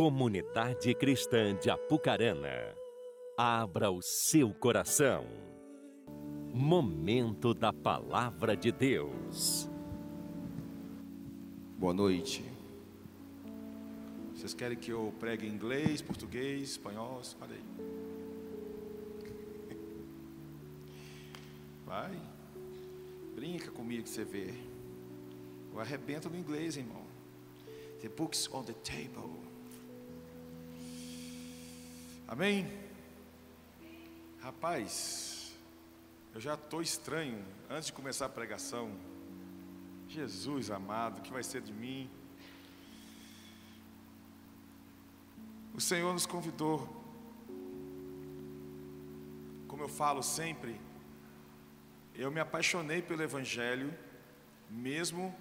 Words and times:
Comunidade 0.00 0.94
Cristã 0.94 1.54
de 1.54 1.68
Apucarana, 1.68 2.74
abra 3.36 3.90
o 3.90 4.00
seu 4.00 4.54
coração. 4.54 5.26
Momento 6.54 7.52
da 7.52 7.70
Palavra 7.70 8.56
de 8.56 8.72
Deus. 8.72 9.68
Boa 11.76 11.92
noite. 11.92 12.42
Vocês 14.34 14.54
querem 14.54 14.78
que 14.78 14.90
eu 14.90 15.12
pregue 15.20 15.46
em 15.46 15.50
inglês, 15.50 16.00
português, 16.00 16.70
espanhol? 16.70 17.20
Olha 17.42 17.52
aí. 17.52 17.60
Vai. 21.84 22.18
Brinca 23.34 23.70
comigo 23.70 24.04
que 24.04 24.08
você 24.08 24.24
vê. 24.24 24.54
Eu 25.70 25.78
arrebento 25.78 26.30
no 26.30 26.38
inglês, 26.38 26.78
irmão. 26.78 27.04
The 28.00 28.08
books 28.08 28.48
on 28.50 28.62
the 28.62 28.72
table. 28.72 29.49
Amém? 32.30 32.72
Rapaz, 34.40 35.52
eu 36.32 36.40
já 36.40 36.54
estou 36.54 36.80
estranho 36.80 37.44
antes 37.68 37.86
de 37.86 37.92
começar 37.92 38.26
a 38.26 38.28
pregação. 38.28 38.92
Jesus 40.06 40.70
amado, 40.70 41.18
o 41.18 41.22
que 41.22 41.32
vai 41.32 41.42
ser 41.42 41.60
de 41.60 41.72
mim? 41.72 42.08
O 45.74 45.80
Senhor 45.80 46.12
nos 46.12 46.24
convidou, 46.24 46.88
como 49.66 49.82
eu 49.82 49.88
falo 49.88 50.22
sempre, 50.22 50.80
eu 52.14 52.30
me 52.30 52.38
apaixonei 52.38 53.02
pelo 53.02 53.24
Evangelho, 53.24 53.92
mesmo 54.70 55.34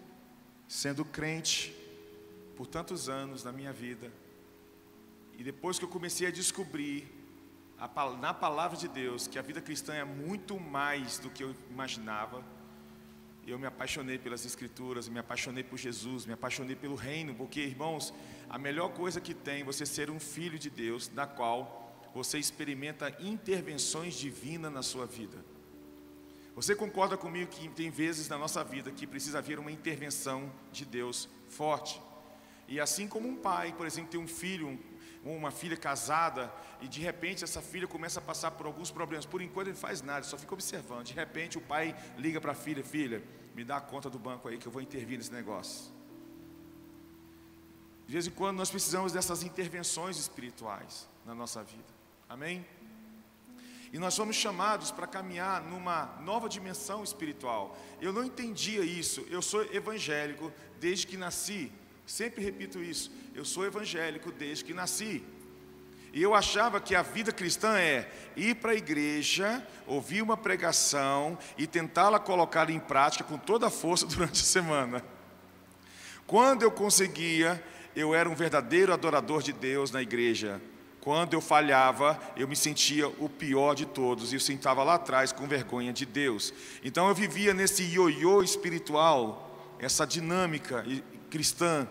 sendo 0.68 1.06
crente 1.06 1.72
por 2.58 2.66
tantos 2.66 3.08
anos 3.08 3.44
na 3.44 3.52
minha 3.52 3.72
vida. 3.72 4.12
E 5.40 5.44
depois 5.44 5.80
que 5.80 5.86
eu 5.86 5.90
comecei 5.90 6.28
a 6.28 6.32
descobrir 6.32 7.08
a, 7.80 7.88
na 8.18 8.34
palavra 8.34 8.78
de 8.78 8.90
Deus 8.90 9.26
que 9.26 9.40
a 9.40 9.42
vida 9.42 9.62
cristã 9.62 9.94
é 9.94 10.04
muito 10.04 10.60
mais 10.60 11.18
do 11.18 11.30
que 11.30 11.42
eu 11.42 11.56
imaginava, 11.70 12.44
eu 13.48 13.58
me 13.58 13.66
apaixonei 13.66 14.18
pelas 14.18 14.46
Escrituras, 14.46 15.08
me 15.08 15.18
apaixonei 15.18 15.64
por 15.64 15.78
Jesus, 15.80 16.26
me 16.26 16.34
apaixonei 16.34 16.76
pelo 16.76 16.96
reino, 16.96 17.34
porque, 17.34 17.62
irmãos, 17.62 18.14
a 18.50 18.58
melhor 18.58 18.90
coisa 18.90 19.22
que 19.22 19.34
tem 19.34 19.62
é 19.62 19.64
você 19.64 19.86
ser 19.86 20.12
um 20.12 20.20
filho 20.20 20.60
de 20.60 20.70
Deus, 20.70 21.08
da 21.08 21.26
qual 21.26 21.90
você 22.14 22.38
experimenta 22.38 23.16
intervenções 23.22 24.16
divinas 24.16 24.74
na 24.74 24.84
sua 24.84 25.06
vida. 25.06 25.38
Você 26.54 26.76
concorda 26.76 27.16
comigo 27.16 27.50
que 27.50 27.70
tem 27.70 27.90
vezes 27.90 28.28
na 28.28 28.38
nossa 28.38 28.62
vida 28.62 28.92
que 28.92 29.08
precisa 29.08 29.38
haver 29.38 29.58
uma 29.58 29.72
intervenção 29.72 30.52
de 30.70 30.84
Deus 30.84 31.30
forte? 31.48 32.02
E 32.68 32.80
assim 32.80 33.08
como 33.08 33.28
um 33.28 33.38
pai, 33.38 33.74
por 33.74 33.88
exemplo, 33.88 34.12
tem 34.12 34.20
um 34.20 34.28
filho, 34.28 34.78
uma 35.24 35.52
filha 35.52 35.76
casada 35.76 36.52
e 36.82 36.88
de 36.88 37.02
repente 37.02 37.44
essa 37.44 37.62
filha 37.62 37.88
começa 37.88 38.20
a 38.20 38.22
passar 38.22 38.52
por 38.52 38.66
alguns 38.66 38.90
problemas. 38.90 39.26
Por 39.26 39.42
enquanto 39.42 39.68
ele 39.68 39.78
faz 39.78 40.02
nada, 40.02 40.24
só 40.24 40.38
fica 40.38 40.54
observando. 40.54 41.06
De 41.06 41.14
repente 41.14 41.58
o 41.58 41.62
pai 41.62 41.96
liga 42.18 42.40
para 42.40 42.54
a 42.54 42.56
filha: 42.56 42.84
Filha, 42.84 43.24
me 43.56 43.64
dá 43.64 43.78
a 43.78 43.82
conta 43.82 44.10
do 44.10 44.18
banco 44.18 44.48
aí 44.48 44.58
que 44.58 44.68
eu 44.68 44.72
vou 44.72 44.82
intervir 44.82 45.18
nesse 45.18 45.32
negócio. 45.32 45.92
De 48.08 48.14
vez 48.14 48.26
em 48.26 48.32
quando 48.32 48.58
nós 48.58 48.72
precisamos 48.72 49.12
dessas 49.12 49.44
intervenções 49.44 50.18
espirituais 50.18 51.08
na 51.26 51.36
nossa 51.36 51.64
vida. 51.64 51.94
Amém? 52.28 52.66
E 53.92 53.98
nós 53.98 54.14
somos 54.14 54.36
chamados 54.36 54.92
para 54.92 55.08
caminhar 55.08 55.62
numa 55.64 56.18
nova 56.22 56.48
dimensão 56.48 57.04
espiritual. 57.04 57.78
Eu 58.00 58.14
não 58.14 58.24
entendia 58.24 58.84
isso. 58.84 59.26
Eu 59.30 59.42
sou 59.42 59.64
evangélico 59.74 60.52
desde 60.80 61.08
que 61.08 61.18
nasci. 61.18 61.72
Sempre 62.06 62.44
repito 62.44 62.82
isso. 62.82 63.12
Eu 63.40 63.46
sou 63.46 63.66
evangélico 63.66 64.34
desde 64.34 64.66
que 64.66 64.74
nasci. 64.74 65.24
E 66.12 66.22
eu 66.22 66.36
achava 66.36 66.82
que 66.82 66.94
a 66.94 67.02
vida 67.02 67.32
cristã 67.32 67.78
é 67.78 68.12
ir 68.36 68.56
para 68.56 68.72
a 68.72 68.76
igreja, 68.76 69.66
ouvir 69.88 70.22
uma 70.22 70.36
pregação 70.36 71.40
e 71.58 71.66
tentá-la 71.66 72.20
colocar 72.20 72.70
em 72.70 72.82
prática 72.82 73.24
com 73.24 73.38
toda 73.38 73.68
a 73.68 73.70
força 73.70 74.04
durante 74.14 74.42
a 74.42 74.44
semana. 74.44 75.06
Quando 76.28 76.64
eu 76.64 76.70
conseguia, 76.70 77.64
eu 77.96 78.14
era 78.14 78.30
um 78.30 78.36
verdadeiro 78.36 78.92
adorador 78.92 79.42
de 79.42 79.54
Deus 79.54 79.90
na 79.90 80.02
igreja. 80.02 80.60
Quando 81.00 81.34
eu 81.34 81.40
falhava, 81.40 82.20
eu 82.36 82.46
me 82.46 82.58
sentia 82.58 83.08
o 83.08 83.30
pior 83.30 83.74
de 83.74 83.86
todos 83.86 84.34
e 84.34 84.36
eu 84.36 84.42
sentava 84.42 84.84
lá 84.84 84.96
atrás 84.96 85.32
com 85.32 85.48
vergonha 85.48 85.94
de 85.94 86.06
Deus. 86.06 86.54
Então 86.84 87.08
eu 87.08 87.16
vivia 87.16 87.54
nesse 87.54 87.84
ioiô 87.84 88.44
espiritual, 88.44 89.78
essa 89.80 90.06
dinâmica 90.06 90.86
cristã 91.30 91.88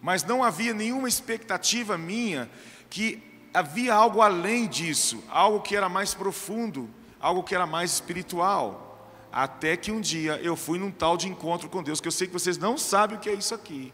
mas 0.00 0.24
não 0.24 0.42
havia 0.42 0.72
nenhuma 0.72 1.08
expectativa 1.08 1.98
minha 1.98 2.50
que 2.88 3.22
havia 3.52 3.94
algo 3.94 4.20
além 4.20 4.66
disso, 4.66 5.22
algo 5.28 5.60
que 5.60 5.76
era 5.76 5.88
mais 5.88 6.14
profundo, 6.14 6.88
algo 7.20 7.42
que 7.42 7.54
era 7.54 7.66
mais 7.66 7.92
espiritual. 7.92 8.84
Até 9.30 9.76
que 9.76 9.92
um 9.92 10.00
dia 10.00 10.36
eu 10.42 10.56
fui 10.56 10.78
num 10.78 10.90
tal 10.90 11.16
de 11.16 11.28
encontro 11.28 11.68
com 11.68 11.82
Deus, 11.82 12.00
que 12.00 12.08
eu 12.08 12.12
sei 12.12 12.26
que 12.26 12.32
vocês 12.32 12.56
não 12.56 12.78
sabem 12.78 13.16
o 13.16 13.20
que 13.20 13.28
é 13.28 13.34
isso 13.34 13.54
aqui. 13.54 13.92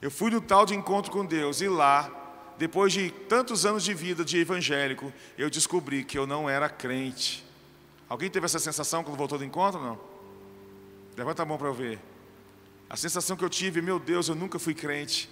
Eu 0.00 0.10
fui 0.10 0.30
no 0.30 0.40
tal 0.40 0.66
de 0.66 0.74
encontro 0.74 1.12
com 1.12 1.24
Deus 1.24 1.60
e 1.60 1.68
lá, 1.68 2.10
depois 2.58 2.92
de 2.92 3.10
tantos 3.10 3.64
anos 3.64 3.84
de 3.84 3.94
vida 3.94 4.24
de 4.24 4.38
evangélico, 4.38 5.12
eu 5.38 5.48
descobri 5.48 6.02
que 6.02 6.18
eu 6.18 6.26
não 6.26 6.50
era 6.50 6.68
crente. 6.68 7.44
Alguém 8.08 8.28
teve 8.28 8.44
essa 8.44 8.58
sensação 8.58 9.04
quando 9.04 9.16
voltou 9.16 9.38
do 9.38 9.44
encontro? 9.44 9.80
Não? 9.80 9.98
Levanta 11.16 11.42
a 11.42 11.46
mão 11.46 11.56
para 11.56 11.68
eu 11.68 11.74
ver. 11.74 12.00
A 12.92 12.96
sensação 12.96 13.38
que 13.38 13.42
eu 13.42 13.48
tive, 13.48 13.80
meu 13.80 13.98
Deus, 13.98 14.28
eu 14.28 14.34
nunca 14.34 14.58
fui 14.58 14.74
crente. 14.74 15.26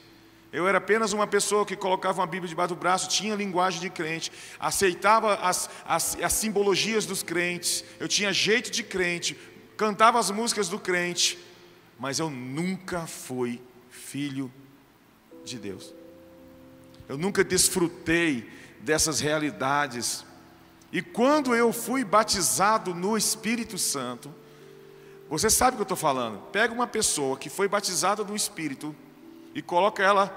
Eu 0.51 0.67
era 0.67 0.79
apenas 0.79 1.13
uma 1.13 1.27
pessoa 1.27 1.67
que 1.67 1.77
colocava 1.77 2.23
uma 2.23 2.27
Bíblia 2.27 2.49
debaixo 2.49 2.75
do 2.75 2.81
braço, 2.81 3.07
tinha 3.11 3.35
linguagem 3.35 3.83
de 3.83 3.91
crente, 3.91 4.33
aceitava 4.59 5.35
as, 5.35 5.69
as, 5.85 6.17
as 6.23 6.33
simbologias 6.33 7.05
dos 7.05 7.23
crentes, 7.23 7.85
eu 7.99 8.09
tinha 8.09 8.33
jeito 8.33 8.71
de 8.71 8.83
crente, 8.83 9.39
cantava 9.77 10.19
as 10.19 10.31
músicas 10.31 10.71
do 10.71 10.79
crente, 10.79 11.39
mas 11.99 12.19
eu 12.19 12.31
nunca 12.31 13.07
fui 13.07 13.61
filho 13.91 14.51
de 15.45 15.59
Deus. 15.59 15.93
Eu 17.11 17.19
nunca 17.19 17.45
desfrutei 17.45 18.49
dessas 18.81 19.21
realidades. 19.21 20.25
E 20.91 21.03
quando 21.03 21.55
eu 21.55 21.75
fui 21.75 22.05
batizado 22.05 22.95
no 22.95 23.19
Espírito 23.19 23.77
Santo, 23.77 24.35
você 25.31 25.49
sabe 25.49 25.73
o 25.73 25.77
que 25.77 25.83
eu 25.83 25.85
estou 25.85 25.97
falando. 25.97 26.41
Pega 26.51 26.75
uma 26.75 26.87
pessoa 26.87 27.37
que 27.37 27.49
foi 27.49 27.69
batizada 27.69 28.25
no 28.25 28.35
Espírito 28.35 28.95
e 29.55 29.63
coloca 29.63 30.03
ela 30.03 30.35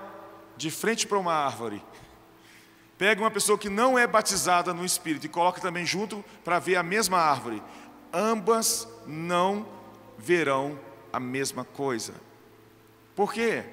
de 0.55 0.69
frente 0.69 1.07
para 1.07 1.17
uma 1.17 1.33
árvore. 1.33 1.83
Pega 2.97 3.19
uma 3.19 3.31
pessoa 3.31 3.57
que 3.57 3.69
não 3.69 3.97
é 3.97 4.05
batizada 4.05 4.73
no 4.73 4.85
Espírito 4.85 5.25
e 5.25 5.29
coloca 5.29 5.59
também 5.59 5.85
junto 5.85 6.23
para 6.43 6.59
ver 6.59 6.75
a 6.75 6.83
mesma 6.83 7.17
árvore. 7.17 7.61
Ambas 8.13 8.87
não 9.07 9.67
verão 10.17 10.79
a 11.11 11.19
mesma 11.19 11.65
coisa. 11.65 12.13
Por 13.15 13.33
quê? 13.33 13.63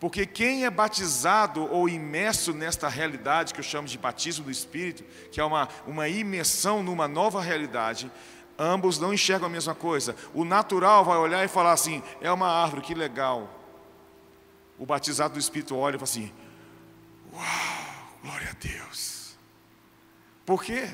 Porque 0.00 0.26
quem 0.26 0.64
é 0.64 0.70
batizado 0.70 1.68
ou 1.72 1.88
imerso 1.88 2.52
nesta 2.52 2.88
realidade 2.88 3.52
que 3.52 3.60
eu 3.60 3.64
chamo 3.64 3.88
de 3.88 3.98
batismo 3.98 4.44
do 4.44 4.50
Espírito, 4.50 5.04
que 5.32 5.40
é 5.40 5.44
uma, 5.44 5.68
uma 5.86 6.08
imersão 6.08 6.82
numa 6.82 7.08
nova 7.08 7.40
realidade, 7.40 8.10
ambos 8.58 8.98
não 8.98 9.14
enxergam 9.14 9.46
a 9.46 9.50
mesma 9.50 9.74
coisa. 9.74 10.16
O 10.34 10.44
natural 10.44 11.04
vai 11.04 11.16
olhar 11.16 11.44
e 11.44 11.48
falar 11.48 11.72
assim: 11.72 12.02
é 12.20 12.30
uma 12.30 12.48
árvore, 12.48 12.82
que 12.82 12.94
legal. 12.94 13.48
O 14.78 14.84
batizado 14.84 15.34
do 15.34 15.40
Espírito 15.40 15.76
olha 15.76 15.96
e 15.96 15.98
fala 15.98 16.10
assim: 16.10 16.32
uau, 17.32 17.44
glória 18.22 18.48
a 18.50 18.54
Deus. 18.54 19.36
Por 20.44 20.64
quê? 20.64 20.88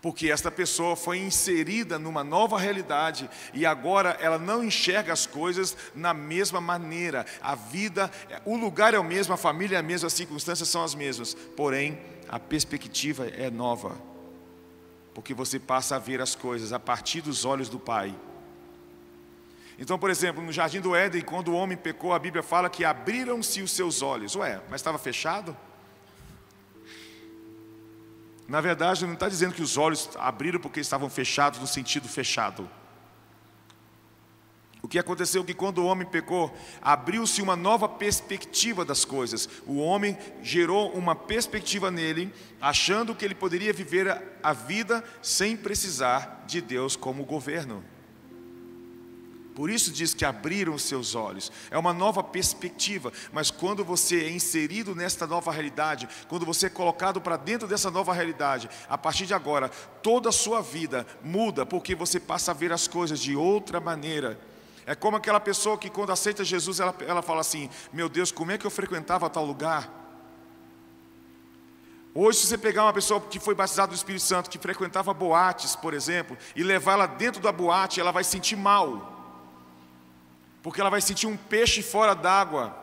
Porque 0.00 0.32
esta 0.32 0.50
pessoa 0.50 0.96
foi 0.96 1.18
inserida 1.18 1.96
numa 1.96 2.24
nova 2.24 2.58
realidade 2.58 3.30
e 3.54 3.64
agora 3.64 4.16
ela 4.20 4.36
não 4.36 4.64
enxerga 4.64 5.12
as 5.12 5.26
coisas 5.26 5.76
na 5.94 6.12
mesma 6.12 6.60
maneira. 6.60 7.24
A 7.40 7.54
vida, 7.54 8.10
o 8.44 8.56
lugar 8.56 8.94
é 8.94 8.98
o 8.98 9.04
mesmo, 9.04 9.32
a 9.32 9.36
família 9.36 9.76
é 9.76 9.78
a 9.78 9.82
mesma, 9.82 10.08
as 10.08 10.12
circunstâncias 10.12 10.68
são 10.68 10.82
as 10.82 10.92
mesmas, 10.92 11.34
porém 11.56 12.00
a 12.28 12.40
perspectiva 12.40 13.28
é 13.28 13.48
nova 13.48 14.11
porque 15.14 15.34
você 15.34 15.58
passa 15.58 15.96
a 15.96 15.98
ver 15.98 16.20
as 16.20 16.34
coisas 16.34 16.72
a 16.72 16.78
partir 16.78 17.20
dos 17.20 17.44
olhos 17.44 17.68
do 17.68 17.78
Pai. 17.78 18.14
Então, 19.78 19.98
por 19.98 20.10
exemplo, 20.10 20.42
no 20.42 20.52
jardim 20.52 20.80
do 20.80 20.94
Éden, 20.94 21.22
quando 21.22 21.48
o 21.48 21.54
homem 21.54 21.76
pecou, 21.76 22.12
a 22.12 22.18
Bíblia 22.18 22.42
fala 22.42 22.70
que 22.70 22.84
abriram-se 22.84 23.62
os 23.62 23.70
seus 23.70 24.02
olhos. 24.02 24.36
Ué, 24.36 24.60
mas 24.70 24.80
estava 24.80 24.98
fechado? 24.98 25.56
Na 28.46 28.60
verdade, 28.60 29.06
não 29.06 29.14
está 29.14 29.28
dizendo 29.28 29.54
que 29.54 29.62
os 29.62 29.76
olhos 29.76 30.10
abriram 30.18 30.60
porque 30.60 30.80
estavam 30.80 31.08
fechados 31.08 31.58
no 31.58 31.66
sentido 31.66 32.08
fechado. 32.08 32.68
O 34.82 34.88
que 34.88 34.98
aconteceu 34.98 35.42
é 35.42 35.44
que 35.44 35.54
quando 35.54 35.78
o 35.78 35.86
homem 35.86 36.06
pecou, 36.06 36.52
abriu-se 36.82 37.40
uma 37.40 37.54
nova 37.54 37.88
perspectiva 37.88 38.84
das 38.84 39.04
coisas. 39.04 39.48
O 39.64 39.78
homem 39.78 40.18
gerou 40.42 40.90
uma 40.90 41.14
perspectiva 41.14 41.88
nele, 41.88 42.34
achando 42.60 43.14
que 43.14 43.24
ele 43.24 43.34
poderia 43.34 43.72
viver 43.72 44.20
a 44.42 44.52
vida 44.52 45.04
sem 45.22 45.56
precisar 45.56 46.44
de 46.48 46.60
Deus 46.60 46.96
como 46.96 47.24
governo. 47.24 47.84
Por 49.54 49.70
isso 49.70 49.92
diz 49.92 50.14
que 50.14 50.24
abriram 50.24 50.76
seus 50.78 51.14
olhos. 51.14 51.52
É 51.70 51.78
uma 51.78 51.92
nova 51.92 52.24
perspectiva, 52.24 53.12
mas 53.32 53.50
quando 53.50 53.84
você 53.84 54.24
é 54.24 54.30
inserido 54.30 54.94
nesta 54.94 55.26
nova 55.26 55.52
realidade, 55.52 56.08
quando 56.26 56.46
você 56.46 56.66
é 56.66 56.70
colocado 56.70 57.20
para 57.20 57.36
dentro 57.36 57.68
dessa 57.68 57.90
nova 57.90 58.12
realidade, 58.12 58.68
a 58.88 58.96
partir 58.96 59.26
de 59.26 59.34
agora, 59.34 59.68
toda 60.02 60.30
a 60.30 60.32
sua 60.32 60.60
vida 60.60 61.06
muda, 61.22 61.64
porque 61.66 61.94
você 61.94 62.18
passa 62.18 62.50
a 62.50 62.54
ver 62.54 62.72
as 62.72 62.88
coisas 62.88 63.20
de 63.20 63.36
outra 63.36 63.78
maneira. 63.78 64.40
É 64.92 64.94
como 64.94 65.16
aquela 65.16 65.40
pessoa 65.40 65.78
que 65.78 65.88
quando 65.88 66.12
aceita 66.12 66.44
Jesus, 66.44 66.78
ela, 66.78 66.94
ela 67.06 67.22
fala 67.22 67.40
assim: 67.40 67.70
Meu 67.90 68.10
Deus, 68.10 68.30
como 68.30 68.52
é 68.52 68.58
que 68.58 68.66
eu 68.66 68.70
frequentava 68.70 69.30
tal 69.30 69.42
lugar? 69.42 69.90
Hoje, 72.14 72.40
se 72.40 72.48
você 72.48 72.58
pegar 72.58 72.82
uma 72.82 72.92
pessoa 72.92 73.18
que 73.18 73.40
foi 73.40 73.54
batizada 73.54 73.88
do 73.88 73.94
Espírito 73.94 74.22
Santo, 74.22 74.50
que 74.50 74.58
frequentava 74.58 75.14
boates, 75.14 75.74
por 75.74 75.94
exemplo, 75.94 76.36
e 76.54 76.62
levar 76.62 76.92
ela 76.92 77.06
dentro 77.06 77.40
da 77.40 77.50
boate, 77.50 78.00
ela 78.00 78.12
vai 78.12 78.22
sentir 78.22 78.54
mal 78.54 79.10
porque 80.62 80.78
ela 80.78 80.90
vai 80.90 81.00
sentir 81.00 81.26
um 81.26 81.36
peixe 81.36 81.82
fora 81.82 82.14
d'água. 82.14 82.76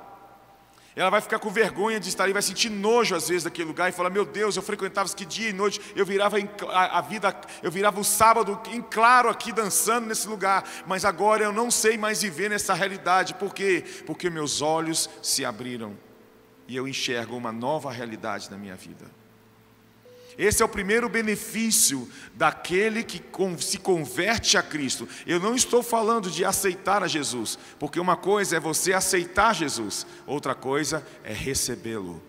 Ela 1.00 1.10
vai 1.10 1.22
ficar 1.22 1.40
com 1.40 1.50
vergonha 1.50 1.98
de 1.98 2.10
estar 2.10 2.25
ali, 2.25 2.34
vai 2.34 2.42
sentir 2.42 2.69
nojo 2.69 3.16
às 3.16 3.30
vezes 3.30 3.46
daquele 3.46 3.69
lugar 3.69 3.88
e 3.88 3.94
falar: 3.94 4.10
Meu 4.10 4.25
Deus, 4.25 4.57
eu 4.57 4.62
frequentava 4.62 5.06
isso 5.06 5.16
que 5.16 5.24
dia 5.24 5.50
e 5.50 5.54
noite, 5.54 5.80
eu 5.96 6.06
virava 6.06 6.36
a, 6.74 7.00
vida, 7.00 7.34
eu 7.63 7.72
virava 7.72 8.01
o 8.01 8.04
sábado 8.04 8.60
em 8.69 8.81
claro 8.81 9.30
aqui 9.30 9.54
dançando 9.54 10.07
nesse 10.07 10.28
lugar, 10.28 10.69
mas 10.86 11.06
agora 11.06 11.42
eu 11.42 11.54
não 11.54 11.72
sei 11.72 11.98
mais 11.98 12.22
viver 12.22 12.50
nessa 12.50 12.74
realidade, 12.74 13.34
por 13.36 13.54
quê? 13.54 13.81
Porque 14.06 14.30
meus 14.30 14.62
olhos 14.62 15.10
se 15.24 15.46
abriram 15.46 15.98
e 16.68 16.75
eu 16.75 16.86
enxergo 16.86 17.38
uma 17.38 17.54
nova 17.54 17.90
realidade 17.90 18.52
na 18.52 18.57
minha 18.57 18.75
vida. 18.75 19.19
Esse 20.39 20.63
é 20.63 20.65
o 20.65 20.69
primeiro 20.69 21.09
benefício 21.09 22.09
daquele 22.33 23.03
que 23.03 23.21
se 23.59 23.77
converte 23.77 24.57
a 24.57 24.63
Cristo. 24.63 25.06
Eu 25.27 25.38
não 25.38 25.53
estou 25.53 25.83
falando 25.83 26.31
de 26.31 26.45
aceitar 26.45 27.03
a 27.03 27.09
Jesus, 27.09 27.59
porque 27.77 28.00
uma 28.00 28.15
coisa 28.15 28.56
é 28.56 28.59
você 28.59 28.94
aceitar 28.94 29.53
Jesus, 29.53 30.07
outra 30.25 30.56
coisa 30.56 31.06
é 31.25 31.33
recebê-lo. 31.33 32.24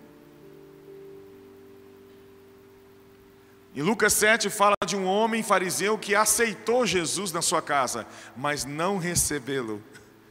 Em 3.73 3.81
Lucas 3.81 4.11
7 4.11 4.49
fala 4.49 4.75
de 4.85 4.97
um 4.97 5.05
homem 5.05 5.41
fariseu 5.41 5.97
que 5.97 6.13
aceitou 6.13 6.85
Jesus 6.85 7.31
na 7.31 7.41
sua 7.41 7.61
casa, 7.61 8.05
mas 8.35 8.65
não 8.65 8.97
recebê-lo, 8.97 9.81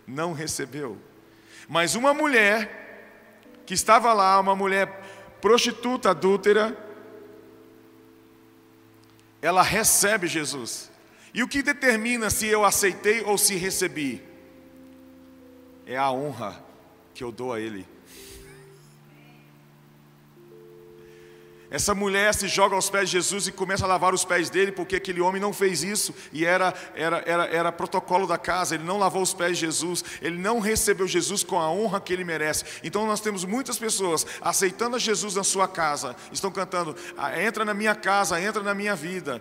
não 0.07 0.35
recebeu. 0.35 0.99
Mas 1.67 1.95
uma 1.95 2.13
mulher 2.13 3.63
que 3.65 3.73
estava 3.73 4.13
lá, 4.13 4.39
uma 4.39 4.55
mulher 4.55 5.39
prostituta, 5.41 6.11
adúltera, 6.11 6.90
ela 9.43 9.63
recebe 9.63 10.27
Jesus. 10.27 10.91
E 11.33 11.43
o 11.43 11.49
que 11.49 11.63
determina 11.63 12.29
se 12.29 12.47
eu 12.47 12.65
aceitei 12.65 13.23
ou 13.23 13.39
se 13.39 13.57
recebi? 13.57 14.23
É 15.87 15.97
a 15.97 16.11
honra 16.11 16.63
que 17.15 17.23
eu 17.23 17.33
dou 17.33 17.53
a 17.53 17.61
Ele. 17.61 17.87
Essa 21.71 21.95
mulher 21.95 22.35
se 22.35 22.49
joga 22.49 22.75
aos 22.75 22.91
pés 22.91 23.09
de 23.09 23.13
Jesus 23.13 23.47
e 23.47 23.53
começa 23.53 23.85
a 23.85 23.89
lavar 23.89 24.13
os 24.13 24.25
pés 24.25 24.51
dele, 24.51 24.73
porque 24.73 24.97
aquele 24.97 25.21
homem 25.21 25.41
não 25.41 25.53
fez 25.53 25.85
isso, 25.85 26.13
e 26.33 26.45
era, 26.45 26.75
era, 26.97 27.23
era, 27.25 27.45
era 27.45 27.71
protocolo 27.71 28.27
da 28.27 28.37
casa, 28.37 28.75
ele 28.75 28.83
não 28.83 28.99
lavou 28.99 29.23
os 29.23 29.33
pés 29.33 29.57
de 29.57 29.67
Jesus, 29.67 30.05
ele 30.21 30.37
não 30.37 30.59
recebeu 30.59 31.07
Jesus 31.07 31.45
com 31.45 31.61
a 31.61 31.71
honra 31.71 32.01
que 32.01 32.13
ele 32.13 32.25
merece. 32.25 32.65
Então 32.83 33.07
nós 33.07 33.21
temos 33.21 33.45
muitas 33.45 33.79
pessoas 33.79 34.27
aceitando 34.41 34.97
a 34.97 34.99
Jesus 34.99 35.37
na 35.37 35.45
sua 35.45 35.69
casa, 35.69 36.17
estão 36.33 36.51
cantando: 36.51 36.97
ah, 37.17 37.41
entra 37.41 37.65
na 37.65 37.73
minha 37.73 37.95
casa, 37.95 38.41
entra 38.41 38.65
na 38.65 38.75
minha 38.75 38.97
vida. 38.97 39.41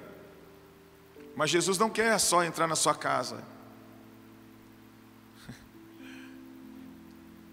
Mas 1.35 1.49
Jesus 1.49 1.79
não 1.79 1.89
quer 1.89 2.15
só 2.19 2.43
entrar 2.43 2.67
na 2.67 2.75
sua 2.75 2.93
casa. 2.93 3.43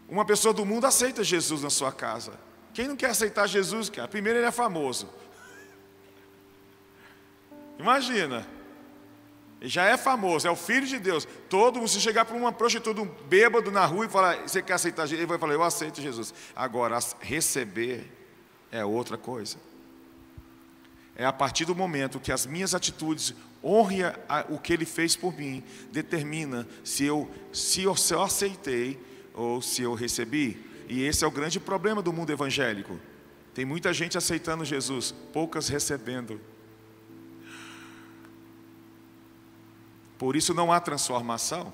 Uma 0.06 0.26
pessoa 0.26 0.52
do 0.52 0.66
mundo 0.66 0.86
aceita 0.86 1.24
Jesus 1.24 1.62
na 1.62 1.70
sua 1.70 1.90
casa. 1.90 2.44
Quem 2.76 2.88
não 2.88 2.94
quer 2.94 3.08
aceitar 3.08 3.46
Jesus, 3.46 3.88
cara? 3.88 4.06
Primeiro 4.06 4.38
ele 4.38 4.44
é 4.44 4.52
famoso. 4.52 5.08
Imagina. 7.78 8.46
Ele 9.58 9.70
já 9.70 9.86
é 9.86 9.96
famoso, 9.96 10.46
é 10.46 10.50
o 10.50 10.56
filho 10.56 10.86
de 10.86 10.98
Deus. 10.98 11.26
Todo 11.48 11.76
mundo, 11.78 11.88
se 11.88 11.98
chegar 11.98 12.26
para 12.26 12.36
uma 12.36 12.52
prostituta, 12.52 13.00
um 13.00 13.06
bêbado 13.06 13.70
na 13.70 13.86
rua 13.86 14.04
e 14.04 14.10
falar, 14.10 14.42
você 14.42 14.60
quer 14.60 14.74
aceitar 14.74 15.04
Jesus? 15.04 15.18
Ele 15.18 15.26
vai 15.26 15.38
falar, 15.38 15.54
eu 15.54 15.62
aceito 15.62 16.02
Jesus. 16.02 16.34
Agora, 16.54 16.98
receber 17.18 18.12
é 18.70 18.84
outra 18.84 19.16
coisa. 19.16 19.56
É 21.16 21.24
a 21.24 21.32
partir 21.32 21.64
do 21.64 21.74
momento 21.74 22.20
que 22.20 22.30
as 22.30 22.44
minhas 22.44 22.74
atitudes 22.74 23.34
honrem 23.64 24.00
o 24.50 24.58
que 24.58 24.74
ele 24.74 24.84
fez 24.84 25.16
por 25.16 25.34
mim, 25.34 25.64
determina 25.90 26.68
se 26.84 27.06
eu, 27.06 27.26
se 27.54 27.84
eu, 27.84 27.96
se 27.96 28.12
eu 28.12 28.22
aceitei 28.22 29.00
ou 29.32 29.62
se 29.62 29.80
eu 29.80 29.94
recebi. 29.94 30.75
E 30.88 31.02
esse 31.02 31.24
é 31.24 31.26
o 31.26 31.30
grande 31.30 31.58
problema 31.58 32.00
do 32.00 32.12
mundo 32.12 32.30
evangélico. 32.30 32.98
Tem 33.54 33.64
muita 33.64 33.92
gente 33.92 34.16
aceitando 34.18 34.64
Jesus, 34.64 35.14
poucas 35.32 35.68
recebendo. 35.68 36.40
Por 40.18 40.36
isso 40.36 40.54
não 40.54 40.72
há 40.72 40.80
transformação 40.80 41.72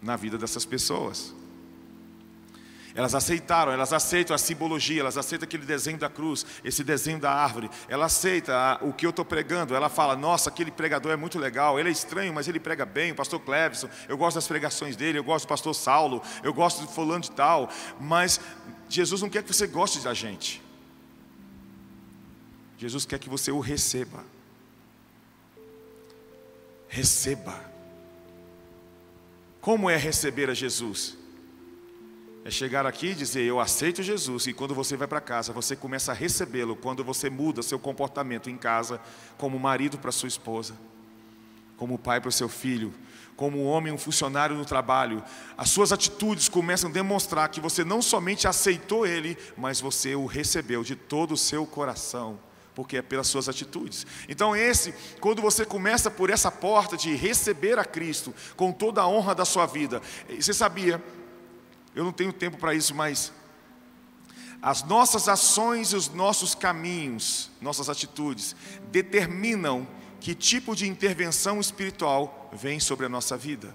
na 0.00 0.16
vida 0.16 0.38
dessas 0.38 0.64
pessoas. 0.64 1.34
Elas 2.94 3.14
aceitaram, 3.14 3.70
elas 3.70 3.92
aceitam 3.92 4.34
a 4.34 4.38
simbologia, 4.38 5.00
elas 5.00 5.16
aceitam 5.16 5.46
aquele 5.46 5.64
desenho 5.64 5.98
da 5.98 6.08
cruz, 6.08 6.44
esse 6.64 6.82
desenho 6.82 7.20
da 7.20 7.32
árvore. 7.32 7.70
Ela 7.88 8.06
aceita 8.06 8.78
o 8.82 8.92
que 8.92 9.06
eu 9.06 9.10
estou 9.10 9.24
pregando. 9.24 9.74
Ela 9.74 9.88
fala: 9.88 10.16
Nossa, 10.16 10.50
aquele 10.50 10.70
pregador 10.70 11.12
é 11.12 11.16
muito 11.16 11.38
legal. 11.38 11.78
Ele 11.78 11.88
é 11.88 11.92
estranho, 11.92 12.32
mas 12.34 12.48
ele 12.48 12.58
prega 12.58 12.84
bem. 12.84 13.12
O 13.12 13.14
pastor 13.14 13.40
Clevison, 13.40 13.88
eu 14.08 14.18
gosto 14.18 14.36
das 14.36 14.48
pregações 14.48 14.96
dele. 14.96 15.18
Eu 15.18 15.24
gosto 15.24 15.44
do 15.44 15.48
pastor 15.48 15.74
Saulo. 15.74 16.20
Eu 16.42 16.52
gosto 16.52 16.84
de 16.84 16.92
fulano 16.92 17.20
de 17.20 17.30
tal. 17.30 17.70
Mas 18.00 18.40
Jesus 18.88 19.22
não 19.22 19.30
quer 19.30 19.42
que 19.42 19.52
você 19.54 19.66
goste 19.66 20.00
da 20.00 20.12
gente. 20.12 20.60
Jesus 22.76 23.04
quer 23.06 23.18
que 23.18 23.28
você 23.28 23.52
o 23.52 23.60
receba. 23.60 24.24
Receba. 26.88 27.70
Como 29.60 29.88
é 29.88 29.96
receber 29.96 30.50
a 30.50 30.54
Jesus? 30.54 31.19
É 32.42 32.50
chegar 32.50 32.86
aqui 32.86 33.08
e 33.08 33.14
dizer, 33.14 33.42
eu 33.42 33.60
aceito 33.60 34.02
Jesus, 34.02 34.46
e 34.46 34.54
quando 34.54 34.74
você 34.74 34.96
vai 34.96 35.06
para 35.06 35.20
casa, 35.20 35.52
você 35.52 35.76
começa 35.76 36.12
a 36.12 36.14
recebê-lo, 36.14 36.74
quando 36.74 37.04
você 37.04 37.28
muda 37.28 37.62
seu 37.62 37.78
comportamento 37.78 38.48
em 38.48 38.56
casa, 38.56 38.98
como 39.36 39.58
marido 39.58 39.98
para 39.98 40.10
sua 40.10 40.28
esposa, 40.28 40.74
como 41.76 41.98
pai 41.98 42.18
para 42.18 42.30
o 42.30 42.32
seu 42.32 42.48
filho, 42.48 42.94
como 43.36 43.64
homem, 43.64 43.92
um 43.92 43.98
funcionário 43.98 44.56
no 44.56 44.64
trabalho, 44.64 45.22
as 45.56 45.68
suas 45.68 45.92
atitudes 45.92 46.48
começam 46.48 46.88
a 46.88 46.92
demonstrar 46.92 47.48
que 47.50 47.60
você 47.60 47.84
não 47.84 48.00
somente 48.00 48.48
aceitou 48.48 49.06
ele, 49.06 49.36
mas 49.56 49.80
você 49.80 50.14
o 50.14 50.24
recebeu 50.24 50.82
de 50.82 50.96
todo 50.96 51.32
o 51.32 51.36
seu 51.36 51.66
coração 51.66 52.38
porque 52.72 52.96
é 52.96 53.02
pelas 53.02 53.26
suas 53.26 53.48
atitudes. 53.48 54.06
Então, 54.28 54.56
esse, 54.56 54.94
quando 55.20 55.42
você 55.42 55.66
começa 55.66 56.10
por 56.10 56.30
essa 56.30 56.50
porta 56.50 56.96
de 56.96 57.14
receber 57.14 57.78
a 57.78 57.84
Cristo 57.84 58.32
com 58.56 58.72
toda 58.72 59.02
a 59.02 59.08
honra 59.08 59.34
da 59.34 59.44
sua 59.44 59.66
vida, 59.66 60.00
você 60.28 60.54
sabia 60.54 61.02
eu 61.94 62.04
não 62.04 62.12
tenho 62.12 62.32
tempo 62.32 62.56
para 62.56 62.74
isso, 62.74 62.94
mas 62.94 63.32
as 64.62 64.82
nossas 64.82 65.28
ações 65.28 65.92
e 65.92 65.96
os 65.96 66.08
nossos 66.08 66.54
caminhos, 66.54 67.50
nossas 67.60 67.88
atitudes, 67.88 68.54
determinam 68.90 69.86
que 70.20 70.34
tipo 70.34 70.76
de 70.76 70.86
intervenção 70.86 71.60
espiritual 71.60 72.50
vem 72.52 72.78
sobre 72.78 73.06
a 73.06 73.08
nossa 73.08 73.36
vida. 73.36 73.74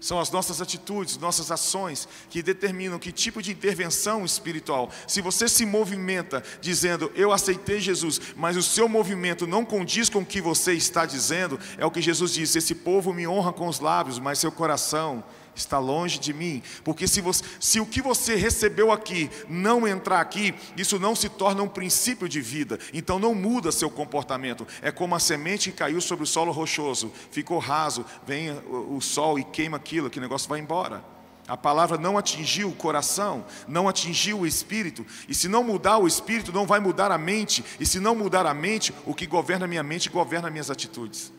São 0.00 0.20
as 0.20 0.30
nossas 0.30 0.60
atitudes, 0.60 1.16
nossas 1.16 1.50
ações 1.50 2.08
que 2.30 2.42
determinam 2.42 2.98
que 2.98 3.10
tipo 3.10 3.42
de 3.42 3.50
intervenção 3.50 4.24
espiritual. 4.24 4.90
Se 5.08 5.20
você 5.20 5.48
se 5.48 5.66
movimenta 5.66 6.42
dizendo, 6.60 7.10
eu 7.16 7.32
aceitei 7.32 7.80
Jesus, 7.80 8.20
mas 8.36 8.56
o 8.56 8.62
seu 8.62 8.88
movimento 8.88 9.46
não 9.46 9.64
condiz 9.64 10.08
com 10.08 10.20
o 10.20 10.26
que 10.26 10.40
você 10.40 10.72
está 10.74 11.04
dizendo, 11.04 11.58
é 11.76 11.84
o 11.84 11.90
que 11.90 12.00
Jesus 12.00 12.32
disse: 12.32 12.58
esse 12.58 12.76
povo 12.76 13.12
me 13.12 13.26
honra 13.26 13.52
com 13.52 13.66
os 13.66 13.80
lábios, 13.80 14.18
mas 14.18 14.38
seu 14.38 14.52
coração 14.52 15.24
está 15.58 15.78
longe 15.78 16.18
de 16.18 16.32
mim, 16.32 16.62
porque 16.84 17.06
se, 17.06 17.20
você, 17.20 17.44
se 17.60 17.80
o 17.80 17.86
que 17.86 18.00
você 18.00 18.34
recebeu 18.34 18.90
aqui 18.92 19.30
não 19.48 19.86
entrar 19.86 20.20
aqui, 20.20 20.54
isso 20.76 20.98
não 20.98 21.14
se 21.14 21.28
torna 21.28 21.62
um 21.62 21.68
princípio 21.68 22.28
de 22.28 22.40
vida, 22.40 22.78
então 22.92 23.18
não 23.18 23.34
muda 23.34 23.72
seu 23.72 23.90
comportamento. 23.90 24.66
É 24.80 24.90
como 24.90 25.14
a 25.14 25.18
semente 25.18 25.70
que 25.70 25.76
caiu 25.76 26.00
sobre 26.00 26.24
o 26.24 26.26
solo 26.26 26.52
rochoso, 26.52 27.12
ficou 27.30 27.58
raso, 27.58 28.04
vem 28.26 28.50
o, 28.68 29.00
sol 29.00 29.38
e 29.38 29.44
queima 29.44 29.76
aquilo, 29.76 30.06
aquele 30.06 30.24
negócio 30.24 30.48
vai 30.48 30.60
embora. 30.60 31.02
A 31.46 31.56
palavra 31.56 31.96
não 31.96 32.18
atingiu 32.18 32.68
o 32.68 32.74
coração, 32.74 33.44
não 33.66 33.88
atingiu 33.88 34.40
o 34.40 34.46
espírito, 34.46 35.04
e 35.26 35.34
se 35.34 35.48
não 35.48 35.64
mudar 35.64 35.96
o 35.96 36.06
espírito, 36.06 36.52
não 36.52 36.66
vai 36.66 36.78
mudar 36.78 37.10
a 37.10 37.16
mente, 37.16 37.64
e 37.80 37.86
se 37.86 37.98
não 37.98 38.14
mudar 38.14 38.44
a 38.44 38.52
mente, 38.52 38.92
o 39.06 39.14
que 39.14 39.26
governa 39.26 39.64
a 39.64 39.68
minha 39.68 39.82
mente 39.82 40.10
governa 40.10 40.50
minhas 40.50 40.70
atitudes. 40.70 41.32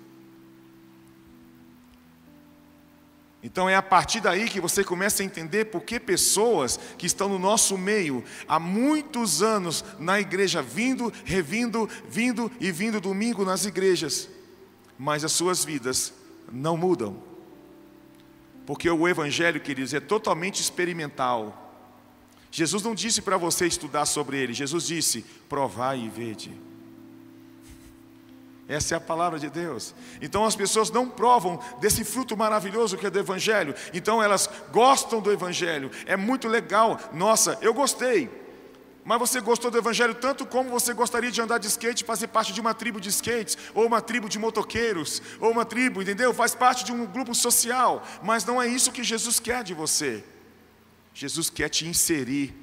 Então 3.41 3.69
é 3.69 3.75
a 3.75 3.81
partir 3.81 4.19
daí 4.19 4.50
que 4.50 4.60
você 4.60 4.84
começa 4.84 5.24
a 5.24 5.25
entender 5.25 5.65
por 5.65 5.81
que 5.81 6.00
pessoas 6.00 6.77
que 6.98 7.05
estão 7.05 7.29
no 7.29 7.39
nosso 7.39 7.77
meio 7.77 8.24
há 8.48 8.60
muitos 8.60 9.41
anos 9.41 9.84
na 9.98 10.19
igreja, 10.19 10.62
vindo, 10.62 11.12
revindo, 11.24 11.89
vindo 12.10 12.51
e 12.60 12.69
vindo 12.72 13.00
domingo 13.00 13.46
nas 13.46 13.63
igrejas, 13.65 14.27
mas 14.98 15.24
as 15.24 15.31
suas 15.31 15.63
vidas 15.63 16.13
não 16.51 16.75
mudam. 16.75 17.24
Porque 18.65 18.89
o 18.89 19.08
Evangelho, 19.08 19.62
queridos, 19.62 19.93
é 19.93 20.01
totalmente 20.01 20.62
experimental. 20.62 21.65
Jesus 22.51 22.84
não 22.84 22.93
disse 22.93 23.22
para 23.22 23.38
você 23.38 23.65
estudar 23.65 24.05
sobre 24.05 24.38
ele, 24.38 24.53
Jesus 24.53 24.86
disse: 24.86 25.25
provai 25.48 26.01
e 26.01 26.10
vede. 26.10 26.68
Essa 28.69 28.93
é 28.93 28.97
a 28.97 29.01
palavra 29.01 29.39
de 29.39 29.49
Deus. 29.49 29.95
Então 30.21 30.45
as 30.45 30.55
pessoas 30.55 30.91
não 30.91 31.09
provam 31.09 31.59
desse 31.81 32.03
fruto 32.03 32.38
maravilhoso 32.38 32.95
que 32.95 33.07
é 33.07 33.09
do 33.09 33.17
Evangelho. 33.17 33.73
Então 33.95 34.21
elas 34.21 34.47
gostam 34.71 35.19
do 35.19 35.31
Evangelho. 35.31 35.89
É 36.05 36.15
muito 36.15 36.47
legal. 36.47 36.99
Nossa, 37.11 37.57
eu 37.61 37.73
gostei. 37.73 38.29
Mas 39.03 39.17
você 39.17 39.41
gostou 39.41 39.71
do 39.71 39.77
Evangelho 39.79 40.13
tanto 40.13 40.45
como 40.45 40.69
você 40.69 40.93
gostaria 40.93 41.31
de 41.31 41.41
andar 41.41 41.57
de 41.57 41.65
skate, 41.65 42.03
fazer 42.03 42.27
parte 42.27 42.53
de 42.53 42.61
uma 42.61 42.75
tribo 42.75 43.01
de 43.01 43.09
skates, 43.09 43.57
ou 43.73 43.88
uma 43.88 44.01
tribo 44.01 44.29
de 44.29 44.38
motoqueiros, 44.38 45.19
ou 45.39 45.49
uma 45.49 45.65
tribo, 45.65 45.99
entendeu? 45.99 46.31
Faz 46.31 46.53
parte 46.53 46.85
de 46.85 46.91
um 46.91 47.07
grupo 47.07 47.33
social. 47.33 48.05
Mas 48.21 48.45
não 48.45 48.61
é 48.61 48.67
isso 48.67 48.91
que 48.91 49.03
Jesus 49.03 49.39
quer 49.39 49.63
de 49.63 49.73
você. 49.73 50.23
Jesus 51.11 51.49
quer 51.49 51.69
te 51.69 51.88
inserir 51.88 52.53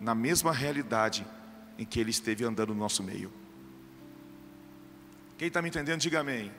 na 0.00 0.12
mesma 0.12 0.52
realidade 0.52 1.24
em 1.78 1.84
que 1.84 2.00
ele 2.00 2.10
esteve 2.10 2.44
andando 2.44 2.74
no 2.74 2.80
nosso 2.80 3.00
meio. 3.00 3.41
Quem 5.38 5.48
está 5.48 5.60
me 5.60 5.68
entendendo, 5.68 6.00
diga 6.00 6.20
amém. 6.20 6.52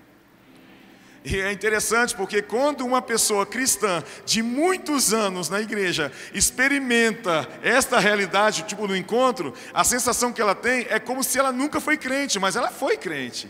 E 1.25 1.39
é 1.39 1.51
interessante 1.51 2.15
porque 2.15 2.41
quando 2.41 2.85
uma 2.85 3.01
pessoa 3.01 3.45
cristã 3.45 4.03
de 4.25 4.43
muitos 4.43 5.13
anos 5.13 5.47
na 5.47 5.61
igreja 5.61 6.11
experimenta 6.33 7.47
esta 7.61 7.97
realidade, 7.97 8.63
tipo 8.63 8.85
no 8.87 8.95
encontro, 8.95 9.53
a 9.73 9.85
sensação 9.85 10.33
que 10.33 10.41
ela 10.41 10.53
tem 10.53 10.85
é 10.89 10.99
como 10.99 11.23
se 11.23 11.39
ela 11.39 11.51
nunca 11.51 11.79
foi 11.79 11.95
crente, 11.95 12.39
mas 12.39 12.57
ela 12.57 12.69
foi 12.69 12.97
crente. 12.97 13.49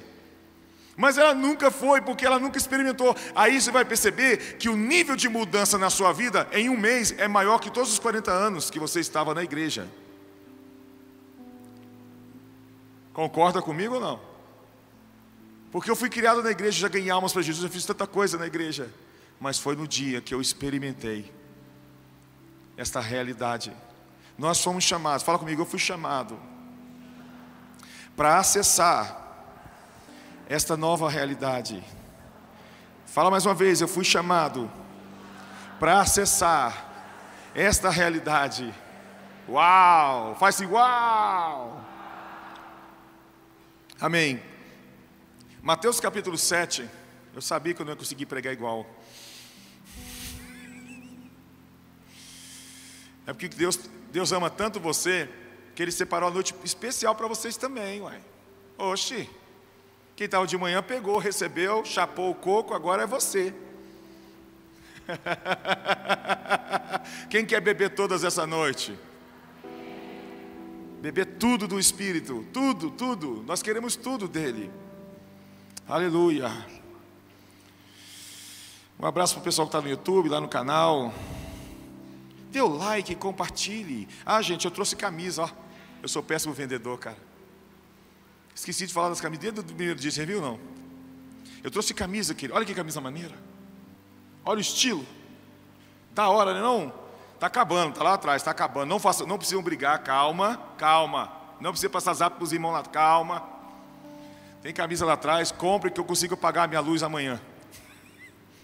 Mas 0.96 1.18
ela 1.18 1.34
nunca 1.34 1.72
foi 1.72 2.00
porque 2.01 2.24
ela 2.24 2.38
nunca 2.38 2.60
experimentou. 2.60 3.15
Aí 3.34 3.60
você 3.60 3.72
vai 3.72 3.84
perceber 3.84 4.58
que 4.58 4.70
o 4.70 4.75
nível 4.75 5.15
de 5.15 5.27
mudança 5.27 5.75
na 5.75 5.89
sua 5.89 6.13
vida 6.13 6.48
em 6.51 6.70
um 6.70 6.77
mês 6.77 7.15
é 7.18 7.27
maior 7.27 7.58
que 7.58 7.72
todos 7.72 7.92
os 7.92 7.98
40 7.98 8.32
anos 8.32 8.70
que 8.70 8.77
você 8.77 9.00
estava 9.00 9.34
na 9.34 9.44
igreja. 9.44 9.89
Concorda 13.12 13.63
comigo 13.63 13.96
ou 13.96 14.01
não? 14.01 14.33
Porque 15.74 15.89
eu 15.89 15.96
fui 15.96 16.08
criado 16.08 16.44
na 16.44 16.51
igreja, 16.51 16.82
já 16.82 16.88
ganhei 16.88 17.10
almas 17.10 17.34
para 17.34 17.42
Jesus, 17.42 17.63
eu 17.63 17.70
fiz 17.72 17.84
tanta 17.84 18.06
coisa 18.06 18.38
na 18.38 18.46
igreja. 18.46 18.94
Mas 19.39 19.58
foi 19.58 19.75
no 19.75 19.88
dia 19.88 20.22
que 20.22 20.32
eu 20.32 20.39
experimentei 20.39 21.34
esta 22.77 23.00
realidade. 23.00 23.74
Nós 24.38 24.63
fomos 24.63 24.84
chamados, 24.84 25.24
fala 25.24 25.39
comigo, 25.39 25.63
eu 25.63 25.65
fui 25.65 25.80
chamado 25.80 26.39
para 28.15 28.38
acessar 28.38 29.20
esta 30.48 30.77
nova 30.77 31.10
realidade. 31.10 31.84
Fala 33.08 33.32
mais 33.32 33.44
uma 33.44 33.56
vez, 33.56 33.82
eu 33.82 33.88
fui 33.88 34.06
chamado 34.06 34.72
para 35.80 36.01
acessar 36.01 36.86
esta 37.56 37.89
realidade. 37.89 38.72
Uau! 39.50 40.36
Faz 40.36 40.53
assim, 40.53 40.68
uau! 40.68 41.84
Amém. 44.00 44.52
Mateus 45.63 45.98
capítulo 45.98 46.38
7, 46.38 46.86
eu 47.34 47.41
sabia 47.41 47.74
que 47.74 47.82
eu 47.82 47.86
não 47.86 47.93
ia 47.93 47.98
conseguir 47.98 48.25
pregar 48.25 48.51
igual. 48.51 48.86
É 53.25 53.32
porque 53.32 53.48
Deus, 53.48 53.79
Deus 54.12 54.34
ama 54.34 54.50
tanto 54.50 54.77
você 54.77 55.29
que 55.74 55.82
Ele 55.82 55.93
separou 55.93 56.27
a 56.27 56.34
noite 56.34 56.53
especial 56.65 57.15
para 57.15 57.29
vocês 57.29 57.55
também, 57.55 58.01
uai. 58.01 58.22
Oxi, 58.77 59.29
quem 60.17 60.25
estava 60.25 60.46
de 60.46 60.58
manhã 60.58 60.84
pegou, 60.84 61.17
recebeu, 61.17 61.86
chapou 61.86 62.32
o 62.32 62.36
coco, 62.36 62.74
agora 62.74 63.03
é 63.03 63.08
você. 63.08 63.55
Quem 67.29 67.46
quer 67.46 67.62
beber 67.62 67.91
todas 67.91 68.25
essa 68.25 68.46
noite? 68.46 69.00
Beber 71.01 71.38
tudo 71.38 71.70
do 71.70 71.79
Espírito, 71.79 72.46
tudo, 72.51 72.91
tudo. 72.91 73.41
Nós 73.48 73.62
queremos 73.62 73.96
tudo 73.96 74.27
dele. 74.27 74.83
Aleluia. 75.88 76.50
Um 78.98 79.06
abraço 79.06 79.34
para 79.34 79.42
o 79.42 79.44
pessoal 79.44 79.68
que 79.68 79.75
está 79.75 79.82
no 79.82 79.90
YouTube, 79.90 80.30
lá 80.30 80.40
no 80.40 80.48
canal. 80.48 81.13
Dê 82.52 82.62
o 82.62 82.68
like, 82.68 83.13
compartilhe. 83.16 84.08
Ah, 84.25 84.42
gente, 84.42 84.63
eu 84.63 84.72
trouxe 84.72 84.96
camisa, 84.96 85.44
ó. 85.44 85.50
Eu 86.02 86.08
sou 86.08 86.24
péssimo 86.24 86.54
vendedor, 86.54 86.98
cara. 86.98 87.18
Esqueci 88.56 88.88
de 88.88 88.94
falar 88.94 89.10
das 89.10 89.20
camisas 89.20 89.42
desde 89.42 89.60
o 89.60 89.63
primeiro 89.63 90.00
dia, 90.00 90.10
você 90.10 90.25
viu 90.25 90.42
não? 90.42 90.58
Eu 91.62 91.70
trouxe 91.70 91.94
camisa, 91.94 92.34
querido. 92.34 92.56
Olha 92.56 92.66
que 92.66 92.74
camisa 92.74 93.02
maneira. 93.02 93.36
Olha 94.46 94.60
o 94.60 94.62
estilo. 94.62 95.06
Da 96.12 96.30
hora, 96.30 96.54
né 96.54 96.62
não? 96.62 96.94
Está 97.34 97.48
acabando, 97.48 97.90
está 97.90 98.04
lá 98.04 98.13
atrás, 98.13 98.42
está 98.42 98.52
acabando. 98.52 98.88
Não, 98.88 99.00
faça, 99.00 99.25
não 99.25 99.38
precisam 99.38 99.62
brigar, 99.62 100.02
calma, 100.02 100.58
calma. 100.78 101.30
Não 101.60 101.72
precisa 101.72 101.90
passar 101.90 102.13
zap 102.13 102.38
para 102.38 102.44
os 102.44 102.54
irmãos 102.54 102.72
lá, 102.72 102.84
calma. 102.84 103.52
Tem 104.63 104.74
camisa 104.74 105.05
lá 105.05 105.13
atrás, 105.13 105.51
compre 105.51 105.91
que 105.91 106.00
eu 106.00 106.05
consigo 106.05 106.38
pagar 106.38 106.63
a 106.63 106.67
minha 106.67 106.79
luz 106.79 107.03
amanhã. 107.03 107.39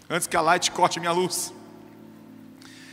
Antes 0.10 0.28
que 0.28 0.38
a 0.38 0.42
Light 0.42 0.72
corte 0.72 0.98
minha 0.98 1.12
luz. 1.12 1.54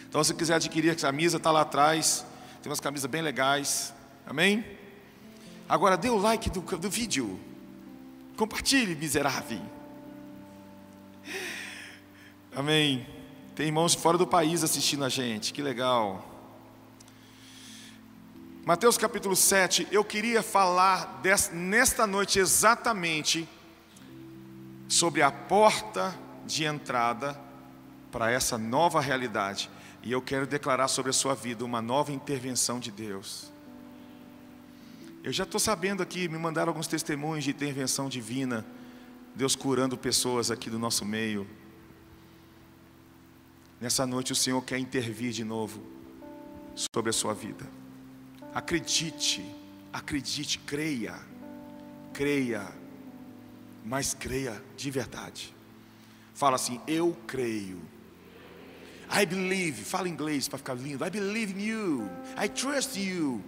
Então, 0.09 0.25
se 0.25 0.35
quiser 0.35 0.57
adquirir 0.57 0.91
a 0.91 0.97
camisa, 0.97 1.37
está 1.37 1.53
lá 1.53 1.61
atrás. 1.61 2.27
Tem 2.61 2.69
umas 2.69 2.81
camisas 2.81 3.09
bem 3.09 3.23
legais. 3.23 3.95
Amém? 4.27 4.65
Agora, 5.69 5.97
dê 5.97 6.11
o 6.11 6.17
like 6.17 6.51
do, 6.51 6.61
do 6.61 6.91
vídeo. 6.91 7.39
Compartilhe, 8.37 8.97
miserável. 8.97 9.61
Amém. 12.57 13.07
Tem 13.55 13.67
irmãos 13.67 13.95
fora 13.95 14.19
do 14.19 14.27
país 14.27 14.65
assistindo 14.65 15.05
a 15.05 15.09
gente. 15.09 15.53
Que 15.53 15.63
legal. 15.63 16.36
Mateus 18.67 18.99
capítulo 18.99 19.37
7, 19.37 19.87
eu 19.93 20.03
queria 20.03 20.43
falar 20.43 21.21
desta, 21.23 21.55
nesta 21.55 22.05
noite 22.05 22.41
exatamente 22.41 23.49
sobre 24.89 25.23
a 25.23 25.31
porta 25.31 26.13
de 26.45 26.65
entrada 26.65 27.41
para 28.11 28.29
essa 28.29 28.59
nova 28.59 29.01
realidade. 29.01 29.71
E 30.03 30.11
eu 30.11 30.21
quero 30.21 30.49
declarar 30.49 30.89
sobre 30.89 31.11
a 31.11 31.13
sua 31.13 31.33
vida 31.33 31.65
uma 31.65 31.81
nova 31.81 32.11
intervenção 32.11 32.81
de 32.81 32.91
Deus. 32.91 33.53
Eu 35.23 35.33
já 35.33 35.45
estou 35.45 35.61
sabendo 35.61 36.03
aqui, 36.03 36.29
me 36.29 36.37
mandaram 36.37 36.71
alguns 36.71 36.89
testemunhos 36.89 37.45
de 37.45 37.53
intervenção 37.53 38.09
divina, 38.09 38.67
Deus 39.33 39.55
curando 39.55 39.97
pessoas 39.97 40.51
aqui 40.51 40.69
do 40.69 40.79
nosso 40.79 41.05
meio. 41.05 41.47
Nessa 43.81 44.05
noite 44.05 44.33
o 44.33 44.37
Senhor 44.37 44.61
quer 44.63 44.79
intervir 44.79 45.31
de 45.31 45.45
novo 45.45 45.81
sobre 46.75 47.11
a 47.11 47.13
sua 47.13 47.33
vida. 47.33 47.76
Acredite, 48.57 49.45
acredite, 49.93 50.59
creia, 50.61 51.15
creia, 52.15 52.67
mas 53.85 54.15
creia 54.15 54.65
de 54.75 54.91
verdade. 54.91 55.55
Fala 56.33 56.57
assim: 56.57 56.81
Eu 56.87 57.15
creio. 57.27 57.79
I 59.13 59.27
believe, 59.27 59.85
fala 59.85 60.09
inglês 60.09 60.49
para 60.49 60.57
ficar 60.57 60.73
lindo. 60.73 61.05
I 61.05 61.11
believe 61.11 61.53
in 61.53 61.67
you. 61.67 62.11
I 62.43 62.49
trust 62.49 62.99
you. 62.99 63.45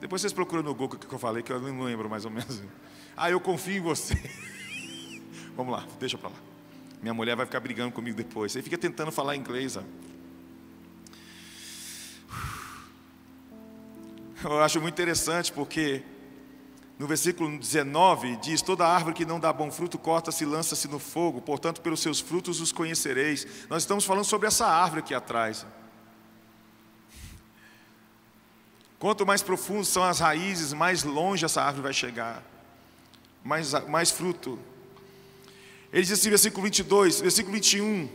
Depois 0.00 0.22
vocês 0.22 0.32
procuram 0.32 0.62
no 0.62 0.76
Google 0.76 0.94
o 0.94 0.98
que 1.00 1.12
eu 1.12 1.18
falei, 1.18 1.42
que 1.42 1.52
eu 1.52 1.60
não 1.60 1.82
lembro 1.82 2.08
mais 2.08 2.24
ou 2.24 2.30
menos. 2.30 2.62
Ah, 3.16 3.32
eu 3.32 3.40
confio 3.40 3.78
em 3.78 3.80
você. 3.80 4.14
Vamos 5.56 5.72
lá, 5.72 5.84
deixa 5.98 6.16
para 6.16 6.28
lá. 6.28 6.36
Minha 7.02 7.14
mulher 7.14 7.34
vai 7.34 7.46
ficar 7.46 7.58
brigando 7.58 7.90
comigo 7.90 8.16
depois. 8.16 8.52
Você 8.52 8.62
fica 8.62 8.78
tentando 8.78 9.10
falar 9.10 9.34
inglês. 9.34 9.76
Ó. 9.76 9.82
Eu 14.44 14.60
acho 14.60 14.80
muito 14.80 14.94
interessante 14.94 15.52
porque 15.52 16.02
no 16.98 17.06
versículo 17.06 17.56
19 17.56 18.36
diz: 18.36 18.60
Toda 18.60 18.86
árvore 18.86 19.14
que 19.14 19.24
não 19.24 19.38
dá 19.38 19.52
bom 19.52 19.70
fruto 19.70 19.98
corta-se 19.98 20.42
e 20.42 20.46
lança-se 20.46 20.88
no 20.88 20.98
fogo, 20.98 21.40
portanto, 21.40 21.80
pelos 21.80 22.00
seus 22.00 22.18
frutos 22.18 22.60
os 22.60 22.72
conhecereis. 22.72 23.46
Nós 23.68 23.84
estamos 23.84 24.04
falando 24.04 24.24
sobre 24.24 24.48
essa 24.48 24.66
árvore 24.66 25.00
aqui 25.00 25.14
atrás. 25.14 25.64
Quanto 28.98 29.26
mais 29.26 29.42
profundas 29.42 29.88
são 29.88 30.02
as 30.02 30.18
raízes, 30.20 30.72
mais 30.72 31.02
longe 31.02 31.44
essa 31.44 31.62
árvore 31.62 31.82
vai 31.82 31.92
chegar, 31.92 32.42
mais, 33.44 33.72
mais 33.88 34.10
fruto. 34.10 34.58
Ele 35.92 36.02
diz 36.02 36.12
assim, 36.12 36.30
versículo 36.30 36.62
22, 36.64 37.20
versículo 37.20 37.54
21: 37.54 38.08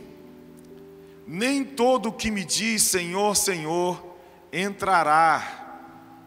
Nem 1.26 1.64
todo 1.64 2.10
o 2.10 2.12
que 2.12 2.30
me 2.30 2.44
diz 2.44 2.82
Senhor, 2.82 3.34
Senhor 3.34 4.16
entrará 4.52 5.67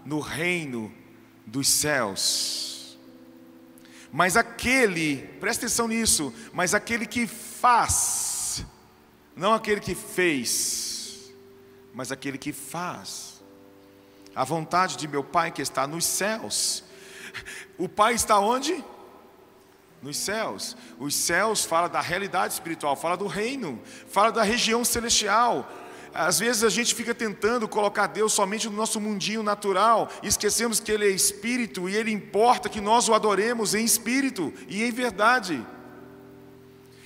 no 0.05 0.19
reino 0.19 0.93
dos 1.45 1.67
céus. 1.67 2.97
Mas 4.11 4.35
aquele, 4.35 5.17
presta 5.39 5.65
atenção 5.65 5.87
nisso, 5.87 6.33
mas 6.51 6.73
aquele 6.73 7.05
que 7.05 7.25
faz, 7.25 8.65
não 9.35 9.53
aquele 9.53 9.79
que 9.79 9.95
fez, 9.95 11.31
mas 11.93 12.11
aquele 12.11 12.37
que 12.37 12.51
faz, 12.51 13.41
a 14.35 14.43
vontade 14.43 14.97
de 14.97 15.07
meu 15.07 15.23
Pai 15.23 15.51
que 15.51 15.61
está 15.61 15.87
nos 15.87 16.05
céus. 16.05 16.83
O 17.77 17.87
Pai 17.87 18.13
está 18.13 18.39
onde? 18.39 18.83
Nos 20.01 20.17
céus. 20.17 20.75
Os 20.99 21.13
céus 21.15 21.63
fala 21.63 21.87
da 21.87 22.01
realidade 22.01 22.53
espiritual, 22.53 22.95
fala 22.95 23.15
do 23.15 23.27
reino, 23.27 23.81
fala 24.07 24.31
da 24.31 24.43
região 24.43 24.83
celestial. 24.83 25.69
Às 26.13 26.39
vezes 26.39 26.63
a 26.63 26.69
gente 26.69 26.93
fica 26.93 27.13
tentando 27.15 27.67
colocar 27.67 28.07
Deus 28.07 28.33
somente 28.33 28.69
no 28.69 28.75
nosso 28.75 28.99
mundinho 28.99 29.41
natural, 29.41 30.09
e 30.21 30.27
esquecemos 30.27 30.79
que 30.79 30.91
Ele 30.91 31.05
é 31.05 31.09
espírito 31.09 31.87
e 31.87 31.95
Ele 31.95 32.11
importa 32.11 32.67
que 32.69 32.81
nós 32.81 33.07
o 33.07 33.13
adoremos 33.13 33.73
em 33.73 33.85
espírito 33.85 34.53
e 34.67 34.83
em 34.83 34.91
verdade. 34.91 35.65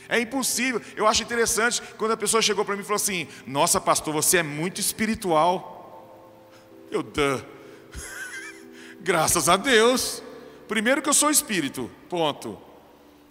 É 0.08 0.20
impossível. 0.20 0.82
Eu 0.96 1.08
acho 1.08 1.24
interessante 1.24 1.82
quando 1.98 2.12
a 2.12 2.18
pessoa 2.18 2.42
chegou 2.42 2.64
para 2.64 2.76
mim 2.76 2.82
e 2.82 2.86
falou 2.86 2.98
assim: 2.98 3.28
Nossa, 3.46 3.82
pastor, 3.82 4.14
você 4.14 4.38
é 4.38 4.44
muito 4.44 4.80
espiritual. 4.80 6.52
Eu, 6.92 7.02
dã. 7.02 7.44
Graças 9.02 9.50
a 9.50 9.58
Deus. 9.58 10.22
Primeiro, 10.68 11.02
que 11.02 11.10
eu 11.10 11.14
sou 11.14 11.30
espírito, 11.30 11.90
ponto. 12.10 12.60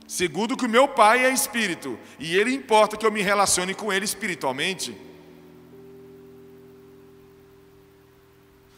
Segundo, 0.07 0.57
que 0.57 0.67
o 0.67 0.69
meu 0.69 0.87
pai 0.87 1.25
é 1.25 1.31
espírito. 1.31 1.99
E 2.19 2.37
ele 2.37 2.53
importa 2.53 2.97
que 2.97 3.07
eu 3.07 3.13
me 3.13 3.23
relacione 3.23 3.75
com 3.75 3.93
ele 3.93 4.05
espiritualmente. 4.05 4.97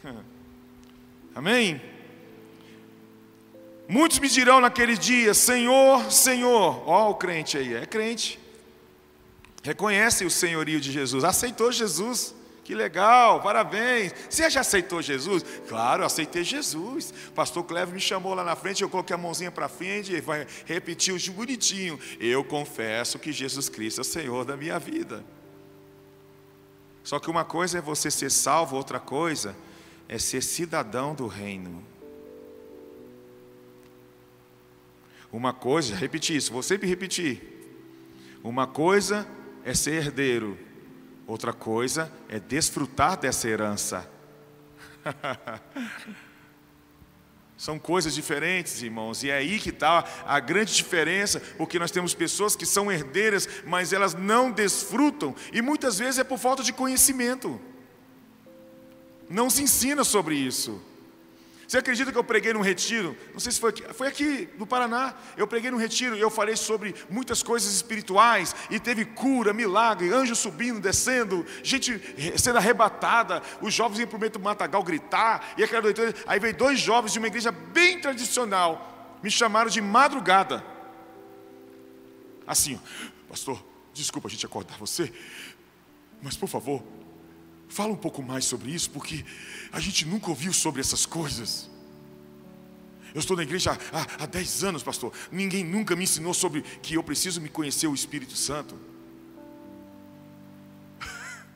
Amém? 1.34 1.80
Muitos 3.88 4.18
me 4.18 4.28
dirão 4.28 4.60
naquele 4.60 4.96
dia: 4.96 5.34
Senhor, 5.34 6.10
Senhor. 6.10 6.82
Ó, 6.88 7.10
o 7.10 7.14
crente 7.14 7.56
aí, 7.56 7.74
é 7.74 7.86
crente. 7.86 8.38
Reconhece 9.62 10.24
o 10.24 10.30
senhorio 10.30 10.80
de 10.80 10.92
Jesus, 10.92 11.24
aceitou 11.24 11.72
Jesus. 11.72 12.34
Que 12.62 12.74
legal, 12.74 13.40
parabéns. 13.42 14.12
Você 14.28 14.50
já 14.50 14.60
aceitou 14.60 15.00
Jesus? 15.00 15.44
Claro, 15.68 16.02
eu 16.02 16.06
aceitei 16.06 16.42
Jesus. 16.42 17.14
pastor 17.32 17.62
Clevo 17.62 17.92
me 17.92 18.00
chamou 18.00 18.34
lá 18.34 18.42
na 18.42 18.56
frente, 18.56 18.82
eu 18.82 18.88
coloquei 18.88 19.14
a 19.14 19.18
mãozinha 19.18 19.52
para 19.52 19.68
frente 19.68 20.12
e 20.12 20.20
vai 20.20 20.48
repetir 20.64 21.14
o 21.14 21.32
bonitinho. 21.32 21.98
Eu 22.18 22.42
confesso 22.42 23.20
que 23.20 23.32
Jesus 23.32 23.68
Cristo 23.68 24.00
é 24.00 24.02
o 24.02 24.04
Senhor 24.04 24.44
da 24.44 24.56
minha 24.56 24.80
vida. 24.80 25.24
Só 27.04 27.20
que 27.20 27.30
uma 27.30 27.44
coisa 27.44 27.78
é 27.78 27.80
você 27.80 28.10
ser 28.10 28.32
salvo, 28.32 28.74
outra 28.76 28.98
coisa 28.98 29.54
é 30.08 30.18
ser 30.18 30.42
cidadão 30.42 31.14
do 31.14 31.26
reino. 31.26 31.84
Uma 35.32 35.52
coisa, 35.52 35.94
repetir 35.96 36.36
isso, 36.36 36.52
vou 36.52 36.62
sempre 36.62 36.88
repetir. 36.88 37.52
Uma 38.42 38.66
coisa 38.66 39.26
é 39.64 39.74
ser 39.74 39.94
herdeiro, 39.94 40.56
outra 41.26 41.52
coisa 41.52 42.12
é 42.28 42.38
desfrutar 42.38 43.18
dessa 43.18 43.48
herança. 43.48 44.08
São 47.56 47.78
coisas 47.78 48.14
diferentes, 48.14 48.82
irmãos, 48.82 49.22
e 49.22 49.30
é 49.30 49.38
aí 49.38 49.58
que 49.58 49.70
está 49.70 50.04
a 50.26 50.38
grande 50.38 50.74
diferença, 50.74 51.40
porque 51.56 51.78
nós 51.78 51.90
temos 51.90 52.12
pessoas 52.12 52.54
que 52.54 52.66
são 52.66 52.92
herdeiras, 52.92 53.48
mas 53.64 53.94
elas 53.94 54.12
não 54.12 54.50
desfrutam, 54.50 55.34
e 55.54 55.62
muitas 55.62 55.98
vezes 55.98 56.18
é 56.18 56.24
por 56.24 56.38
falta 56.38 56.62
de 56.62 56.70
conhecimento. 56.70 57.58
Não 59.28 59.50
se 59.50 59.62
ensina 59.62 60.04
sobre 60.04 60.34
isso. 60.34 60.80
Você 61.66 61.78
acredita 61.78 62.12
que 62.12 62.18
eu 62.18 62.22
preguei 62.22 62.52
num 62.52 62.60
retiro? 62.60 63.16
Não 63.32 63.40
sei 63.40 63.50
se 63.50 63.58
foi 63.58 63.70
aqui, 63.70 63.82
foi 63.92 64.06
aqui 64.06 64.48
no 64.56 64.66
Paraná. 64.66 65.14
Eu 65.36 65.48
preguei 65.48 65.68
num 65.68 65.76
retiro 65.76 66.16
e 66.16 66.20
eu 66.20 66.30
falei 66.30 66.54
sobre 66.54 66.94
muitas 67.10 67.42
coisas 67.42 67.74
espirituais 67.74 68.54
e 68.70 68.78
teve 68.78 69.04
cura, 69.04 69.52
milagre, 69.52 70.12
anjo 70.12 70.36
subindo, 70.36 70.78
descendo, 70.78 71.44
gente 71.64 72.00
sendo 72.38 72.58
arrebatada. 72.58 73.42
Os 73.60 73.74
jovens 73.74 73.98
iam 73.98 74.06
para 74.06 74.16
o 74.16 74.20
meio 74.20 74.30
do 74.30 74.38
matagal 74.38 74.82
gritar 74.84 75.54
e 75.58 75.64
aquela 75.64 75.82
doideira. 75.82 76.14
Aí 76.28 76.38
veio 76.38 76.56
dois 76.56 76.78
jovens 76.78 77.12
de 77.12 77.18
uma 77.18 77.26
igreja 77.26 77.50
bem 77.50 78.00
tradicional, 78.00 79.18
me 79.20 79.30
chamaram 79.30 79.68
de 79.68 79.80
madrugada. 79.80 80.64
Assim, 82.46 82.80
pastor, 83.28 83.60
desculpa 83.92 84.28
a 84.28 84.30
gente 84.30 84.46
acordar 84.46 84.78
você, 84.78 85.12
mas 86.22 86.36
por 86.36 86.48
favor, 86.48 86.80
Fala 87.68 87.92
um 87.92 87.96
pouco 87.96 88.22
mais 88.22 88.44
sobre 88.44 88.70
isso, 88.70 88.90
porque 88.90 89.24
a 89.72 89.80
gente 89.80 90.04
nunca 90.04 90.30
ouviu 90.30 90.52
sobre 90.52 90.80
essas 90.80 91.04
coisas. 91.04 91.68
Eu 93.14 93.20
estou 93.20 93.36
na 93.36 93.42
igreja 93.42 93.78
há, 93.92 94.24
há 94.24 94.26
10 94.26 94.64
anos, 94.64 94.82
pastor. 94.82 95.12
Ninguém 95.32 95.64
nunca 95.64 95.96
me 95.96 96.04
ensinou 96.04 96.34
sobre 96.34 96.60
que 96.60 96.94
eu 96.94 97.02
preciso 97.02 97.40
me 97.40 97.48
conhecer 97.48 97.86
o 97.86 97.94
Espírito 97.94 98.36
Santo. 98.36 98.78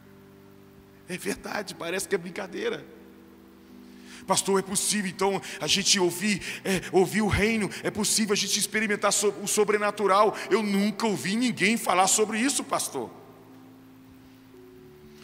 É 1.06 1.18
verdade, 1.18 1.74
parece 1.74 2.06
que 2.06 2.14
é 2.14 2.18
brincadeira. 2.18 2.86
Pastor, 4.28 4.60
é 4.60 4.62
possível 4.62 5.10
então 5.10 5.42
a 5.60 5.66
gente 5.66 5.98
ouvir, 5.98 6.40
é, 6.64 6.82
ouvir 6.92 7.20
o 7.20 7.26
reino, 7.26 7.68
é 7.82 7.90
possível 7.90 8.32
a 8.32 8.36
gente 8.36 8.58
experimentar 8.58 9.12
o 9.42 9.48
sobrenatural. 9.48 10.36
Eu 10.48 10.62
nunca 10.62 11.06
ouvi 11.06 11.34
ninguém 11.34 11.76
falar 11.76 12.06
sobre 12.06 12.38
isso, 12.38 12.62
pastor. 12.62 13.10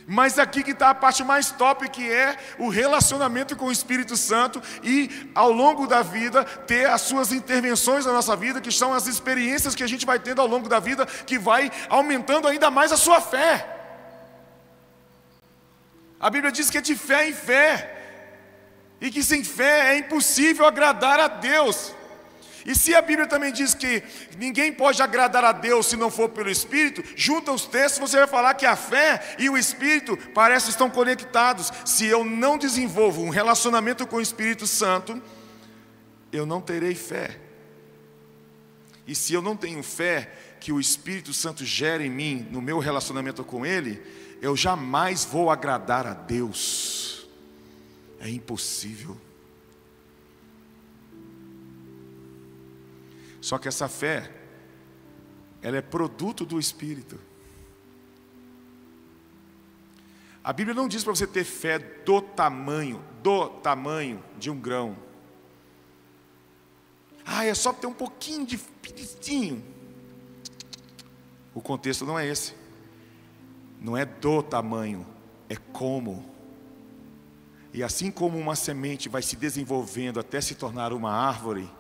Mas 0.07 0.39
aqui 0.39 0.63
que 0.63 0.71
está 0.71 0.91
a 0.91 0.95
parte 0.95 1.25
mais 1.25 1.51
top, 1.51 1.89
que 1.89 2.09
é 2.09 2.37
o 2.59 2.69
relacionamento 2.69 3.57
com 3.57 3.67
o 3.67 3.73
Espírito 3.73 4.17
Santo 4.17 4.63
e, 4.83 5.31
ao 5.35 5.51
longo 5.51 5.87
da 5.87 6.01
vida, 6.01 6.45
ter 6.45 6.89
as 6.89 7.01
suas 7.01 7.33
intervenções 7.33 8.07
na 8.07 8.13
nossa 8.13 8.37
vida, 8.37 8.61
que 8.61 8.71
são 8.71 8.95
as 8.95 9.09
experiências 9.09 9.75
que 9.75 9.83
a 9.83 9.87
gente 9.89 10.07
vai 10.07 10.21
tendo 10.21 10.41
ao 10.41 10.47
longo 10.47 10.69
da 10.69 10.79
vida, 10.79 11.05
que 11.05 11.39
vai 11.39 11.73
aumentando 11.89 12.47
ainda 12.47 12.71
mais 12.71 12.93
a 12.93 12.97
sua 12.97 13.21
fé. 13.21 13.69
A 16.21 16.31
Bíblia 16.31 16.53
diz 16.53 16.71
que 16.71 16.79
é 16.79 16.81
de 16.81 16.95
fé 16.95 17.29
em 17.29 17.33
fé, 17.33 17.93
e 19.01 19.11
que 19.11 19.25
sem 19.25 19.43
fé 19.43 19.95
é 19.95 19.99
impossível 19.99 20.65
agradar 20.67 21.19
a 21.19 21.27
Deus. 21.27 21.93
E 22.67 22.75
se 22.75 22.93
a 22.97 23.01
Bíblia 23.01 23.29
também 23.29 23.53
diz 23.53 23.75
que 23.75 24.03
ninguém 24.37 24.73
pode 24.73 25.01
agradar 25.01 25.45
a 25.45 25.53
Deus 25.53 25.87
se 25.87 25.97
não 25.97 26.11
for 26.11 26.29
pelo 26.29 26.51
Espírito, 26.51 27.05
junta 27.15 27.53
os 27.53 27.65
textos, 27.65 28.11
você 28.11 28.19
vai 28.19 28.27
falar 28.27 28.55
que 28.55 28.67
a 28.67 28.75
fé 28.75 29.37
e 29.39 29.49
o 29.49 29.57
Espírito 29.57 30.17
parecem 30.35 30.71
estão 30.71 30.91
conectados. 30.91 31.73
Se 31.85 32.07
eu 32.07 32.25
não 32.25 32.59
desenvolvo 32.59 33.23
um 33.23 33.31
relacionamento 33.31 34.05
com 34.05 34.17
o 34.17 34.21
Espírito 34.21 34.67
Santo, 34.67 35.23
eu 36.33 36.45
não 36.45 36.61
terei 36.61 36.97
fé. 36.97 37.39
E 39.07 39.15
se 39.15 39.33
eu 39.33 39.41
não 39.41 39.57
tenho 39.57 39.81
fé 39.85 40.33
que 40.59 40.73
o 40.73 40.81
Espírito 40.81 41.33
Santo 41.33 41.65
gera 41.65 42.05
em 42.05 42.11
mim, 42.11 42.49
no 42.51 42.61
meu 42.61 42.81
relacionamento 42.81 43.45
com 43.45 43.65
Ele, 43.65 44.03
eu 44.43 44.57
jamais 44.57 45.25
vou 45.25 45.51
agradar 45.51 46.05
a 46.05 46.15
Deus. 46.15 47.29
É 48.19 48.29
impossível. 48.29 49.17
Só 53.47 53.59
que 53.59 53.69
essa 53.69 53.87
fé, 53.87 54.29
ela 55.63 55.77
é 55.77 55.81
produto 55.81 56.45
do 56.45 56.59
Espírito. 56.59 57.17
A 60.43 60.53
Bíblia 60.53 60.75
não 60.75 60.89
diz 60.89 61.05
para 61.05 61.15
você 61.15 61.29
ter 61.29 61.45
fé 61.45 61.79
do 61.79 62.21
tamanho, 62.21 63.01
do 63.23 63.49
tamanho 63.49 64.21
de 64.37 64.51
um 64.51 64.59
grão. 64.59 64.97
Ah, 67.25 67.45
é 67.45 67.55
só 67.55 67.73
ter 67.73 67.87
um 67.87 67.93
pouquinho 67.93 68.45
de 68.45 68.59
pitinho. 68.59 69.65
O 71.55 71.61
contexto 71.61 72.05
não 72.05 72.19
é 72.19 72.27
esse. 72.27 72.53
Não 73.81 73.97
é 73.97 74.05
do 74.05 74.43
tamanho, 74.43 75.07
é 75.49 75.55
como. 75.55 76.29
E 77.73 77.81
assim 77.85 78.11
como 78.11 78.37
uma 78.37 78.57
semente 78.57 79.09
vai 79.09 79.23
se 79.23 79.37
desenvolvendo 79.37 80.19
até 80.19 80.41
se 80.41 80.57
tornar 80.57 80.93
uma 80.93 81.13
árvore, 81.13 81.71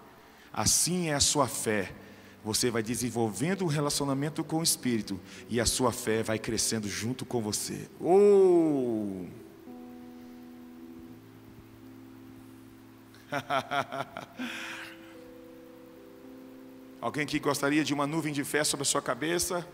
Assim 0.56 1.08
é 1.10 1.14
a 1.14 1.20
sua 1.20 1.46
fé. 1.46 1.92
Você 2.42 2.70
vai 2.70 2.82
desenvolvendo 2.82 3.62
um 3.62 3.68
relacionamento 3.68 4.42
com 4.42 4.60
o 4.60 4.62
Espírito 4.62 5.20
e 5.50 5.60
a 5.60 5.66
sua 5.66 5.92
fé 5.92 6.22
vai 6.22 6.38
crescendo 6.38 6.88
junto 6.88 7.26
com 7.26 7.42
você. 7.42 7.90
Oh! 8.00 9.26
Alguém 17.02 17.24
aqui 17.24 17.38
gostaria 17.38 17.84
de 17.84 17.92
uma 17.92 18.06
nuvem 18.06 18.32
de 18.32 18.42
fé 18.42 18.64
sobre 18.64 18.82
a 18.82 18.86
sua 18.86 19.02
cabeça? 19.02 19.68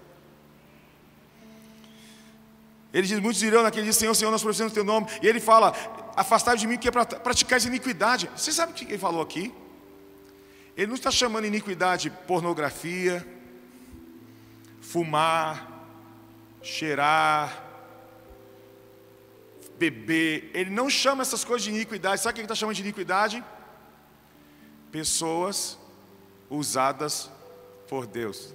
Ele 2.93 3.07
diz: 3.07 3.21
Muitos 3.21 3.39
dirão 3.41 3.63
naquele 3.63 3.85
dia, 3.85 3.93
Senhor, 3.93 4.15
Senhor, 4.15 4.33
nós 4.33 4.43
professamos 4.43 4.73
o 4.73 4.75
teu 4.75 4.83
nome. 4.83 5.07
E 5.23 5.29
ele 5.29 5.39
fala: 5.39 5.73
Afastai 6.17 6.57
de 6.57 6.67
mim 6.67 6.77
que 6.77 6.89
é 6.89 6.91
para 6.91 7.07
praticar 7.07 7.65
iniquidade. 7.65 8.29
Você 8.37 8.51
sabe 8.51 8.73
o 8.73 8.75
que 8.75 8.85
ele 8.85 8.99
falou 8.99 9.23
aqui? 9.23 9.55
Ele 10.77 10.87
não 10.87 10.95
está 10.95 11.11
chamando 11.11 11.47
iniquidade 11.47 12.11
pornografia, 12.27 13.27
fumar, 14.81 15.87
cheirar, 16.63 17.65
beber. 19.79 20.51
Ele 20.55 20.71
não 20.71 20.89
chama 20.89 21.23
essas 21.23 21.45
coisas 21.45 21.65
de 21.65 21.71
iniquidade. 21.71 22.21
Sabe 22.21 22.33
o 22.33 22.35
que 22.35 22.41
ele 22.41 22.47
está 22.47 22.55
chamando 22.55 22.77
de 22.77 22.83
iniquidade? 22.83 23.45
Pessoas 24.91 25.79
usadas 26.49 27.31
por 27.89 28.07
Deus. 28.07 28.55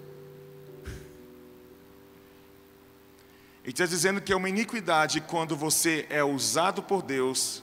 Ele 3.63 3.73
está 3.73 3.86
dizendo 3.86 4.21
que 4.21 4.32
é 4.32 4.36
uma 4.36 4.47
iniquidade 4.47 5.19
quando 5.19 5.56
você 5.56 6.08
é 6.10 6.23
usado 6.23 6.82
por 6.82 7.01
Deus, 7.01 7.62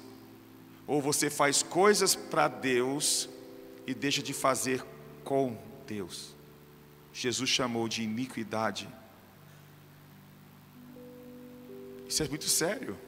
ou 0.87 1.01
você 1.01 1.31
faz 1.31 1.63
coisas 1.63 2.15
para 2.15 2.47
Deus, 2.47 3.27
e 3.87 3.95
deixa 3.95 4.23
de 4.23 4.33
fazer 4.33 4.85
com 5.23 5.59
Deus. 5.87 6.35
Jesus 7.13 7.49
chamou 7.49 7.89
de 7.89 8.03
iniquidade. 8.03 8.89
Isso 12.09 12.23
é 12.23 12.29
muito 12.29 12.49
sério. 12.49 12.99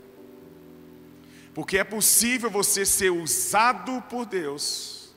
Porque 1.54 1.78
é 1.78 1.84
possível 1.84 2.50
você 2.50 2.84
ser 2.84 3.10
usado 3.10 4.02
por 4.02 4.26
Deus 4.26 5.14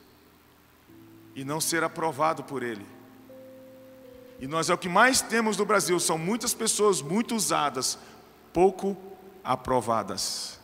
e 1.34 1.44
não 1.44 1.60
ser 1.60 1.84
aprovado 1.84 2.42
por 2.42 2.62
Ele. 2.62 2.86
E 4.40 4.46
nós 4.46 4.70
é 4.70 4.74
o 4.74 4.78
que 4.78 4.88
mais 4.88 5.20
temos 5.20 5.56
no 5.56 5.66
Brasil, 5.66 6.00
são 6.00 6.16
muitas 6.16 6.54
pessoas 6.54 7.02
muito 7.02 7.36
usadas, 7.36 7.98
pouco 8.54 8.96
aprovadas. 9.44 10.58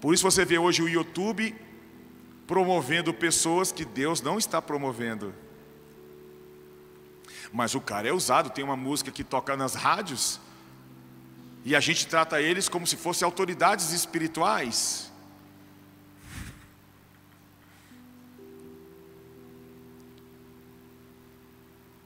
Por 0.00 0.12
isso 0.12 0.28
você 0.28 0.44
vê 0.44 0.58
hoje 0.58 0.82
o 0.82 0.88
YouTube 0.88 1.54
promovendo 2.46 3.12
pessoas 3.12 3.72
que 3.72 3.84
Deus 3.84 4.20
não 4.20 4.38
está 4.38 4.62
promovendo. 4.62 5.34
Mas 7.52 7.74
o 7.74 7.80
cara 7.80 8.08
é 8.08 8.12
usado, 8.12 8.50
tem 8.50 8.64
uma 8.64 8.76
música 8.76 9.10
que 9.10 9.24
toca 9.24 9.56
nas 9.56 9.74
rádios, 9.74 10.40
e 11.64 11.74
a 11.74 11.80
gente 11.80 12.06
trata 12.06 12.40
eles 12.40 12.68
como 12.68 12.86
se 12.86 12.96
fossem 12.96 13.24
autoridades 13.26 13.92
espirituais. 13.92 15.12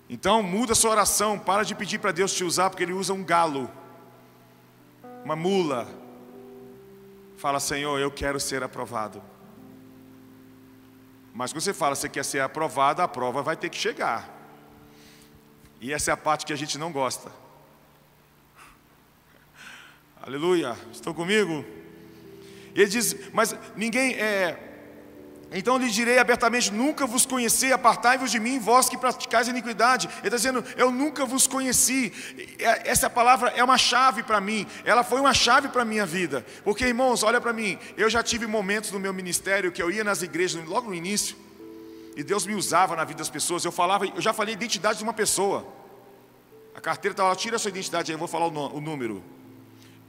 Então 0.09 0.43
muda 0.43 0.75
sua 0.75 0.91
oração, 0.91 1.39
para 1.39 1.63
de 1.63 1.75
pedir 1.75 1.99
para 1.99 2.11
Deus 2.11 2.33
te 2.33 2.43
usar, 2.43 2.71
porque 2.71 2.83
Ele 2.83 2.93
usa 2.93 3.13
um 3.13 3.23
galo, 3.23 3.71
uma 5.25 5.37
mula. 5.37 5.87
Fala, 7.37 7.61
Senhor, 7.61 7.99
eu 7.99 8.11
quero 8.11 8.41
ser 8.41 8.63
aprovado. 8.63 9.23
Mas 11.33 11.53
quando 11.53 11.63
você 11.63 11.73
fala, 11.73 11.95
você 11.95 12.09
quer 12.09 12.25
ser 12.25 12.41
aprovado, 12.41 13.03
a 13.03 13.09
prova 13.09 13.43
vai 13.43 13.57
ter 13.57 13.69
que 13.69 13.77
chegar. 13.77 14.29
E 15.81 15.93
essa 15.93 16.11
é 16.11 16.15
a 16.15 16.17
parte 16.17 16.45
que 16.45 16.53
a 16.53 16.57
gente 16.57 16.77
não 16.77 16.93
gosta. 16.93 17.31
Aleluia. 20.21 20.77
Estão 20.93 21.15
comigo? 21.15 21.65
Ele 22.75 22.87
diz: 22.87 23.31
Mas 23.33 23.55
ninguém 23.77 24.15
é. 24.15 24.67
Então 25.53 25.77
lhe 25.79 25.91
direi 25.91 26.19
abertamente: 26.19 26.73
Nunca 26.73 27.07
vos 27.07 27.27
conheci, 27.27 27.73
apartai-vos 27.73 28.31
de 28.31 28.39
mim, 28.39 28.59
vós 28.59 28.89
que 28.89 28.97
praticais 28.97 29.49
iniquidade. 29.49 30.09
Ele 30.19 30.29
está 30.29 30.37
dizendo: 30.37 30.65
Eu 30.77 30.91
nunca 30.91 31.27
vos 31.27 31.47
conheci. 31.47 32.13
É, 32.59 32.89
essa 32.89 33.11
palavra 33.11 33.51
é 33.51 33.63
uma 33.63 33.77
chave 33.77 34.23
para 34.23 34.41
mim, 34.41 34.67
ela 34.85 35.03
foi 35.03 35.21
uma 35.21 35.35
chave 35.35 35.69
para 35.69 35.83
a 35.83 35.85
minha 35.85 36.07
vida. 36.07 36.47
Porque, 36.63 36.85
irmãos, 36.87 37.23
olha 37.25 37.41
para 37.41 37.53
mim, 37.53 37.79
eu 37.97 38.09
já 38.09 38.23
tive 38.23 38.47
momentos 38.47 38.93
no 38.93 39.01
meu 39.01 39.13
ministério 39.13 39.73
que 39.73 39.83
eu 39.83 39.91
ia 39.91 40.05
nas 40.05 40.23
igrejas, 40.23 40.65
logo 40.67 40.89
no 40.89 40.95
início, 40.95 41.37
e 42.17 42.23
Deus 42.23 42.47
me 42.47 42.55
usava 42.55 42.95
na 42.95 43.05
vida 43.05 43.19
das 43.19 43.31
pessoas. 43.31 43.65
Eu 43.65 43.73
falava, 43.73 44.07
eu 44.07 44.21
já 44.21 44.33
falei 44.33 44.55
a 44.55 44.57
identidade 44.57 44.99
de 44.99 45.05
uma 45.05 45.13
pessoa. 45.13 45.67
A 46.77 46.81
carteira 46.81 47.13
estava 47.13 47.29
lá, 47.29 47.37
tira 47.37 47.57
a 47.57 47.59
sua 47.59 47.71
identidade 47.71 48.13
aí, 48.13 48.15
eu 48.15 48.19
vou 48.19 48.29
falar 48.29 48.47
o, 48.47 48.77
o 48.77 48.81
número. 48.81 49.23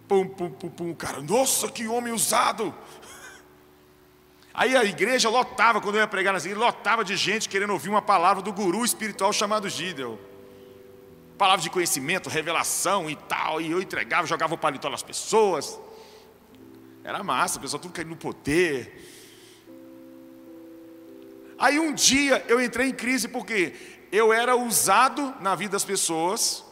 Pum, 0.08 0.28
pum, 0.28 0.52
pum, 0.52 0.70
pum, 0.70 0.94
cara, 0.94 1.20
nossa, 1.22 1.68
que 1.68 1.88
homem 1.88 2.14
usado. 2.14 2.74
Aí 4.54 4.76
a 4.76 4.84
igreja 4.84 5.30
lotava, 5.30 5.80
quando 5.80 5.96
eu 5.96 6.02
ia 6.02 6.08
pregar 6.08 6.34
nas 6.34 6.44
igrejas, 6.44 6.64
lotava 6.64 7.04
de 7.06 7.16
gente 7.16 7.48
querendo 7.48 7.72
ouvir 7.72 7.90
uma 7.90 8.02
palavra 8.02 8.44
do 8.44 8.52
guru 8.52 8.84
espiritual 8.84 9.32
chamado 9.32 9.70
Gideon. 9.70 10.18
Palavra 11.38 11.62
de 11.62 11.70
conhecimento, 11.70 12.30
revelação 12.30 13.10
e 13.10 13.16
tal. 13.16 13.62
E 13.62 13.72
eu 13.72 13.82
entregava, 13.82 14.28
jogava 14.28 14.54
o 14.54 14.58
paletó 14.58 14.90
nas 14.90 15.02
pessoas. 15.02 15.80
Era 17.04 17.24
massa, 17.24 17.58
o 17.58 17.62
pessoal 17.62 17.82
tudo 17.82 17.94
caindo 17.94 18.10
no 18.10 18.18
poder. 18.18 19.10
Aí 21.58 21.80
um 21.80 21.94
dia 21.94 22.44
eu 22.48 22.62
entrei 22.62 22.90
em 22.90 22.94
crise 22.94 23.28
porque 23.28 23.74
eu 24.12 24.34
era 24.34 24.56
usado 24.56 25.34
na 25.40 25.56
vida 25.56 25.72
das 25.72 25.86
pessoas, 25.86 26.66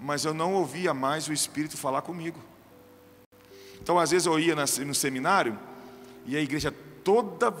mas 0.00 0.24
eu 0.24 0.32
não 0.32 0.54
ouvia 0.54 0.94
mais 0.94 1.26
o 1.26 1.32
Espírito 1.32 1.76
falar 1.76 2.02
comigo. 2.02 2.38
Então, 3.82 3.98
às 3.98 4.12
vezes 4.12 4.26
eu 4.26 4.38
ia 4.38 4.54
no 4.54 4.94
seminário 4.94 5.58
e 6.24 6.36
a 6.36 6.40
igreja 6.40 6.74
toda 7.04 7.54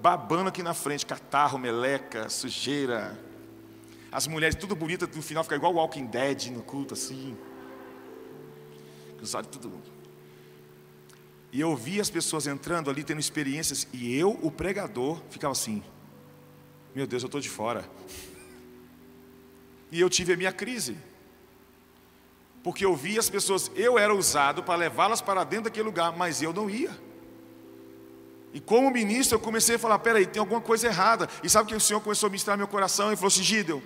babando 0.00 0.48
aqui 0.48 0.62
na 0.62 0.72
frente, 0.72 1.04
catarro, 1.04 1.58
meleca, 1.58 2.28
sujeira. 2.28 3.18
As 4.10 4.26
mulheres 4.26 4.54
tudo 4.54 4.76
bonitas, 4.76 5.08
no 5.14 5.22
final 5.22 5.42
fica 5.42 5.56
igual 5.56 5.74
o 5.74 5.76
Walking 5.76 6.06
Dead 6.06 6.46
no 6.46 6.62
culto, 6.62 6.94
assim. 6.94 7.36
Os 9.20 9.34
olhos 9.34 9.48
tudo. 9.48 9.82
E 11.52 11.60
eu 11.60 11.74
via 11.74 12.00
as 12.00 12.10
pessoas 12.10 12.46
entrando 12.46 12.90
ali, 12.90 13.02
tendo 13.04 13.20
experiências, 13.20 13.86
e 13.92 14.16
eu, 14.16 14.38
o 14.42 14.50
pregador, 14.50 15.20
ficava 15.30 15.52
assim: 15.52 15.82
Meu 16.94 17.06
Deus, 17.06 17.22
eu 17.22 17.26
estou 17.26 17.40
de 17.40 17.48
fora. 17.48 17.84
E 19.90 20.00
eu 20.00 20.08
tive 20.08 20.32
a 20.32 20.36
minha 20.36 20.52
crise 20.52 20.96
porque 22.64 22.82
eu 22.82 22.96
via 22.96 23.20
as 23.20 23.28
pessoas, 23.28 23.70
eu 23.76 23.98
era 23.98 24.14
usado 24.14 24.62
para 24.62 24.74
levá-las 24.74 25.20
para 25.20 25.44
dentro 25.44 25.64
daquele 25.64 25.84
lugar, 25.84 26.16
mas 26.16 26.40
eu 26.40 26.50
não 26.50 26.70
ia. 26.70 26.90
E 28.54 28.60
como 28.60 28.88
ministro, 28.88 29.34
eu 29.34 29.40
comecei 29.40 29.74
a 29.74 29.78
falar: 29.80 29.98
peraí, 29.98 30.24
tem 30.24 30.38
alguma 30.38 30.60
coisa 30.60 30.86
errada. 30.86 31.28
E 31.42 31.50
sabe 31.50 31.68
que 31.68 31.74
o 31.74 31.80
Senhor 31.80 32.00
começou 32.00 32.28
a 32.28 32.30
ministrar 32.30 32.56
meu 32.56 32.68
coração 32.68 33.12
e 33.12 33.16
falou 33.16 33.26
assim: 33.26 33.42
Gideon, 33.42 33.80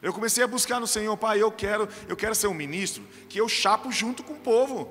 eu 0.00 0.12
comecei 0.12 0.44
a 0.44 0.46
buscar 0.46 0.78
no 0.78 0.86
Senhor, 0.86 1.14
Pai, 1.16 1.42
eu 1.42 1.50
quero, 1.50 1.88
eu 2.08 2.16
quero 2.16 2.34
ser 2.36 2.46
um 2.46 2.54
ministro 2.54 3.02
que 3.28 3.38
eu 3.38 3.48
chapo 3.48 3.90
junto 3.90 4.22
com 4.22 4.34
o 4.34 4.38
povo. 4.38 4.88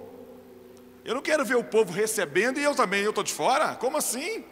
Eu 1.05 1.15
não 1.15 1.21
quero 1.21 1.45
ver 1.45 1.55
o 1.55 1.63
povo 1.63 1.93
recebendo 1.93 2.59
e 2.59 2.63
eu 2.63 2.75
também, 2.75 3.01
eu 3.01 3.11
estou 3.11 3.23
de 3.23 3.33
fora? 3.33 3.73
Como 3.75 3.97
assim? 3.97 4.43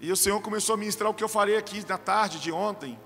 E 0.00 0.10
o 0.10 0.16
Senhor 0.16 0.40
começou 0.40 0.74
a 0.74 0.78
ministrar 0.78 1.10
o 1.10 1.14
que 1.14 1.22
eu 1.22 1.28
falei 1.28 1.58
aqui 1.58 1.84
na 1.86 1.98
tarde 1.98 2.40
de 2.40 2.50
ontem 2.50 2.98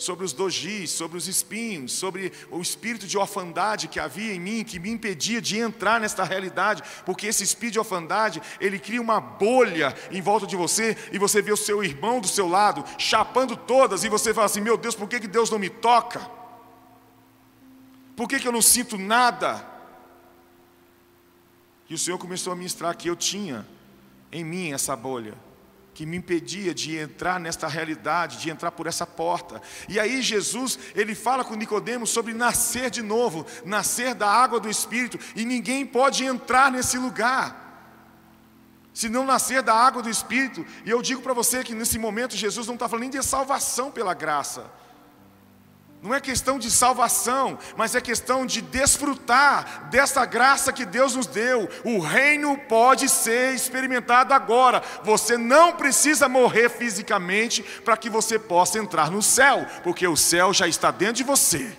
sobre 0.00 0.24
os 0.24 0.32
dojis, 0.32 0.90
sobre 0.90 1.18
os 1.18 1.28
espinhos, 1.28 1.92
sobre 1.92 2.32
o 2.50 2.60
espírito 2.60 3.06
de 3.06 3.18
orfandade 3.18 3.88
que 3.88 4.00
havia 4.00 4.34
em 4.34 4.40
mim, 4.40 4.64
que 4.64 4.78
me 4.78 4.90
impedia 4.90 5.40
de 5.40 5.58
entrar 5.58 6.00
nesta 6.00 6.24
realidade, 6.24 6.82
porque 7.04 7.26
esse 7.26 7.44
espírito 7.44 7.74
de 7.74 7.78
orfandade, 7.78 8.40
ele 8.60 8.78
cria 8.78 9.00
uma 9.00 9.20
bolha 9.20 9.94
em 10.10 10.22
volta 10.22 10.46
de 10.46 10.56
você, 10.56 10.96
e 11.12 11.18
você 11.18 11.42
vê 11.42 11.52
o 11.52 11.56
seu 11.56 11.84
irmão 11.84 12.20
do 12.20 12.28
seu 12.28 12.48
lado, 12.48 12.84
chapando 12.98 13.56
todas, 13.56 14.02
e 14.02 14.08
você 14.08 14.32
fala 14.32 14.46
assim: 14.46 14.60
meu 14.60 14.76
Deus, 14.76 14.94
por 14.94 15.08
que, 15.08 15.20
que 15.20 15.28
Deus 15.28 15.50
não 15.50 15.58
me 15.58 15.68
toca? 15.68 16.20
Por 18.16 18.28
que, 18.28 18.40
que 18.40 18.48
eu 18.48 18.52
não 18.52 18.62
sinto 18.62 18.96
nada? 18.98 19.66
E 21.88 21.94
o 21.94 21.98
Senhor 21.98 22.18
começou 22.18 22.52
a 22.52 22.56
ministrar 22.56 22.96
que 22.96 23.08
eu 23.08 23.16
tinha 23.16 23.66
em 24.32 24.44
mim 24.44 24.72
essa 24.72 24.94
bolha 24.94 25.49
que 25.94 26.06
me 26.06 26.16
impedia 26.16 26.72
de 26.72 26.96
entrar 26.96 27.38
nesta 27.40 27.66
realidade, 27.66 28.38
de 28.38 28.50
entrar 28.50 28.70
por 28.70 28.86
essa 28.86 29.06
porta. 29.06 29.60
E 29.88 29.98
aí 29.98 30.22
Jesus, 30.22 30.78
ele 30.94 31.14
fala 31.14 31.44
com 31.44 31.54
Nicodemos 31.54 32.10
sobre 32.10 32.32
nascer 32.32 32.90
de 32.90 33.02
novo, 33.02 33.44
nascer 33.64 34.14
da 34.14 34.28
água 34.28 34.60
do 34.60 34.68
Espírito, 34.68 35.18
e 35.34 35.44
ninguém 35.44 35.84
pode 35.84 36.24
entrar 36.24 36.70
nesse 36.70 36.96
lugar. 36.96 37.68
Se 38.92 39.08
não 39.08 39.24
nascer 39.24 39.62
da 39.62 39.74
água 39.74 40.02
do 40.02 40.10
Espírito, 40.10 40.66
e 40.84 40.90
eu 40.90 41.00
digo 41.00 41.22
para 41.22 41.32
você 41.32 41.62
que 41.62 41.74
nesse 41.74 41.98
momento 41.98 42.36
Jesus 42.36 42.66
não 42.66 42.74
está 42.74 42.88
falando 42.88 43.02
nem 43.02 43.10
de 43.10 43.22
salvação 43.22 43.90
pela 43.90 44.14
graça, 44.14 44.70
não 46.02 46.14
é 46.14 46.20
questão 46.20 46.58
de 46.58 46.70
salvação, 46.70 47.58
mas 47.76 47.94
é 47.94 48.00
questão 48.00 48.46
de 48.46 48.62
desfrutar 48.62 49.88
dessa 49.90 50.24
graça 50.24 50.72
que 50.72 50.86
Deus 50.86 51.14
nos 51.14 51.26
deu. 51.26 51.68
O 51.84 51.98
reino 52.00 52.56
pode 52.56 53.06
ser 53.08 53.54
experimentado 53.54 54.32
agora. 54.32 54.82
Você 55.04 55.36
não 55.36 55.72
precisa 55.72 56.28
morrer 56.28 56.70
fisicamente 56.70 57.62
para 57.84 57.98
que 57.98 58.08
você 58.08 58.38
possa 58.38 58.78
entrar 58.78 59.10
no 59.10 59.22
céu, 59.22 59.66
porque 59.82 60.08
o 60.08 60.16
céu 60.16 60.54
já 60.54 60.66
está 60.66 60.90
dentro 60.90 61.16
de 61.16 61.24
você. 61.24 61.70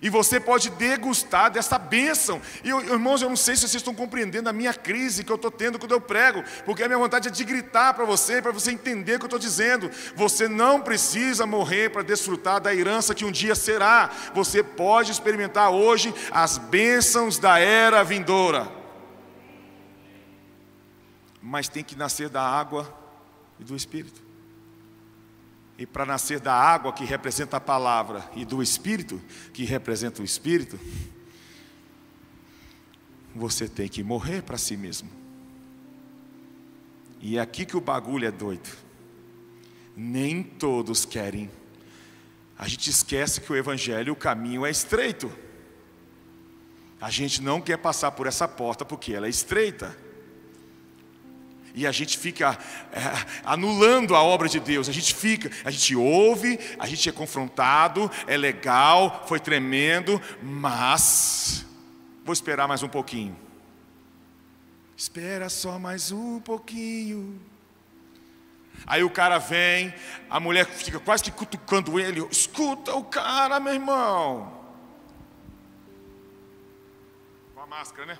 E 0.00 0.08
você 0.08 0.38
pode 0.38 0.70
degustar 0.70 1.50
dessa 1.50 1.78
bênção. 1.78 2.40
E 2.62 2.68
irmãos, 2.68 3.22
eu 3.22 3.28
não 3.28 3.36
sei 3.36 3.56
se 3.56 3.62
vocês 3.62 3.74
estão 3.74 3.94
compreendendo 3.94 4.48
a 4.48 4.52
minha 4.52 4.72
crise 4.72 5.24
que 5.24 5.32
eu 5.32 5.36
estou 5.36 5.50
tendo 5.50 5.78
quando 5.78 5.92
eu 5.92 6.00
prego, 6.00 6.44
porque 6.64 6.82
a 6.82 6.86
minha 6.86 6.98
vontade 6.98 7.28
é 7.28 7.30
de 7.30 7.44
gritar 7.44 7.94
para 7.94 8.04
você, 8.04 8.40
para 8.40 8.52
você 8.52 8.70
entender 8.70 9.16
o 9.16 9.18
que 9.18 9.24
eu 9.24 9.28
estou 9.28 9.38
dizendo. 9.38 9.90
Você 10.14 10.48
não 10.48 10.80
precisa 10.80 11.46
morrer 11.46 11.90
para 11.90 12.02
desfrutar 12.02 12.60
da 12.60 12.74
herança 12.74 13.14
que 13.14 13.24
um 13.24 13.32
dia 13.32 13.54
será. 13.54 14.10
Você 14.34 14.62
pode 14.62 15.10
experimentar 15.10 15.70
hoje 15.70 16.14
as 16.30 16.58
bênçãos 16.58 17.38
da 17.38 17.58
era 17.58 18.02
vindoura. 18.04 18.70
Mas 21.42 21.68
tem 21.68 21.82
que 21.82 21.96
nascer 21.96 22.28
da 22.28 22.42
água 22.42 22.92
e 23.58 23.64
do 23.64 23.74
Espírito. 23.74 24.27
E 25.78 25.86
para 25.86 26.04
nascer 26.04 26.40
da 26.40 26.52
água, 26.52 26.92
que 26.92 27.04
representa 27.04 27.56
a 27.56 27.60
palavra, 27.60 28.28
e 28.34 28.44
do 28.44 28.60
Espírito, 28.60 29.22
que 29.54 29.64
representa 29.64 30.20
o 30.20 30.24
Espírito, 30.24 30.78
você 33.32 33.68
tem 33.68 33.88
que 33.88 34.02
morrer 34.02 34.42
para 34.42 34.58
si 34.58 34.76
mesmo. 34.76 35.08
E 37.20 37.38
é 37.38 37.40
aqui 37.40 37.64
que 37.64 37.76
o 37.76 37.80
bagulho 37.80 38.26
é 38.26 38.30
doido. 38.32 38.68
Nem 39.96 40.42
todos 40.42 41.04
querem. 41.04 41.48
A 42.58 42.66
gente 42.66 42.90
esquece 42.90 43.40
que 43.40 43.52
o 43.52 43.56
Evangelho, 43.56 44.12
o 44.12 44.16
caminho 44.16 44.66
é 44.66 44.70
estreito. 44.70 45.30
A 47.00 47.10
gente 47.10 47.40
não 47.40 47.60
quer 47.60 47.78
passar 47.78 48.10
por 48.10 48.26
essa 48.26 48.48
porta 48.48 48.84
porque 48.84 49.12
ela 49.12 49.26
é 49.26 49.30
estreita. 49.30 49.96
E 51.78 51.86
a 51.86 51.92
gente 51.92 52.18
fica 52.18 52.58
é, 52.90 53.00
anulando 53.44 54.16
a 54.16 54.20
obra 54.20 54.48
de 54.48 54.58
Deus. 54.58 54.88
A 54.88 54.92
gente 54.92 55.14
fica, 55.14 55.48
a 55.64 55.70
gente 55.70 55.94
ouve, 55.94 56.58
a 56.76 56.88
gente 56.88 57.08
é 57.08 57.12
confrontado, 57.12 58.10
é 58.26 58.36
legal, 58.36 59.24
foi 59.28 59.38
tremendo, 59.38 60.20
mas 60.42 61.64
vou 62.24 62.32
esperar 62.32 62.66
mais 62.66 62.82
um 62.82 62.88
pouquinho. 62.88 63.38
Espera 64.96 65.48
só 65.48 65.78
mais 65.78 66.10
um 66.10 66.40
pouquinho. 66.40 67.40
Aí 68.84 69.04
o 69.04 69.10
cara 69.10 69.38
vem, 69.38 69.94
a 70.28 70.40
mulher 70.40 70.66
fica 70.66 70.98
quase 70.98 71.22
que 71.22 71.30
cutucando 71.30 72.00
ele. 72.00 72.26
Escuta 72.28 72.92
o 72.96 73.04
cara, 73.04 73.60
meu 73.60 73.74
irmão. 73.74 74.52
Com 77.54 77.60
a 77.60 77.66
máscara, 77.68 78.04
né? 78.04 78.18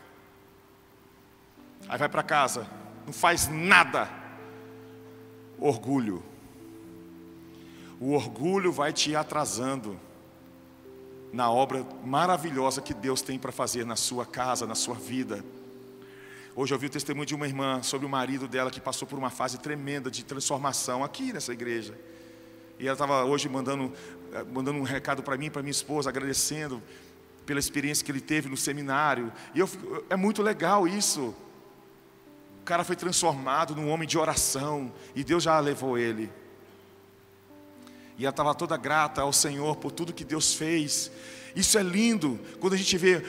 Aí 1.88 1.98
vai 1.98 2.08
para 2.08 2.22
casa, 2.22 2.68
não 3.08 3.12
faz 3.12 3.48
nada. 3.48 4.08
Orgulho. 5.58 6.22
O 7.98 8.12
orgulho 8.12 8.70
vai 8.70 8.92
te 8.92 9.16
atrasando 9.16 9.98
na 11.32 11.50
obra 11.50 11.84
maravilhosa 12.04 12.80
que 12.80 12.94
Deus 12.94 13.22
tem 13.22 13.38
para 13.38 13.50
fazer 13.50 13.84
na 13.84 13.96
sua 13.96 14.24
casa, 14.26 14.66
na 14.66 14.74
sua 14.74 14.94
vida. 14.94 15.42
Hoje 16.54 16.72
eu 16.72 16.76
ouvi 16.76 16.86
o 16.86 16.90
testemunho 16.90 17.26
de 17.26 17.34
uma 17.34 17.46
irmã 17.46 17.82
sobre 17.82 18.06
o 18.06 18.10
marido 18.10 18.46
dela 18.46 18.70
que 18.70 18.80
passou 18.80 19.08
por 19.08 19.18
uma 19.18 19.30
fase 19.30 19.58
tremenda 19.58 20.10
de 20.10 20.24
transformação 20.24 21.02
aqui 21.02 21.32
nessa 21.32 21.52
igreja. 21.52 21.98
E 22.78 22.86
ela 22.86 22.94
estava 22.94 23.24
hoje 23.24 23.48
mandando, 23.48 23.92
eh, 24.32 24.44
mandando 24.52 24.78
um 24.78 24.82
recado 24.82 25.22
para 25.22 25.36
mim 25.36 25.50
para 25.50 25.62
minha 25.62 25.72
esposa, 25.72 26.10
agradecendo 26.10 26.82
pela 27.46 27.58
experiência 27.58 28.04
que 28.04 28.12
ele 28.12 28.20
teve 28.20 28.48
no 28.48 28.56
seminário. 28.56 29.32
E 29.54 29.60
eu, 29.60 29.68
é 30.10 30.16
muito 30.16 30.42
legal 30.42 30.86
isso. 30.86 31.34
Cara 32.68 32.84
foi 32.84 32.96
transformado 32.96 33.74
num 33.74 33.88
homem 33.88 34.06
de 34.06 34.18
oração 34.18 34.92
e 35.14 35.24
Deus 35.24 35.42
já 35.42 35.58
levou 35.58 35.96
ele. 35.96 36.30
E 38.18 38.26
ela 38.26 38.30
estava 38.30 38.54
toda 38.54 38.76
grata 38.76 39.22
ao 39.22 39.32
Senhor 39.32 39.76
por 39.76 39.90
tudo 39.90 40.12
que 40.12 40.22
Deus 40.22 40.52
fez. 40.52 41.10
Isso 41.56 41.78
é 41.78 41.82
lindo 41.82 42.38
quando 42.60 42.74
a 42.74 42.76
gente 42.76 42.98
vê 42.98 43.24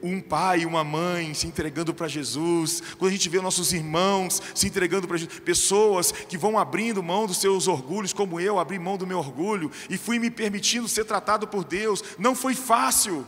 um 0.00 0.20
pai 0.20 0.60
e 0.60 0.64
uma 0.64 0.84
mãe 0.84 1.34
se 1.34 1.44
entregando 1.44 1.92
para 1.92 2.06
Jesus, 2.06 2.84
quando 2.96 3.08
a 3.08 3.12
gente 3.12 3.28
vê 3.28 3.40
nossos 3.40 3.72
irmãos 3.72 4.40
se 4.54 4.68
entregando 4.68 5.08
para 5.08 5.16
Jesus, 5.16 5.40
pessoas 5.40 6.12
que 6.12 6.38
vão 6.38 6.56
abrindo 6.56 7.02
mão 7.02 7.26
dos 7.26 7.38
seus 7.38 7.66
orgulhos, 7.66 8.12
como 8.12 8.38
eu 8.38 8.60
abri 8.60 8.78
mão 8.78 8.96
do 8.96 9.08
meu 9.08 9.18
orgulho 9.18 9.72
e 9.90 9.98
fui 9.98 10.20
me 10.20 10.30
permitindo 10.30 10.86
ser 10.86 11.04
tratado 11.04 11.48
por 11.48 11.64
Deus. 11.64 12.00
Não 12.16 12.36
foi 12.36 12.54
fácil, 12.54 13.26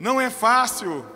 não 0.00 0.20
é 0.20 0.30
fácil, 0.30 1.06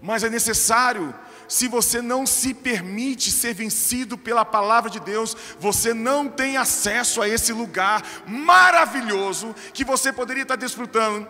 mas 0.00 0.22
é 0.22 0.30
necessário 0.30 1.14
se 1.48 1.68
você 1.68 2.02
não 2.02 2.26
se 2.26 2.52
permite 2.52 3.30
ser 3.30 3.54
vencido 3.54 4.18
pela 4.18 4.44
palavra 4.44 4.90
de 4.90 5.00
Deus, 5.00 5.36
você 5.58 5.94
não 5.94 6.28
tem 6.28 6.56
acesso 6.56 7.22
a 7.22 7.28
esse 7.28 7.52
lugar 7.52 8.02
maravilhoso 8.26 9.54
que 9.72 9.84
você 9.84 10.12
poderia 10.12 10.42
estar 10.42 10.56
desfrutando. 10.56 11.26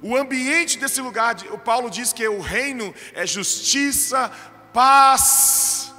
O 0.00 0.16
ambiente 0.16 0.78
desse 0.78 1.00
lugar, 1.00 1.36
o 1.50 1.58
Paulo 1.58 1.90
diz 1.90 2.12
que 2.12 2.26
o 2.26 2.40
reino 2.40 2.94
é 3.12 3.26
justiça, 3.26 4.30
paz 4.72 5.92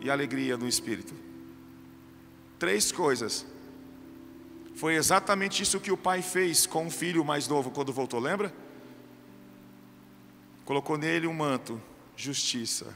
e 0.00 0.10
alegria 0.10 0.56
no 0.56 0.66
espírito. 0.66 1.14
Três 2.58 2.90
coisas. 2.90 3.46
Foi 4.74 4.96
exatamente 4.96 5.62
isso 5.62 5.78
que 5.78 5.92
o 5.92 5.96
pai 5.96 6.22
fez 6.22 6.66
com 6.66 6.86
o 6.86 6.90
filho 6.90 7.24
mais 7.24 7.46
novo 7.46 7.70
quando 7.70 7.92
voltou, 7.92 8.18
lembra? 8.18 8.52
Colocou 10.64 10.96
nele 10.96 11.26
um 11.26 11.34
manto 11.34 11.80
justiça. 12.16 12.94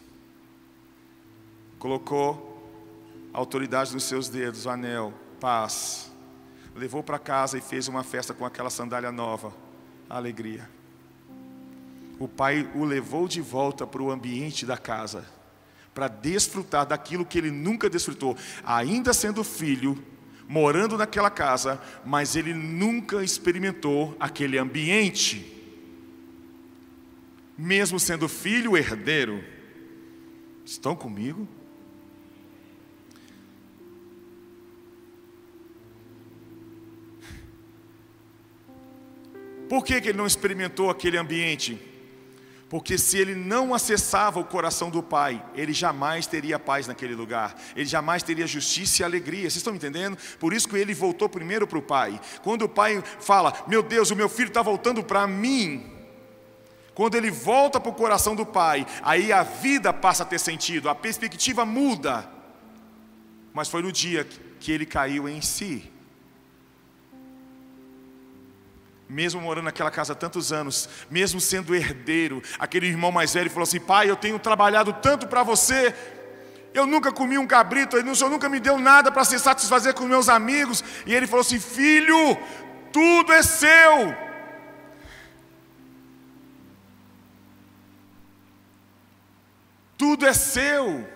Colocou 1.78 2.56
autoridade 3.32 3.92
nos 3.92 4.04
seus 4.04 4.28
dedos, 4.28 4.66
o 4.66 4.70
anel, 4.70 5.12
paz. 5.38 6.10
Levou 6.74 7.02
para 7.02 7.18
casa 7.18 7.58
e 7.58 7.60
fez 7.60 7.88
uma 7.88 8.02
festa 8.02 8.32
com 8.32 8.46
aquela 8.46 8.70
sandália 8.70 9.12
nova, 9.12 9.52
alegria. 10.08 10.68
O 12.18 12.26
pai 12.26 12.68
o 12.74 12.84
levou 12.84 13.28
de 13.28 13.40
volta 13.40 13.86
para 13.86 14.02
o 14.02 14.10
ambiente 14.10 14.64
da 14.64 14.76
casa, 14.76 15.26
para 15.94 16.08
desfrutar 16.08 16.86
daquilo 16.86 17.24
que 17.24 17.38
ele 17.38 17.50
nunca 17.50 17.90
desfrutou, 17.90 18.36
ainda 18.64 19.12
sendo 19.12 19.44
filho, 19.44 20.02
morando 20.48 20.96
naquela 20.96 21.30
casa, 21.30 21.80
mas 22.04 22.34
ele 22.34 22.54
nunca 22.54 23.22
experimentou 23.22 24.16
aquele 24.18 24.58
ambiente 24.58 25.57
mesmo 27.58 27.98
sendo 27.98 28.28
filho 28.28 28.76
herdeiro. 28.76 29.44
Estão 30.64 30.94
comigo? 30.94 31.48
Por 39.68 39.84
que, 39.84 40.00
que 40.00 40.08
ele 40.08 40.18
não 40.18 40.26
experimentou 40.26 40.88
aquele 40.88 41.18
ambiente? 41.18 41.78
Porque 42.70 42.98
se 42.98 43.18
ele 43.18 43.34
não 43.34 43.74
acessava 43.74 44.38
o 44.38 44.44
coração 44.44 44.90
do 44.90 45.02
Pai, 45.02 45.42
ele 45.54 45.72
jamais 45.72 46.26
teria 46.26 46.58
paz 46.58 46.86
naquele 46.86 47.14
lugar, 47.14 47.58
ele 47.74 47.86
jamais 47.86 48.22
teria 48.22 48.46
justiça 48.46 49.02
e 49.02 49.04
alegria. 49.04 49.42
Vocês 49.42 49.56
estão 49.56 49.74
entendendo? 49.74 50.18
Por 50.38 50.52
isso 50.52 50.68
que 50.68 50.76
ele 50.76 50.94
voltou 50.94 51.28
primeiro 51.28 51.66
para 51.66 51.78
o 51.78 51.82
Pai. 51.82 52.20
Quando 52.42 52.62
o 52.62 52.68
Pai 52.68 53.02
fala: 53.20 53.64
Meu 53.66 53.82
Deus, 53.82 54.10
o 54.10 54.16
meu 54.16 54.28
filho 54.28 54.48
está 54.48 54.62
voltando 54.62 55.02
para 55.02 55.26
mim, 55.26 55.97
quando 56.98 57.14
ele 57.14 57.30
volta 57.30 57.78
para 57.78 57.92
o 57.92 57.94
coração 57.94 58.34
do 58.34 58.44
Pai, 58.44 58.84
aí 59.04 59.32
a 59.32 59.44
vida 59.44 59.92
passa 59.92 60.24
a 60.24 60.26
ter 60.26 60.40
sentido, 60.40 60.88
a 60.88 60.96
perspectiva 60.96 61.64
muda. 61.64 62.28
Mas 63.54 63.68
foi 63.68 63.82
no 63.82 63.92
dia 63.92 64.26
que 64.58 64.72
ele 64.72 64.84
caiu 64.84 65.28
em 65.28 65.40
si. 65.40 65.88
Mesmo 69.08 69.40
morando 69.40 69.66
naquela 69.66 69.92
casa 69.92 70.12
há 70.12 70.16
tantos 70.16 70.52
anos, 70.52 70.88
mesmo 71.08 71.40
sendo 71.40 71.72
herdeiro, 71.72 72.42
aquele 72.58 72.88
irmão 72.88 73.12
mais 73.12 73.32
velho 73.32 73.48
falou 73.48 73.62
assim: 73.62 73.78
Pai, 73.78 74.10
eu 74.10 74.16
tenho 74.16 74.36
trabalhado 74.36 74.92
tanto 74.94 75.28
para 75.28 75.44
você, 75.44 75.94
eu 76.74 76.84
nunca 76.84 77.12
comi 77.12 77.38
um 77.38 77.46
cabrito, 77.46 77.96
o 77.96 78.16
Senhor 78.16 78.28
nunca 78.28 78.48
me 78.48 78.58
deu 78.58 78.76
nada 78.76 79.12
para 79.12 79.24
se 79.24 79.38
satisfazer 79.38 79.94
com 79.94 80.02
meus 80.04 80.28
amigos. 80.28 80.82
E 81.06 81.14
ele 81.14 81.28
falou 81.28 81.42
assim: 81.42 81.60
Filho, 81.60 82.36
tudo 82.92 83.32
é 83.32 83.42
seu. 83.44 84.27
Tudo 89.98 90.24
é 90.24 90.32
seu. 90.32 91.06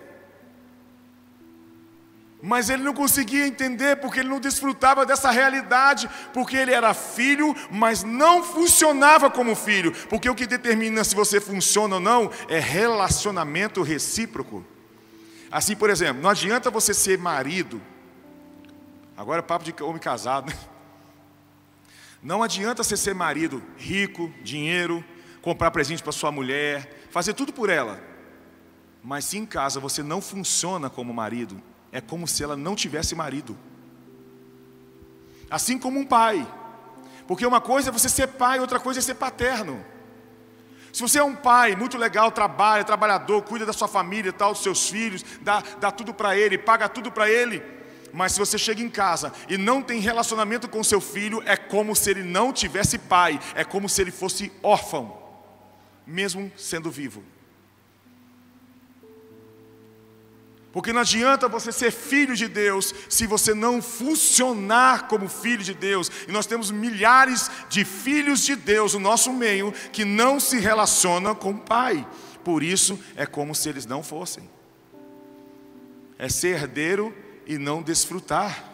Mas 2.45 2.69
ele 2.69 2.83
não 2.83 2.93
conseguia 2.93 3.47
entender 3.47 3.95
porque 3.95 4.19
ele 4.19 4.27
não 4.27 4.39
desfrutava 4.39 5.05
dessa 5.05 5.31
realidade, 5.31 6.09
porque 6.33 6.57
ele 6.57 6.73
era 6.73 6.93
filho, 6.93 7.55
mas 7.71 8.03
não 8.03 8.43
funcionava 8.43 9.31
como 9.31 9.55
filho, 9.55 9.93
porque 10.09 10.29
o 10.29 10.35
que 10.35 10.45
determina 10.45 11.05
se 11.05 11.15
você 11.15 11.39
funciona 11.39 11.95
ou 11.95 12.01
não 12.01 12.29
é 12.49 12.59
relacionamento 12.59 13.81
recíproco. 13.81 14.65
Assim, 15.49 15.73
por 15.73 15.89
exemplo, 15.89 16.21
não 16.21 16.29
adianta 16.29 16.69
você 16.69 16.93
ser 16.93 17.17
marido, 17.17 17.81
agora 19.15 19.39
é 19.39 19.41
papo 19.41 19.63
de 19.63 19.73
homem 19.81 20.01
casado, 20.01 20.49
né? 20.49 20.57
Não 22.21 22.43
adianta 22.43 22.83
você 22.83 22.97
ser 22.97 23.15
marido 23.15 23.63
rico, 23.77 24.33
dinheiro, 24.41 25.03
comprar 25.41 25.71
presente 25.71 26.03
para 26.03 26.11
sua 26.11 26.31
mulher, 26.31 27.05
fazer 27.09 27.33
tudo 27.33 27.53
por 27.53 27.69
ela. 27.69 28.12
Mas 29.03 29.25
se 29.25 29.37
em 29.37 29.45
casa 29.45 29.79
você 29.79 30.01
não 30.01 30.21
funciona 30.21 30.89
como 30.89 31.13
marido, 31.13 31.61
é 31.91 31.99
como 31.99 32.27
se 32.27 32.43
ela 32.43 32.55
não 32.55 32.75
tivesse 32.75 33.13
marido. 33.13 33.57
Assim 35.49 35.77
como 35.77 35.99
um 35.99 36.05
pai. 36.05 36.47
Porque 37.27 37.45
uma 37.45 37.59
coisa 37.59 37.89
é 37.89 37.91
você 37.91 38.07
ser 38.07 38.27
pai, 38.27 38.59
outra 38.59 38.79
coisa 38.79 38.99
é 38.99 39.03
ser 39.03 39.15
paterno. 39.15 39.83
Se 40.93 41.01
você 41.01 41.19
é 41.19 41.23
um 41.23 41.35
pai 41.35 41.75
muito 41.75 41.97
legal, 41.97 42.31
trabalha, 42.31 42.83
trabalhador, 42.83 43.41
cuida 43.41 43.65
da 43.65 43.73
sua 43.73 43.87
família, 43.87 44.31
tal, 44.31 44.53
dos 44.53 44.61
seus 44.61 44.89
filhos, 44.89 45.25
dá, 45.41 45.61
dá 45.79 45.91
tudo 45.91 46.13
para 46.13 46.37
ele, 46.37 46.57
paga 46.57 46.87
tudo 46.87 47.11
para 47.11 47.29
ele, 47.29 47.63
mas 48.13 48.33
se 48.33 48.39
você 48.39 48.59
chega 48.59 48.79
em 48.79 48.89
casa 48.89 49.33
e 49.49 49.57
não 49.57 49.81
tem 49.81 49.99
relacionamento 49.99 50.69
com 50.69 50.83
seu 50.83 51.01
filho, 51.01 51.41
é 51.47 51.57
como 51.57 51.95
se 51.95 52.11
ele 52.11 52.21
não 52.21 52.53
tivesse 52.53 52.99
pai, 52.99 53.39
é 53.55 53.63
como 53.63 53.89
se 53.89 54.01
ele 54.01 54.11
fosse 54.11 54.51
órfão, 54.61 55.17
mesmo 56.05 56.51
sendo 56.55 56.91
vivo. 56.91 57.23
Porque 60.73 60.91
não 60.91 61.01
adianta 61.01 61.47
você 61.47 61.71
ser 61.71 61.91
filho 61.91 62.35
de 62.35 62.47
Deus 62.47 62.95
se 63.07 63.27
você 63.27 63.53
não 63.53 63.79
funcionar 63.79 65.07
como 65.07 65.29
filho 65.29 65.63
de 65.63 65.75
Deus. 65.75 66.09
E 66.27 66.31
nós 66.31 66.47
temos 66.47 66.71
milhares 66.71 67.49
de 67.69 67.85
filhos 67.85 68.43
de 68.43 68.55
Deus 68.55 68.95
no 68.95 68.99
nosso 68.99 69.31
meio 69.31 69.71
que 69.91 70.03
não 70.03 70.39
se 70.39 70.57
relacionam 70.57 71.35
com 71.35 71.51
o 71.51 71.59
Pai. 71.59 72.05
Por 72.43 72.63
isso 72.63 72.99
é 73.15 73.23
como 73.23 73.53
se 73.53 73.69
eles 73.69 73.85
não 73.85 74.01
fossem. 74.01 74.49
É 76.17 76.27
ser 76.27 76.55
herdeiro 76.55 77.15
e 77.45 77.59
não 77.59 77.83
desfrutar. 77.83 78.67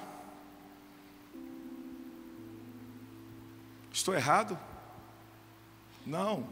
Estou 3.91 4.13
errado? 4.13 4.57
Não. 6.05 6.47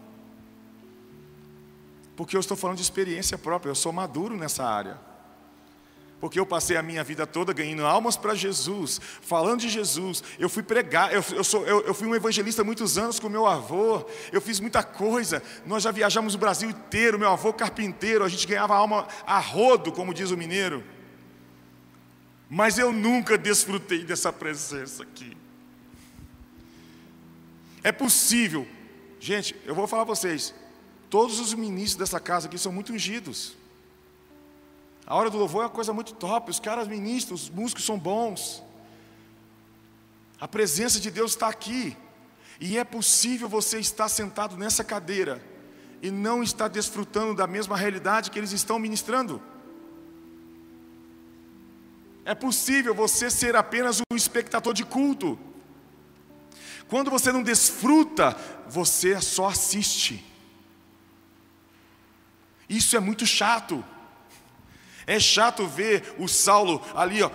Porque 2.18 2.36
eu 2.36 2.42
estou 2.42 2.58
falando 2.58 2.76
de 2.76 2.84
experiência 2.84 3.38
própria, 3.38 3.72
eu 3.72 3.76
sou 3.76 3.94
maduro 3.94 4.36
nessa 4.36 4.66
área. 4.66 5.07
Porque 6.19 6.39
eu 6.39 6.45
passei 6.45 6.75
a 6.75 6.82
minha 6.82 7.03
vida 7.03 7.27
toda 7.27 7.53
ganhando 7.53 7.86
almas 7.86 8.17
para 8.17 8.34
Jesus, 8.34 8.99
falando 9.21 9.60
de 9.62 9.69
Jesus. 9.69 10.23
Eu 10.39 10.49
fui 10.49 10.63
pregar, 10.63 11.13
eu, 11.13 11.23
eu, 11.32 11.43
sou, 11.43 11.65
eu, 11.67 11.82
eu 11.82 11.93
fui 11.93 12.08
um 12.08 12.15
evangelista 12.15 12.63
muitos 12.63 12.97
anos 12.97 13.19
com 13.19 13.30
meu 13.30 13.45
avô. 13.45 14.03
Eu 14.32 14.41
fiz 14.41 14.60
muita 14.60 14.82
coisa. 14.82 15.43
Nós 15.65 15.84
já 15.84 15.91
viajamos 15.91 16.34
o 16.34 16.38
Brasil 16.39 16.69
inteiro. 16.69 17.19
Meu 17.19 17.30
avô 17.30 17.53
carpinteiro, 17.53 18.23
a 18.23 18.30
gente 18.30 18.47
ganhava 18.47 18.75
alma 18.75 19.08
a 19.27 19.38
rodo, 19.38 19.91
como 19.91 20.13
diz 20.13 20.32
o 20.32 20.38
mineiro. 20.38 20.84
Mas 22.49 22.80
eu 22.80 22.91
nunca 22.91 23.38
desfrutei 23.38 24.03
dessa 24.03 24.34
presença 24.34 25.03
aqui. 25.03 25.38
É 27.84 27.91
possível, 27.91 28.67
gente, 29.19 29.56
eu 29.65 29.75
vou 29.75 29.86
falar 29.88 30.06
para 30.06 30.15
vocês. 30.15 30.53
Todos 31.12 31.39
os 31.39 31.53
ministros 31.53 31.95
dessa 31.95 32.19
casa 32.19 32.47
aqui 32.47 32.58
são 32.58 32.71
muito 32.71 32.91
ungidos. 32.91 33.56
A 35.08 35.15
hora 35.15 35.30
do 35.30 35.38
louvor 35.38 35.62
é 35.62 35.65
uma 35.67 35.72
coisa 35.72 35.93
muito 35.93 36.13
top. 36.13 36.52
Os 36.52 36.60
caras 36.60 36.86
ministram, 36.86 37.34
os 37.34 37.50
músicos 37.50 37.86
são 37.86 37.98
bons. 37.98 38.62
A 40.39 40.48
presença 40.50 41.00
de 41.00 41.10
Deus 41.10 41.32
está 41.32 41.48
aqui. 41.48 41.96
E 42.60 42.78
é 42.78 42.84
possível 42.84 43.48
você 43.48 43.80
estar 43.80 44.10
sentado 44.10 44.58
nessa 44.58 44.84
cadeira 44.84 45.41
e 46.02 46.12
não 46.12 46.43
estar 46.43 46.67
desfrutando 46.67 47.34
da 47.34 47.48
mesma 47.48 47.78
realidade 47.78 48.30
que 48.30 48.38
eles 48.38 48.52
estão 48.52 48.78
ministrando. 48.78 49.41
É 52.26 52.36
possível 52.36 52.93
você 52.93 53.32
ser 53.32 53.56
apenas 53.56 54.02
um 54.12 54.15
espectador 54.15 54.74
de 54.74 54.84
culto. 54.84 55.39
Quando 56.89 57.10
você 57.10 57.32
não 57.32 57.41
desfruta, 57.41 58.36
você 58.67 59.22
só 59.22 59.48
assiste. 59.48 60.26
Isso 62.67 62.98
é 62.98 63.00
muito 63.00 63.26
chato. 63.26 63.84
É 65.08 65.20
chato 65.20 65.65
ver 65.65 66.13
o 66.20 66.28
Saulo 66.28 66.82
ali, 66.93 67.24
ó, 67.24 67.32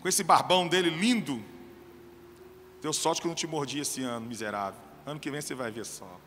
com 0.00 0.08
esse 0.08 0.24
barbão 0.24 0.66
dele 0.66 0.88
lindo. 0.88 1.44
Deu 2.80 2.92
sorte 2.92 3.20
que 3.20 3.26
eu 3.26 3.30
não 3.30 3.36
te 3.36 3.46
mordi 3.46 3.80
esse 3.80 4.02
ano, 4.02 4.26
miserável. 4.26 4.80
Ano 5.04 5.20
que 5.20 5.30
vem 5.30 5.42
você 5.42 5.54
vai 5.54 5.70
ver 5.70 5.84
só. 5.84 6.18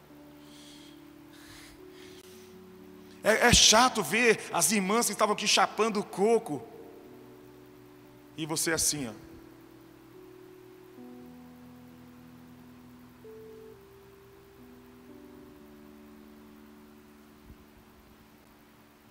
É, 3.23 3.47
é 3.47 3.53
chato 3.53 4.03
ver 4.03 4.39
as 4.53 4.71
irmãs 4.71 5.07
que 5.07 5.13
estavam 5.13 5.33
aqui 5.33 5.47
chapando 5.47 5.99
o 5.99 6.03
coco. 6.03 6.61
E 8.37 8.45
você 8.45 8.71
assim, 8.71 9.07
ó. 9.07 9.30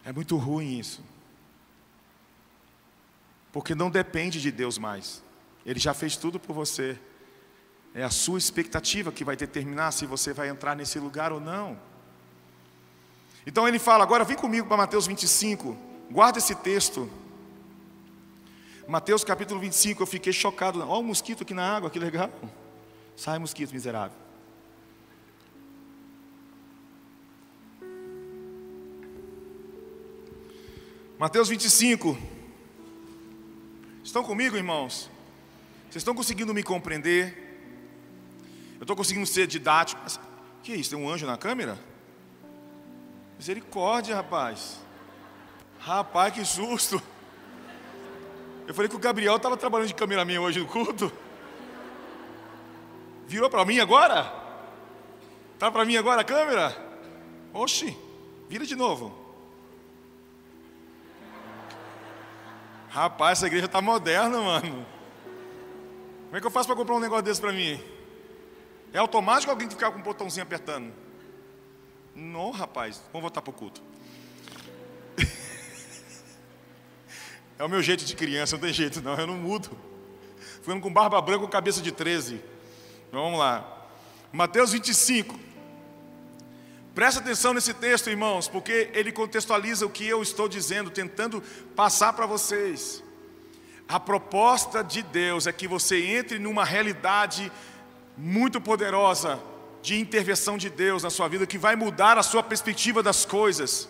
É 0.04 0.12
muito 0.12 0.36
ruim 0.36 0.78
isso. 0.78 1.02
Porque 3.52 3.74
não 3.74 3.90
depende 3.90 4.40
de 4.40 4.50
Deus 4.50 4.78
mais. 4.78 5.22
Ele 5.64 5.78
já 5.78 5.92
fez 5.92 6.16
tudo 6.16 6.38
por 6.38 6.54
você. 6.54 6.98
É 7.94 8.02
a 8.02 8.10
sua 8.10 8.38
expectativa 8.38 9.10
que 9.10 9.24
vai 9.24 9.36
determinar 9.36 9.90
se 9.90 10.06
você 10.06 10.32
vai 10.32 10.48
entrar 10.48 10.76
nesse 10.76 10.98
lugar 10.98 11.32
ou 11.32 11.40
não. 11.40 11.78
Então 13.46 13.66
ele 13.66 13.78
fala, 13.78 14.04
agora 14.04 14.24
vem 14.24 14.36
comigo 14.36 14.68
para 14.68 14.76
Mateus 14.76 15.06
25. 15.06 15.76
Guarda 16.10 16.38
esse 16.38 16.54
texto. 16.54 17.10
Mateus 18.86 19.22
capítulo 19.22 19.60
25, 19.60 20.02
eu 20.02 20.06
fiquei 20.06 20.32
chocado. 20.32 20.80
Olha 20.80 21.00
o 21.00 21.02
mosquito 21.02 21.42
aqui 21.42 21.54
na 21.54 21.76
água, 21.76 21.90
que 21.90 21.98
legal. 21.98 22.30
Sai 23.16 23.38
mosquito 23.38 23.72
miserável. 23.72 24.16
Mateus 31.20 31.50
25. 31.50 32.16
Estão 34.02 34.24
comigo, 34.24 34.56
irmãos? 34.56 35.11
Vocês 35.83 35.96
estão 35.96 36.14
conseguindo 36.14 36.54
me 36.54 36.62
compreender? 36.62 37.37
Eu 38.76 38.85
estou 38.85 38.96
conseguindo 38.96 39.26
ser 39.26 39.46
didático. 39.46 40.00
Mas, 40.02 40.18
que 40.62 40.72
é 40.72 40.76
isso? 40.76 40.88
Tem 40.88 40.98
um 40.98 41.11
anjo 41.11 41.26
na 41.26 41.37
câmera? 41.37 41.78
Misericórdia, 43.37 44.16
rapaz. 44.16 44.80
Rapaz, 45.78 46.33
que 46.33 46.42
susto. 46.42 47.02
Eu 48.66 48.72
falei 48.72 48.88
que 48.88 48.96
o 48.96 48.98
Gabriel 48.98 49.37
estava 49.37 49.59
trabalhando 49.59 49.88
de 49.88 49.94
cameraman 49.94 50.40
hoje 50.40 50.61
no 50.61 50.66
culto. 50.66 51.12
Virou 53.26 53.50
para 53.50 53.66
mim 53.66 53.78
agora? 53.78 54.24
Tá 55.59 55.70
para 55.70 55.85
mim 55.85 55.98
agora 55.98 56.22
a 56.22 56.24
câmera? 56.24 56.74
Oxi, 57.52 57.94
vira 58.48 58.64
de 58.64 58.74
novo. 58.74 59.19
Rapaz, 62.90 63.38
essa 63.38 63.46
igreja 63.46 63.66
está 63.66 63.81
moderna, 63.81 64.40
mano. 64.40 64.85
Como 66.24 66.37
é 66.37 66.40
que 66.40 66.46
eu 66.46 66.50
faço 66.50 66.66
para 66.66 66.74
comprar 66.74 66.96
um 66.96 67.00
negócio 67.00 67.24
desse 67.24 67.40
para 67.40 67.53
mim? 67.53 67.81
É 68.92 68.98
automático 68.98 69.48
alguém 69.48 69.70
ficar 69.70 69.92
com 69.92 70.00
um 70.00 70.03
botãozinho 70.03 70.42
apertando? 70.42 70.92
Não, 72.16 72.50
rapaz. 72.50 73.00
Vamos 73.12 73.22
voltar 73.22 73.42
para 73.42 73.50
o 73.50 73.55
culto. 73.55 73.81
é 77.57 77.64
o 77.64 77.68
meu 77.68 77.81
jeito 77.81 78.05
de 78.05 78.16
criança, 78.16 78.57
não 78.57 78.61
tem 78.61 78.72
jeito 78.72 79.00
não, 79.00 79.16
eu 79.16 79.26
não 79.26 79.37
mudo. 79.37 79.70
Fui 80.62 80.79
com 80.81 80.92
barba 80.92 81.22
branca 81.22 81.44
com 81.44 81.48
cabeça 81.48 81.81
de 81.81 81.92
13. 81.92 82.42
Vamos 83.12 83.38
lá. 83.38 83.87
Mateus 84.33 84.72
25. 84.72 85.38
Presta 87.00 87.18
atenção 87.18 87.54
nesse 87.54 87.72
texto, 87.72 88.10
irmãos, 88.10 88.46
porque 88.46 88.90
ele 88.92 89.10
contextualiza 89.10 89.86
o 89.86 89.88
que 89.88 90.06
eu 90.06 90.20
estou 90.22 90.46
dizendo, 90.46 90.90
tentando 90.90 91.42
passar 91.74 92.12
para 92.12 92.26
vocês. 92.26 93.02
A 93.88 93.98
proposta 93.98 94.84
de 94.84 95.00
Deus 95.00 95.46
é 95.46 95.52
que 95.52 95.66
você 95.66 95.96
entre 95.96 96.38
numa 96.38 96.62
realidade 96.62 97.50
muito 98.18 98.60
poderosa 98.60 99.40
de 99.80 99.98
intervenção 99.98 100.58
de 100.58 100.68
Deus 100.68 101.02
na 101.02 101.08
sua 101.08 101.26
vida, 101.26 101.46
que 101.46 101.56
vai 101.56 101.74
mudar 101.74 102.18
a 102.18 102.22
sua 102.22 102.42
perspectiva 102.42 103.02
das 103.02 103.24
coisas 103.24 103.88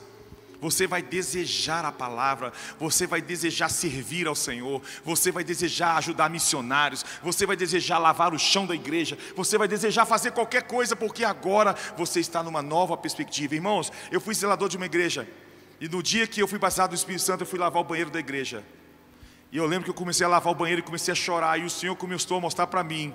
você 0.61 0.87
vai 0.87 1.03
desejar 1.03 1.85
a 1.85 1.93
palavra, 1.93 2.53
você 2.79 3.07
vai 3.07 3.23
desejar 3.23 3.69
servir 3.69 4.27
ao 4.27 4.35
Senhor, 4.35 4.83
você 5.05 5.33
vai 5.33 5.43
desejar 5.43 5.97
ajudar 5.97 6.29
missionários, 6.29 7.05
você 7.23 7.47
vai 7.47 7.57
desejar 7.57 7.99
lavar 7.99 8.35
o 8.35 8.39
chão 8.39 8.67
da 8.67 8.75
igreja, 8.75 9.17
você 9.35 9.57
vai 9.57 9.67
desejar 9.67 10.05
fazer 10.05 10.33
qualquer 10.33 10.65
coisa, 10.65 10.95
porque 10.95 11.25
agora 11.25 11.75
você 11.97 12.21
está 12.21 12.43
numa 12.43 12.63
nova 12.63 12.97
perspectiva. 12.97 13.55
Irmãos, 13.55 13.91
eu 14.11 14.21
fui 14.21 14.35
zelador 14.35 14.69
de 14.69 14.77
uma 14.77 14.87
igreja, 14.87 15.27
e 15.81 15.89
no 15.89 16.03
dia 16.03 16.27
que 16.27 16.43
eu 16.43 16.47
fui 16.47 16.59
batizado 16.59 16.91
do 16.91 16.97
Espírito 16.97 17.23
Santo, 17.23 17.43
eu 17.43 17.47
fui 17.47 17.59
lavar 17.59 17.81
o 17.81 17.85
banheiro 17.85 18.11
da 18.11 18.19
igreja. 18.19 18.63
E 19.51 19.57
eu 19.57 19.67
lembro 19.67 19.85
que 19.85 19.91
eu 19.91 19.95
comecei 19.95 20.25
a 20.25 20.29
lavar 20.29 20.53
o 20.53 20.57
banheiro 20.57 20.81
e 20.81 20.85
comecei 20.85 21.11
a 21.11 21.15
chorar, 21.15 21.59
e 21.59 21.65
o 21.65 21.71
Senhor 21.71 21.97
começou 21.97 22.37
a 22.37 22.41
mostrar 22.41 22.67
para 22.67 22.85
mim 22.85 23.15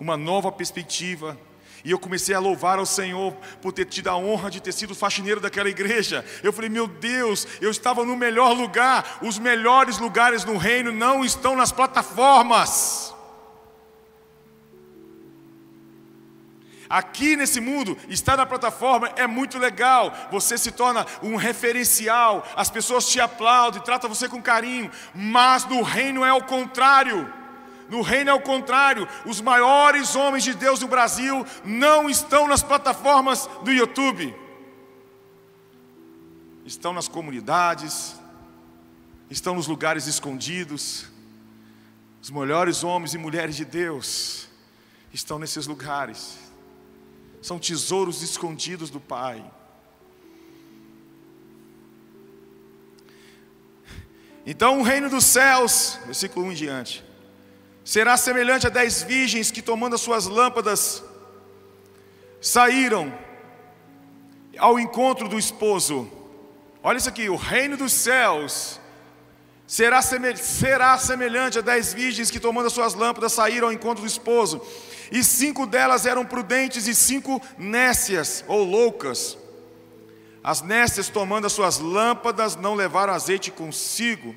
uma 0.00 0.16
nova 0.16 0.50
perspectiva 0.50 1.38
e 1.84 1.90
eu 1.90 1.98
comecei 1.98 2.34
a 2.34 2.38
louvar 2.38 2.78
ao 2.78 2.86
Senhor 2.86 3.32
por 3.60 3.72
ter 3.72 3.86
tido 3.86 4.08
a 4.08 4.16
honra 4.16 4.50
de 4.50 4.60
ter 4.60 4.72
sido 4.72 4.94
faxineiro 4.94 5.40
daquela 5.40 5.68
igreja. 5.68 6.24
Eu 6.42 6.52
falei, 6.52 6.70
meu 6.70 6.86
Deus, 6.86 7.46
eu 7.60 7.70
estava 7.70 8.04
no 8.04 8.16
melhor 8.16 8.52
lugar. 8.52 9.18
Os 9.22 9.38
melhores 9.38 9.98
lugares 9.98 10.44
no 10.44 10.56
reino 10.56 10.92
não 10.92 11.24
estão 11.24 11.56
nas 11.56 11.72
plataformas. 11.72 13.12
Aqui 16.88 17.36
nesse 17.36 17.58
mundo, 17.58 17.96
estar 18.06 18.36
na 18.36 18.44
plataforma 18.44 19.10
é 19.16 19.26
muito 19.26 19.58
legal. 19.58 20.14
Você 20.30 20.58
se 20.58 20.70
torna 20.70 21.06
um 21.22 21.36
referencial, 21.36 22.46
as 22.54 22.68
pessoas 22.68 23.08
te 23.08 23.18
aplaudem, 23.18 23.80
tratam 23.80 24.10
você 24.10 24.28
com 24.28 24.42
carinho. 24.42 24.90
Mas 25.14 25.64
no 25.64 25.80
reino 25.80 26.22
é 26.22 26.32
o 26.32 26.42
contrário. 26.42 27.41
No 27.92 28.00
reino 28.00 28.30
é 28.30 28.32
o 28.32 28.40
contrário, 28.40 29.06
os 29.26 29.38
maiores 29.42 30.16
homens 30.16 30.42
de 30.44 30.54
Deus 30.54 30.80
do 30.80 30.88
Brasil 30.88 31.44
não 31.62 32.08
estão 32.08 32.48
nas 32.48 32.62
plataformas 32.62 33.46
do 33.62 33.70
YouTube, 33.70 34.34
estão 36.64 36.94
nas 36.94 37.06
comunidades, 37.06 38.18
estão 39.28 39.54
nos 39.54 39.66
lugares 39.66 40.06
escondidos. 40.06 41.04
Os 42.22 42.30
melhores 42.30 42.82
homens 42.82 43.12
e 43.12 43.18
mulheres 43.18 43.56
de 43.56 43.66
Deus 43.66 44.48
estão 45.12 45.38
nesses 45.38 45.66
lugares, 45.66 46.38
são 47.42 47.58
tesouros 47.58 48.22
escondidos 48.22 48.88
do 48.88 49.00
Pai. 49.00 49.44
Então, 54.46 54.80
o 54.80 54.82
reino 54.82 55.10
dos 55.10 55.26
céus, 55.26 56.00
versículo 56.06 56.46
1 56.46 56.52
em 56.52 56.54
diante 56.54 57.11
será 57.84 58.16
semelhante 58.16 58.66
a 58.66 58.70
dez 58.70 59.02
virgens 59.02 59.50
que, 59.50 59.62
tomando 59.62 59.94
as 59.94 60.00
suas 60.00 60.26
lâmpadas, 60.26 61.02
saíram 62.40 63.12
ao 64.58 64.78
encontro 64.78 65.28
do 65.28 65.38
esposo. 65.38 66.10
Olha 66.82 66.98
isso 66.98 67.08
aqui: 67.08 67.28
o 67.28 67.36
reino 67.36 67.76
dos 67.76 67.92
céus 67.92 68.80
será, 69.66 70.02
semelhante 70.98 71.58
a 71.58 71.62
dez 71.62 71.92
virgens 71.92 72.30
que, 72.30 72.40
tomando 72.40 72.66
as 72.66 72.72
suas 72.72 72.94
lâmpadas, 72.94 73.32
saíram 73.32 73.68
ao 73.68 73.72
encontro 73.72 74.02
do 74.02 74.06
esposo. 74.06 74.60
E 75.10 75.22
cinco 75.22 75.66
delas 75.66 76.06
eram 76.06 76.24
prudentes 76.24 76.86
e 76.86 76.94
cinco 76.94 77.40
nécias 77.58 78.44
ou 78.48 78.64
loucas. 78.64 79.36
As 80.42 80.62
nécias, 80.62 81.08
tomando 81.08 81.46
as 81.46 81.52
suas 81.52 81.78
lâmpadas, 81.78 82.56
não 82.56 82.74
levaram 82.74 83.12
azeite 83.12 83.50
consigo, 83.50 84.34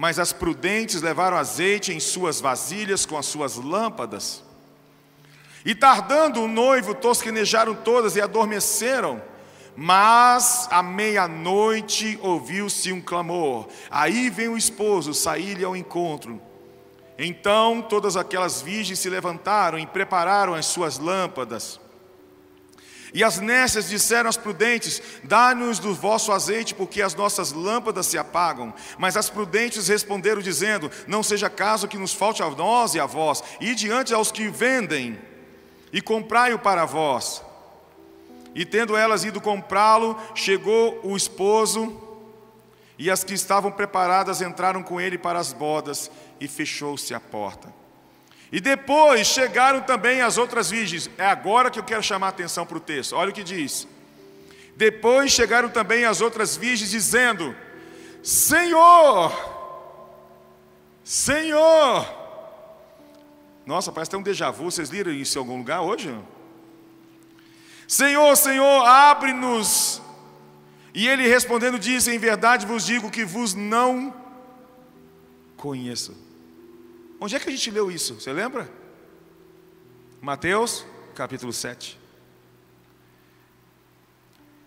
mas 0.00 0.18
as 0.18 0.32
prudentes 0.32 1.02
levaram 1.02 1.36
azeite 1.36 1.92
em 1.92 2.00
suas 2.00 2.40
vasilhas 2.40 3.04
com 3.04 3.18
as 3.18 3.26
suas 3.26 3.56
lâmpadas. 3.56 4.42
E 5.62 5.74
tardando 5.74 6.40
o 6.40 6.48
noivo, 6.48 6.94
tosquenejaram 6.94 7.74
todas 7.74 8.16
e 8.16 8.20
adormeceram. 8.22 9.20
Mas 9.76 10.66
à 10.70 10.82
meia-noite 10.82 12.18
ouviu-se 12.22 12.90
um 12.94 13.00
clamor. 13.02 13.68
Aí 13.90 14.30
vem 14.30 14.48
o 14.48 14.56
esposo 14.56 15.12
sair-lhe 15.12 15.66
ao 15.66 15.76
encontro. 15.76 16.40
Então 17.18 17.82
todas 17.82 18.16
aquelas 18.16 18.62
virgens 18.62 19.00
se 19.00 19.10
levantaram 19.10 19.78
e 19.78 19.86
prepararam 19.86 20.54
as 20.54 20.64
suas 20.64 20.98
lâmpadas. 20.98 21.78
E 23.12 23.24
as 23.24 23.38
nécias 23.38 23.88
disseram 23.88 24.28
às 24.28 24.36
prudentes: 24.36 25.02
Dá-nos 25.24 25.78
do 25.78 25.94
vosso 25.94 26.32
azeite, 26.32 26.74
porque 26.74 27.02
as 27.02 27.14
nossas 27.14 27.52
lâmpadas 27.52 28.06
se 28.06 28.16
apagam. 28.16 28.72
Mas 28.98 29.16
as 29.16 29.28
prudentes 29.28 29.88
responderam, 29.88 30.40
dizendo: 30.40 30.90
Não 31.06 31.22
seja 31.22 31.50
caso 31.50 31.88
que 31.88 31.98
nos 31.98 32.14
falte 32.14 32.42
a 32.42 32.50
nós 32.50 32.94
e 32.94 33.00
a 33.00 33.06
vós, 33.06 33.42
e 33.60 33.74
diante 33.74 34.14
aos 34.14 34.30
que 34.30 34.48
vendem, 34.48 35.18
e 35.92 36.00
comprai-o 36.00 36.58
para 36.58 36.84
vós. 36.84 37.42
E 38.54 38.64
tendo 38.64 38.96
elas 38.96 39.24
ido 39.24 39.40
comprá-lo, 39.40 40.16
chegou 40.34 41.00
o 41.02 41.16
esposo, 41.16 42.00
e 42.98 43.10
as 43.10 43.24
que 43.24 43.34
estavam 43.34 43.72
preparadas 43.72 44.40
entraram 44.40 44.82
com 44.82 45.00
ele 45.00 45.18
para 45.18 45.38
as 45.38 45.52
bodas, 45.52 46.10
e 46.40 46.46
fechou-se 46.46 47.12
a 47.12 47.20
porta. 47.20 47.79
E 48.52 48.60
depois 48.60 49.26
chegaram 49.26 49.80
também 49.80 50.22
as 50.22 50.36
outras 50.36 50.70
virgens. 50.70 51.08
É 51.16 51.26
agora 51.26 51.70
que 51.70 51.78
eu 51.78 51.84
quero 51.84 52.02
chamar 52.02 52.26
a 52.26 52.30
atenção 52.30 52.66
para 52.66 52.76
o 52.76 52.80
texto. 52.80 53.14
Olha 53.14 53.30
o 53.30 53.32
que 53.32 53.44
diz. 53.44 53.86
Depois 54.76 55.30
chegaram 55.30 55.68
também 55.68 56.04
as 56.04 56.20
outras 56.20 56.56
virgens, 56.56 56.90
dizendo: 56.90 57.54
Senhor, 58.22 59.32
Senhor. 61.04 62.18
Nossa, 63.64 63.92
parece 63.92 64.10
ter 64.10 64.16
um 64.16 64.22
déjà 64.22 64.50
vu. 64.50 64.70
Vocês 64.70 64.90
leram 64.90 65.12
isso 65.12 65.38
em 65.38 65.40
algum 65.40 65.58
lugar 65.58 65.82
hoje? 65.82 66.12
Senhor, 67.86 68.34
Senhor, 68.36 68.84
abre-nos. 68.84 70.02
E 70.92 71.06
ele 71.06 71.28
respondendo 71.28 71.78
disse: 71.78 72.10
Em 72.10 72.18
verdade 72.18 72.66
vos 72.66 72.84
digo 72.84 73.10
que 73.10 73.24
vos 73.24 73.54
não 73.54 74.14
conheço. 75.56 76.29
Onde 77.20 77.36
é 77.36 77.38
que 77.38 77.48
a 77.48 77.52
gente 77.52 77.70
leu 77.70 77.90
isso? 77.90 78.14
Você 78.14 78.32
lembra? 78.32 78.68
Mateus, 80.22 80.86
capítulo 81.14 81.52
7. 81.52 82.00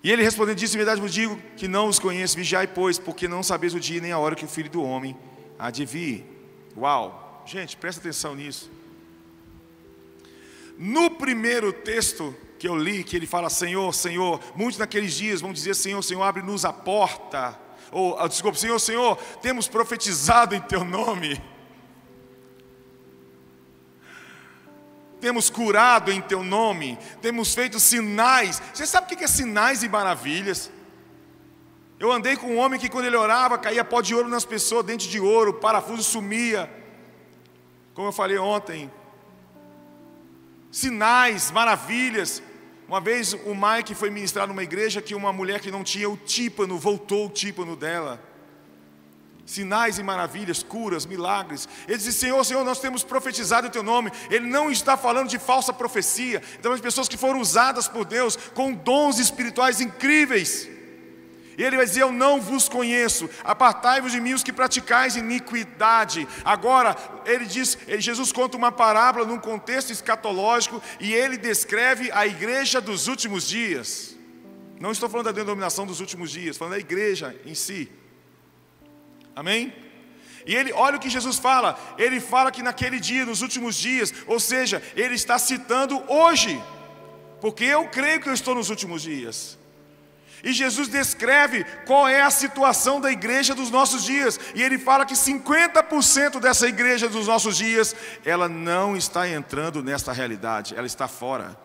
E 0.03 0.11
ele 0.11 0.21
respondendo 0.21 0.57
disse: 0.57 0.75
Em 0.75 0.77
verdade 0.77 1.01
vos 1.01 1.11
digo 1.13 1.41
que 1.57 1.67
não 1.67 1.87
os 1.87 1.97
conheço, 1.97 2.35
vigiai, 2.35 2.67
pois, 2.67 2.99
porque 2.99 3.27
não 3.27 3.41
sabeis 3.41 3.73
o 3.73 3.79
dia 3.79 3.99
nem 3.99 4.11
a 4.11 4.19
hora 4.19 4.35
que 4.35 4.45
o 4.45 4.47
filho 4.47 4.69
do 4.69 4.83
homem 4.83 5.17
há 5.57 5.71
de 5.71 5.83
vir. 5.83 6.25
Uau! 6.77 7.43
Gente, 7.45 7.75
presta 7.75 8.01
atenção 8.01 8.35
nisso. 8.35 8.69
No 10.77 11.09
primeiro 11.09 11.73
texto 11.73 12.35
que 12.59 12.67
eu 12.67 12.75
li, 12.75 13.03
que 13.03 13.15
ele 13.15 13.27
fala 13.27 13.49
Senhor, 13.49 13.93
Senhor, 13.93 14.39
muitos 14.55 14.77
naqueles 14.77 15.13
dias 15.13 15.41
vão 15.41 15.51
dizer 15.51 15.75
Senhor, 15.75 16.01
Senhor, 16.01 16.21
abre-nos 16.21 16.65
a 16.65 16.71
porta. 16.71 17.59
Ou, 17.91 18.17
ah, 18.19 18.27
desculpa, 18.27 18.57
Senhor, 18.57 18.79
Senhor, 18.79 19.17
temos 19.41 19.67
profetizado 19.67 20.55
em 20.55 20.61
Teu 20.61 20.83
nome. 20.83 21.41
Temos 25.23 25.49
curado 25.49 26.11
em 26.11 26.19
Teu 26.19 26.43
nome, 26.43 26.99
temos 27.21 27.55
feito 27.55 27.79
sinais. 27.79 28.61
Você 28.73 28.85
sabe 28.85 29.05
o 29.05 29.17
que 29.17 29.23
é 29.23 29.27
sinais 29.27 29.81
e 29.81 29.87
maravilhas? 29.87 30.69
Eu 31.97 32.11
andei 32.11 32.35
com 32.35 32.47
um 32.47 32.57
homem 32.57 32.77
que 32.77 32.89
quando 32.89 33.05
ele 33.05 33.15
orava, 33.15 33.57
caía 33.57 33.85
pó 33.85 34.01
de 34.01 34.13
ouro 34.13 34.27
nas 34.27 34.43
pessoas, 34.43 34.85
dente 34.85 35.07
de 35.07 35.21
ouro, 35.21 35.53
parafuso 35.53 36.03
sumia. 36.03 36.69
Como 37.93 38.09
eu 38.09 38.11
falei 38.11 38.37
ontem, 38.37 38.91
sinais, 40.69 41.51
maravilhas. 41.51 42.43
Uma 42.85 42.99
vez 42.99 43.31
o 43.31 43.55
Mike 43.55 43.95
foi 43.95 44.09
ministrar 44.09 44.45
numa 44.45 44.61
igreja 44.61 45.01
que 45.01 45.15
uma 45.15 45.31
mulher 45.31 45.61
que 45.61 45.71
não 45.71 45.85
tinha 45.85 46.09
o 46.09 46.17
tímpano, 46.17 46.77
voltou 46.77 47.27
o 47.27 47.29
tímpano 47.29 47.77
dela. 47.77 48.21
Sinais 49.45 49.99
e 49.99 50.03
maravilhas, 50.03 50.63
curas, 50.63 51.05
milagres. 51.05 51.67
Ele 51.87 51.97
disse: 51.97 52.13
Senhor, 52.13 52.43
Senhor, 52.45 52.63
nós 52.63 52.79
temos 52.79 53.03
profetizado 53.03 53.67
o 53.67 53.69
teu 53.69 53.83
nome. 53.83 54.11
Ele 54.29 54.47
não 54.47 54.71
está 54.71 54.95
falando 54.95 55.27
de 55.27 55.37
falsa 55.37 55.73
profecia. 55.73 56.41
Então, 56.57 56.71
as 56.71 56.79
pessoas 56.79 57.09
que 57.09 57.17
foram 57.17 57.41
usadas 57.41 57.87
por 57.87 58.05
Deus 58.05 58.37
com 58.53 58.73
dons 58.73 59.19
espirituais 59.19 59.81
incríveis. 59.81 60.69
E 61.57 61.63
ele 61.63 61.75
vai 61.75 61.85
dizer: 61.85 62.03
Eu 62.03 62.11
não 62.11 62.39
vos 62.39 62.69
conheço, 62.69 63.29
apartai-vos 63.43 64.13
de 64.13 64.21
mim 64.21 64.33
os 64.33 64.43
que 64.43 64.53
praticais 64.53 65.17
iniquidade. 65.17 66.25
Agora, 66.45 66.95
ele 67.25 67.45
diz, 67.45 67.77
Jesus 67.99 68.31
conta 68.31 68.57
uma 68.57 68.71
parábola 68.71 69.25
num 69.25 69.37
contexto 69.37 69.91
escatológico 69.91 70.81
e 70.99 71.13
ele 71.13 71.37
descreve 71.37 72.09
a 72.11 72.25
igreja 72.25 72.79
dos 72.79 73.07
últimos 73.07 73.47
dias. 73.47 74.15
Não 74.79 74.91
estou 74.91 75.09
falando 75.09 75.25
da 75.25 75.31
denominação 75.31 75.85
dos 75.85 75.99
últimos 75.99 76.31
dias, 76.31 76.57
falando 76.57 76.73
da 76.73 76.79
igreja 76.79 77.35
em 77.45 77.53
si. 77.53 77.89
Amém? 79.35 79.73
E 80.45 80.55
ele, 80.55 80.73
olha 80.73 80.97
o 80.97 80.99
que 80.99 81.09
Jesus 81.09 81.39
fala, 81.39 81.79
ele 81.97 82.19
fala 82.19 82.51
que 82.51 82.61
naquele 82.61 82.99
dia, 82.99 83.25
nos 83.25 83.41
últimos 83.41 83.75
dias, 83.75 84.13
ou 84.27 84.39
seja, 84.39 84.81
ele 84.95 85.15
está 85.15 85.39
citando 85.39 86.03
hoje, 86.11 86.61
porque 87.39 87.63
eu 87.63 87.87
creio 87.87 88.19
que 88.19 88.29
eu 88.29 88.33
estou 88.33 88.53
nos 88.53 88.69
últimos 88.69 89.01
dias. 89.01 89.57
E 90.43 90.51
Jesus 90.51 90.89
descreve 90.89 91.63
qual 91.85 92.05
é 92.05 92.21
a 92.21 92.29
situação 92.29 92.99
da 92.99 93.09
igreja 93.09 93.55
dos 93.55 93.71
nossos 93.71 94.03
dias. 94.03 94.37
E 94.53 94.61
ele 94.61 94.77
fala 94.77 95.05
que 95.05 95.13
50% 95.13 96.41
dessa 96.41 96.67
igreja 96.67 97.07
dos 97.07 97.27
nossos 97.27 97.55
dias, 97.55 97.95
ela 98.25 98.49
não 98.49 98.93
está 98.97 99.25
entrando 99.25 99.81
nesta 99.81 100.11
realidade, 100.11 100.75
ela 100.75 100.85
está 100.85 101.07
fora. 101.07 101.57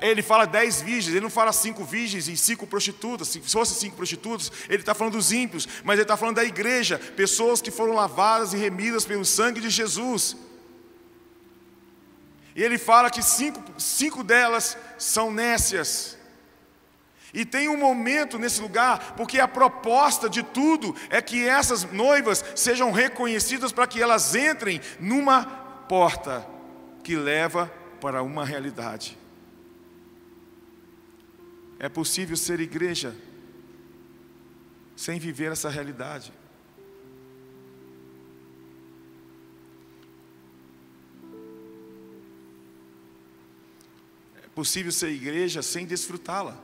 Ele 0.00 0.22
fala 0.22 0.46
dez 0.46 0.80
virgens, 0.80 1.08
ele 1.08 1.20
não 1.20 1.30
fala 1.30 1.52
cinco 1.52 1.84
virgens 1.84 2.28
e 2.28 2.36
cinco 2.36 2.66
prostitutas. 2.68 3.28
Se 3.28 3.40
fosse 3.40 3.74
cinco 3.74 3.96
prostitutas, 3.96 4.52
ele 4.68 4.80
está 4.80 4.94
falando 4.94 5.14
dos 5.14 5.32
ímpios, 5.32 5.66
mas 5.82 5.94
ele 5.94 6.02
está 6.02 6.16
falando 6.16 6.36
da 6.36 6.44
igreja, 6.44 6.98
pessoas 7.16 7.60
que 7.60 7.70
foram 7.70 7.92
lavadas 7.92 8.52
e 8.52 8.56
remidas 8.56 9.04
pelo 9.04 9.24
sangue 9.24 9.60
de 9.60 9.68
Jesus. 9.68 10.36
E 12.54 12.62
ele 12.62 12.78
fala 12.78 13.10
que 13.10 13.22
cinco, 13.22 13.60
cinco 13.76 14.22
delas 14.22 14.76
são 14.98 15.32
nécias. 15.32 16.16
E 17.34 17.44
tem 17.44 17.66
um 17.68 17.78
momento 17.78 18.38
nesse 18.38 18.60
lugar, 18.60 19.14
porque 19.16 19.40
a 19.40 19.48
proposta 19.48 20.28
de 20.28 20.42
tudo 20.42 20.94
é 21.08 21.20
que 21.20 21.48
essas 21.48 21.82
noivas 21.90 22.44
sejam 22.54 22.92
reconhecidas 22.92 23.72
para 23.72 23.86
que 23.86 24.00
elas 24.00 24.34
entrem 24.34 24.80
numa 25.00 25.44
porta 25.88 26.46
que 27.02 27.16
leva 27.16 27.72
para 28.00 28.22
uma 28.22 28.44
realidade. 28.44 29.18
É 31.82 31.88
possível 31.88 32.36
ser 32.36 32.60
igreja 32.60 33.12
sem 34.94 35.18
viver 35.18 35.50
essa 35.50 35.68
realidade. 35.68 36.32
É 44.44 44.48
possível 44.54 44.92
ser 44.92 45.10
igreja 45.10 45.60
sem 45.60 45.84
desfrutá-la 45.84 46.56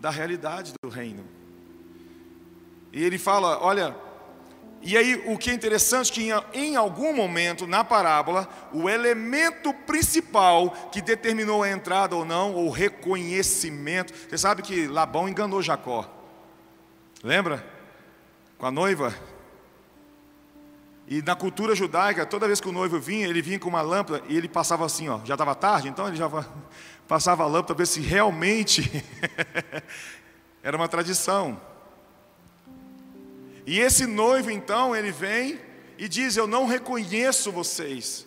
da 0.00 0.10
realidade 0.10 0.72
do 0.82 0.88
reino. 0.88 1.24
E 2.92 3.04
ele 3.04 3.18
fala: 3.18 3.62
olha, 3.62 3.96
e 4.82 4.96
aí 4.96 5.22
o 5.26 5.36
que 5.36 5.50
é 5.50 5.54
interessante 5.54 6.10
é 6.10 6.14
que 6.14 6.58
em, 6.58 6.74
algum 6.74 7.14
momento 7.14 7.66
na 7.66 7.84
parábola, 7.84 8.48
o 8.72 8.88
elemento 8.88 9.74
principal 9.74 10.70
que 10.90 11.02
determinou 11.02 11.62
a 11.62 11.70
entrada 11.70 12.16
ou 12.16 12.24
não, 12.24 12.54
ou 12.54 12.70
reconhecimento, 12.70 14.14
você 14.14 14.38
sabe 14.38 14.62
que 14.62 14.86
Labão 14.86 15.28
enganou 15.28 15.60
Jacó. 15.60 16.08
Lembra? 17.22 17.64
Com 18.56 18.66
a 18.66 18.70
noiva. 18.70 19.14
E 21.06 21.20
na 21.20 21.34
cultura 21.34 21.74
judaica, 21.74 22.24
toda 22.24 22.46
vez 22.46 22.58
que 22.60 22.68
o 22.68 22.72
noivo 22.72 22.98
vinha, 22.98 23.26
ele 23.26 23.42
vinha 23.42 23.58
com 23.58 23.68
uma 23.68 23.82
lâmpada 23.82 24.22
e 24.28 24.36
ele 24.36 24.48
passava 24.48 24.86
assim, 24.86 25.10
ó, 25.10 25.20
já 25.24 25.34
estava 25.34 25.54
tarde, 25.54 25.88
então 25.88 26.08
ele 26.08 26.16
já 26.16 26.30
passava 27.06 27.42
a 27.42 27.46
lâmpada 27.46 27.74
para 27.74 27.76
ver 27.76 27.86
se 27.86 28.00
realmente 28.00 28.90
era 30.62 30.74
uma 30.74 30.88
tradição. 30.88 31.60
E 33.66 33.78
esse 33.78 34.06
noivo 34.06 34.50
então, 34.50 34.94
ele 34.94 35.12
vem 35.12 35.60
e 35.98 36.08
diz: 36.08 36.36
Eu 36.36 36.46
não 36.46 36.66
reconheço 36.66 37.52
vocês. 37.52 38.26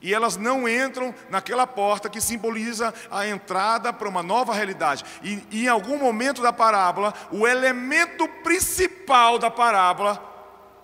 E 0.00 0.12
elas 0.12 0.36
não 0.36 0.68
entram 0.68 1.14
naquela 1.30 1.66
porta 1.66 2.08
que 2.08 2.20
simboliza 2.20 2.92
a 3.10 3.26
entrada 3.26 3.92
para 3.92 4.08
uma 4.08 4.22
nova 4.22 4.52
realidade. 4.54 5.04
E, 5.22 5.64
em 5.64 5.68
algum 5.68 5.98
momento 5.98 6.42
da 6.42 6.52
parábola, 6.52 7.14
o 7.32 7.46
elemento 7.46 8.28
principal 8.44 9.38
da 9.38 9.50
parábola 9.50 10.22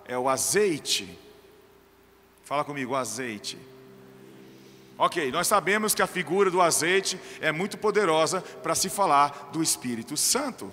é 0.05 0.17
o 0.17 0.27
azeite. 0.27 1.17
Fala 2.43 2.63
comigo, 2.63 2.95
azeite. 2.95 3.57
Ok, 4.97 5.31
nós 5.31 5.47
sabemos 5.47 5.95
que 5.95 6.01
a 6.01 6.07
figura 6.07 6.51
do 6.51 6.61
azeite 6.61 7.19
é 7.39 7.51
muito 7.51 7.77
poderosa 7.77 8.41
para 8.41 8.75
se 8.75 8.89
falar 8.89 9.49
do 9.51 9.63
Espírito 9.63 10.17
Santo. 10.17 10.71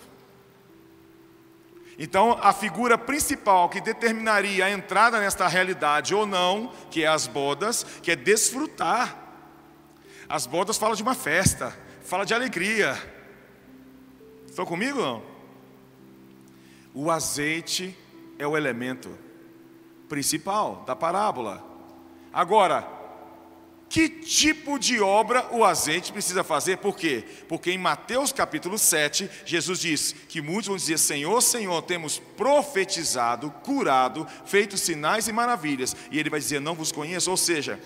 Então, 2.03 2.39
a 2.41 2.51
figura 2.55 2.97
principal 2.97 3.69
que 3.69 3.79
determinaria 3.79 4.65
a 4.65 4.71
entrada 4.71 5.21
nesta 5.21 5.47
realidade 5.47 6.15
ou 6.15 6.25
não, 6.25 6.73
que 6.91 7.05
é 7.05 7.07
as 7.07 7.27
bodas, 7.27 7.85
que 8.03 8.11
é 8.11 8.17
desfrutar. 8.17 9.15
As 10.27 10.47
bodas 10.47 10.79
falam 10.79 10.97
de 10.97 11.03
uma 11.03 11.15
festa, 11.15 11.77
fala 12.03 12.25
de 12.25 12.33
alegria. 12.33 12.97
Estão 14.47 14.65
comigo 14.65 14.99
não? 14.99 15.23
O 16.95 17.11
azeite 17.11 17.95
é 18.39 18.47
o 18.47 18.57
elemento 18.57 19.11
principal 20.09 20.83
da 20.87 20.97
parábola. 20.97 21.63
Agora, 22.33 23.00
que 23.91 24.09
tipo 24.09 24.79
de 24.79 25.01
obra 25.01 25.49
o 25.51 25.65
azeite 25.65 26.13
precisa 26.13 26.45
fazer? 26.45 26.77
Por 26.77 26.97
quê? 26.97 27.25
Porque 27.49 27.73
em 27.73 27.77
Mateus 27.77 28.33
capítulo 28.33 28.79
7, 28.79 29.29
Jesus 29.45 29.81
diz 29.81 30.13
que 30.29 30.41
muitos 30.41 30.69
vão 30.69 30.77
dizer: 30.77 30.97
Senhor, 30.97 31.43
Senhor, 31.43 31.83
temos 31.83 32.17
profetizado, 32.37 33.51
curado, 33.65 34.29
feito 34.47 34.79
sinais 34.79 35.27
e 35.27 35.33
maravilhas. 35.33 35.97
E 36.13 36.21
ele 36.21 36.31
vai 36.31 36.39
dizer: 36.39 36.61
Não 36.61 36.77
vos 36.77 36.93
conheço. 36.93 37.33
Ou 37.33 37.37
seja, 37.37 37.81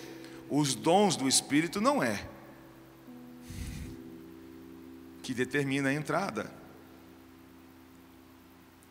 os 0.50 0.74
dons 0.74 1.16
do 1.16 1.26
Espírito 1.26 1.80
não 1.80 2.02
é 2.02 2.28
que 5.22 5.32
determina 5.32 5.88
a 5.88 5.94
entrada. 5.94 6.52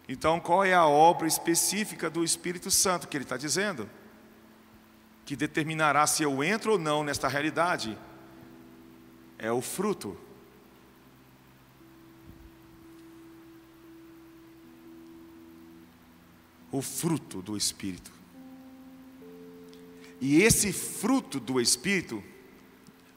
Então, 0.09 0.39
qual 0.39 0.65
é 0.65 0.73
a 0.73 0.87
obra 0.87 1.27
específica 1.27 2.09
do 2.09 2.23
Espírito 2.23 2.71
Santo 2.71 3.07
que 3.07 3.15
ele 3.15 3.23
está 3.23 3.37
dizendo? 3.37 3.87
Que 5.25 5.35
determinará 5.35 6.05
se 6.05 6.23
eu 6.23 6.43
entro 6.43 6.73
ou 6.73 6.79
não 6.79 7.03
nesta 7.03 7.27
realidade 7.27 7.97
é 9.37 9.51
o 9.51 9.61
fruto. 9.61 10.17
O 16.71 16.81
fruto 16.81 17.41
do 17.41 17.55
Espírito. 17.55 18.11
E 20.19 20.41
esse 20.41 20.71
fruto 20.71 21.39
do 21.39 21.59
Espírito, 21.59 22.23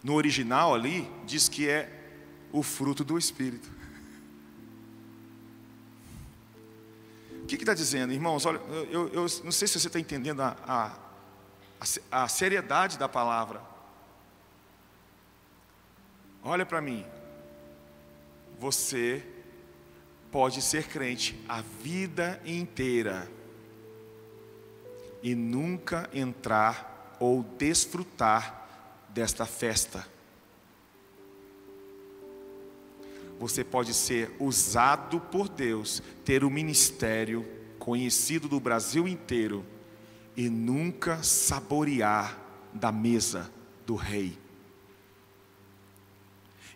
no 0.02 0.14
original 0.14 0.74
ali, 0.74 1.08
diz 1.24 1.48
que 1.48 1.68
é 1.68 1.92
o 2.52 2.62
fruto 2.62 3.04
do 3.04 3.16
Espírito. 3.16 3.70
O 7.42 7.46
que 7.46 7.54
está 7.54 7.74
dizendo, 7.74 8.12
irmãos? 8.12 8.44
Olha, 8.44 8.58
eu, 8.90 9.08
eu, 9.10 9.26
não 9.44 9.52
sei 9.52 9.68
se 9.68 9.78
você 9.78 9.86
está 9.86 10.00
entendendo 10.00 10.40
a, 10.42 10.56
a 10.66 11.05
a, 12.10 12.28
seriedade 12.28 12.98
da 12.98 13.08
palavra. 13.08 13.62
Olha 16.42 16.64
para 16.64 16.80
mim. 16.80 17.04
Você 18.58 19.24
pode 20.30 20.62
ser 20.62 20.86
crente 20.88 21.38
a 21.48 21.60
vida 21.60 22.40
inteira 22.44 23.30
e 25.22 25.34
nunca 25.34 26.08
entrar 26.12 27.16
ou 27.20 27.42
desfrutar 27.42 28.66
desta 29.10 29.44
festa. 29.44 30.06
Você 33.38 33.62
pode 33.62 33.92
ser 33.92 34.34
usado 34.40 35.20
por 35.20 35.48
Deus, 35.48 36.02
ter 36.24 36.42
o 36.42 36.46
um 36.46 36.50
ministério 36.50 37.46
conhecido 37.78 38.48
do 38.48 38.58
Brasil 38.58 39.06
inteiro 39.06 39.64
e 40.36 40.48
nunca 40.50 41.22
saborear 41.22 42.38
da 42.72 42.92
mesa 42.92 43.50
do 43.86 43.94
rei. 43.94 44.38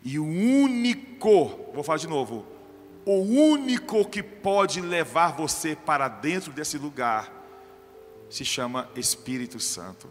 E 0.03 0.19
o 0.19 0.25
único, 0.25 1.71
vou 1.75 1.85
falar 1.85 1.99
de 1.99 2.09
novo, 2.09 2.47
o 3.05 3.21
único 3.21 4.05
que 4.09 4.23
pode 4.23 4.81
levar 4.81 5.33
você 5.33 5.77
para 5.77 6.09
dentro 6.09 6.53
desse 6.53 6.79
lugar 6.79 7.31
se 8.31 8.45
chama 8.45 8.89
Espírito 8.97 9.61
Santo. 9.61 10.11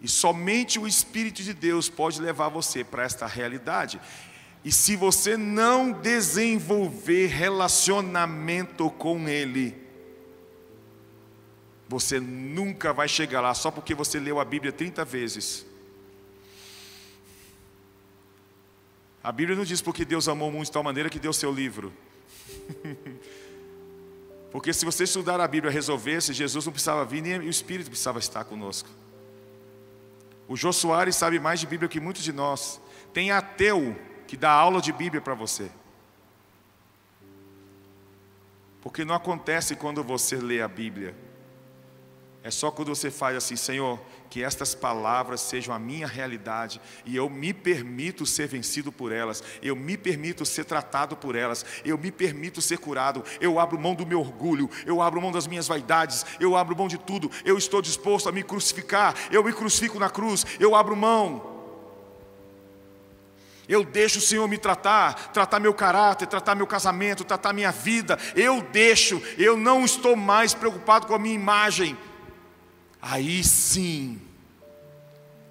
E 0.00 0.08
somente 0.08 0.78
o 0.78 0.86
Espírito 0.86 1.42
de 1.42 1.52
Deus 1.52 1.88
pode 1.88 2.20
levar 2.20 2.48
você 2.48 2.84
para 2.84 3.02
esta 3.02 3.26
realidade. 3.26 4.00
E 4.66 4.72
se 4.72 4.96
você 4.96 5.36
não 5.36 5.92
desenvolver 5.92 7.28
relacionamento 7.28 8.90
com 8.90 9.28
Ele, 9.28 9.80
você 11.88 12.18
nunca 12.18 12.92
vai 12.92 13.06
chegar 13.06 13.40
lá 13.40 13.54
só 13.54 13.70
porque 13.70 13.94
você 13.94 14.18
leu 14.18 14.40
a 14.40 14.44
Bíblia 14.44 14.72
30 14.72 15.04
vezes. 15.04 15.64
A 19.22 19.30
Bíblia 19.30 19.56
não 19.56 19.64
diz 19.64 19.80
porque 19.80 20.04
Deus 20.04 20.26
amou 20.26 20.48
o 20.48 20.52
mundo 20.52 20.64
de 20.64 20.72
tal 20.72 20.82
maneira 20.82 21.08
que 21.08 21.20
deu 21.20 21.32
seu 21.32 21.52
livro. 21.52 21.92
porque 24.50 24.72
se 24.72 24.84
você 24.84 25.04
estudar 25.04 25.40
a 25.40 25.46
Bíblia 25.46 25.72
resolvesse, 25.72 26.32
Jesus 26.32 26.66
não 26.66 26.72
precisava 26.72 27.04
vir, 27.04 27.22
nem 27.22 27.38
o 27.38 27.48
Espírito 27.48 27.88
precisava 27.88 28.18
estar 28.18 28.42
conosco. 28.42 28.88
O 30.48 30.56
Jô 30.56 30.72
Soares 30.72 31.14
sabe 31.14 31.38
mais 31.38 31.60
de 31.60 31.68
Bíblia 31.68 31.88
que 31.88 32.00
muitos 32.00 32.24
de 32.24 32.32
nós. 32.32 32.80
Tem 33.12 33.30
ateu 33.30 33.96
que 34.26 34.36
dá 34.36 34.50
aula 34.50 34.80
de 34.80 34.92
Bíblia 34.92 35.20
para 35.20 35.34
você. 35.34 35.70
Porque 38.82 39.04
não 39.04 39.14
acontece 39.14 39.74
quando 39.74 40.02
você 40.04 40.36
lê 40.36 40.60
a 40.60 40.68
Bíblia. 40.68 41.14
É 42.46 42.50
só 42.52 42.70
quando 42.70 42.94
você 42.94 43.10
faz 43.10 43.36
assim, 43.36 43.56
Senhor, 43.56 43.98
que 44.30 44.40
estas 44.40 44.72
palavras 44.72 45.40
sejam 45.40 45.74
a 45.74 45.80
minha 45.80 46.06
realidade 46.06 46.80
e 47.04 47.16
eu 47.16 47.28
me 47.28 47.52
permito 47.52 48.24
ser 48.24 48.46
vencido 48.46 48.92
por 48.92 49.10
elas, 49.10 49.42
eu 49.60 49.74
me 49.74 49.96
permito 49.96 50.46
ser 50.46 50.64
tratado 50.64 51.16
por 51.16 51.34
elas, 51.34 51.66
eu 51.84 51.98
me 51.98 52.12
permito 52.12 52.62
ser 52.62 52.78
curado, 52.78 53.24
eu 53.40 53.58
abro 53.58 53.76
mão 53.76 53.96
do 53.96 54.06
meu 54.06 54.20
orgulho, 54.20 54.70
eu 54.86 55.02
abro 55.02 55.20
mão 55.20 55.32
das 55.32 55.48
minhas 55.48 55.66
vaidades, 55.66 56.24
eu 56.38 56.54
abro 56.54 56.76
mão 56.76 56.86
de 56.86 56.98
tudo, 56.98 57.28
eu 57.44 57.58
estou 57.58 57.82
disposto 57.82 58.28
a 58.28 58.32
me 58.32 58.44
crucificar, 58.44 59.16
eu 59.32 59.42
me 59.42 59.52
crucifico 59.52 59.98
na 59.98 60.08
cruz, 60.08 60.46
eu 60.60 60.76
abro 60.76 60.94
mão. 60.94 61.55
Eu 63.68 63.84
deixo 63.84 64.18
o 64.18 64.22
Senhor 64.22 64.48
me 64.48 64.58
tratar, 64.58 65.32
tratar 65.32 65.58
meu 65.58 65.74
caráter, 65.74 66.26
tratar 66.26 66.54
meu 66.54 66.66
casamento, 66.66 67.24
tratar 67.24 67.52
minha 67.52 67.72
vida. 67.72 68.18
Eu 68.34 68.62
deixo, 68.62 69.20
eu 69.36 69.56
não 69.56 69.84
estou 69.84 70.14
mais 70.14 70.54
preocupado 70.54 71.06
com 71.06 71.14
a 71.14 71.18
minha 71.18 71.34
imagem. 71.34 71.96
Aí 73.02 73.42
sim, 73.42 74.20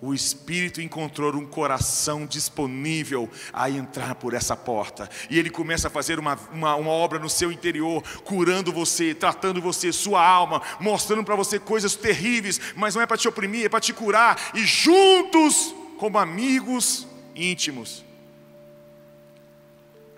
o 0.06 0.14
Espírito 0.14 0.82
encontrou 0.82 1.34
um 1.36 1.48
coração 1.48 2.28
disponível 2.28 3.28
a 3.52 3.70
entrar 3.72 4.14
por 4.16 4.36
essa 4.36 4.56
porta. 4.56 5.10
E 5.30 5.40
ele 5.40 5.50
começa 5.50 5.88
a 5.88 5.92
fazer 5.92 6.20
uma, 6.20 6.38
uma, 6.54 6.76
uma 6.76 6.92
obra 6.92 7.18
no 7.18 7.30
seu 7.30 7.52
interior, 7.52 8.04
curando 8.24 8.72
você, 8.72 9.16
tratando 9.16 9.60
você, 9.60 9.92
sua 9.92 10.24
alma, 10.24 10.62
mostrando 10.80 11.24
para 11.24 11.36
você 11.36 11.58
coisas 11.58 11.96
terríveis, 11.96 12.62
mas 12.76 12.94
não 12.94 13.02
é 13.02 13.08
para 13.08 13.18
te 13.18 13.28
oprimir, 13.28 13.66
é 13.66 13.70
para 13.70 13.80
te 13.80 13.94
curar. 13.94 14.52
E 14.54 14.64
juntos, 14.64 15.74
como 15.98 16.20
amigos 16.20 17.08
íntimos, 17.36 18.05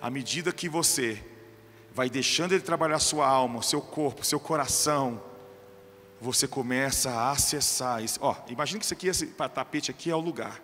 à 0.02 0.10
medida 0.10 0.52
que 0.52 0.70
você 0.70 1.24
vai 1.94 2.10
deixando 2.10 2.52
Ele 2.54 2.62
trabalhar 2.62 3.00
sua 3.00 3.28
alma, 3.28 3.62
seu 3.64 3.82
corpo, 3.82 4.24
seu 4.24 4.40
coração, 4.40 5.22
você 6.20 6.48
começa 6.48 7.12
a 7.12 7.32
acessar 7.32 8.04
isso. 8.04 8.20
Ó, 8.22 8.36
imagina 8.50 8.80
que 8.80 8.86
isso 8.86 8.94
aqui, 8.94 9.08
esse 9.08 9.28
tapete 9.28 9.92
aqui 9.92 10.10
é 10.10 10.16
o 10.16 10.20
lugar. 10.20 10.62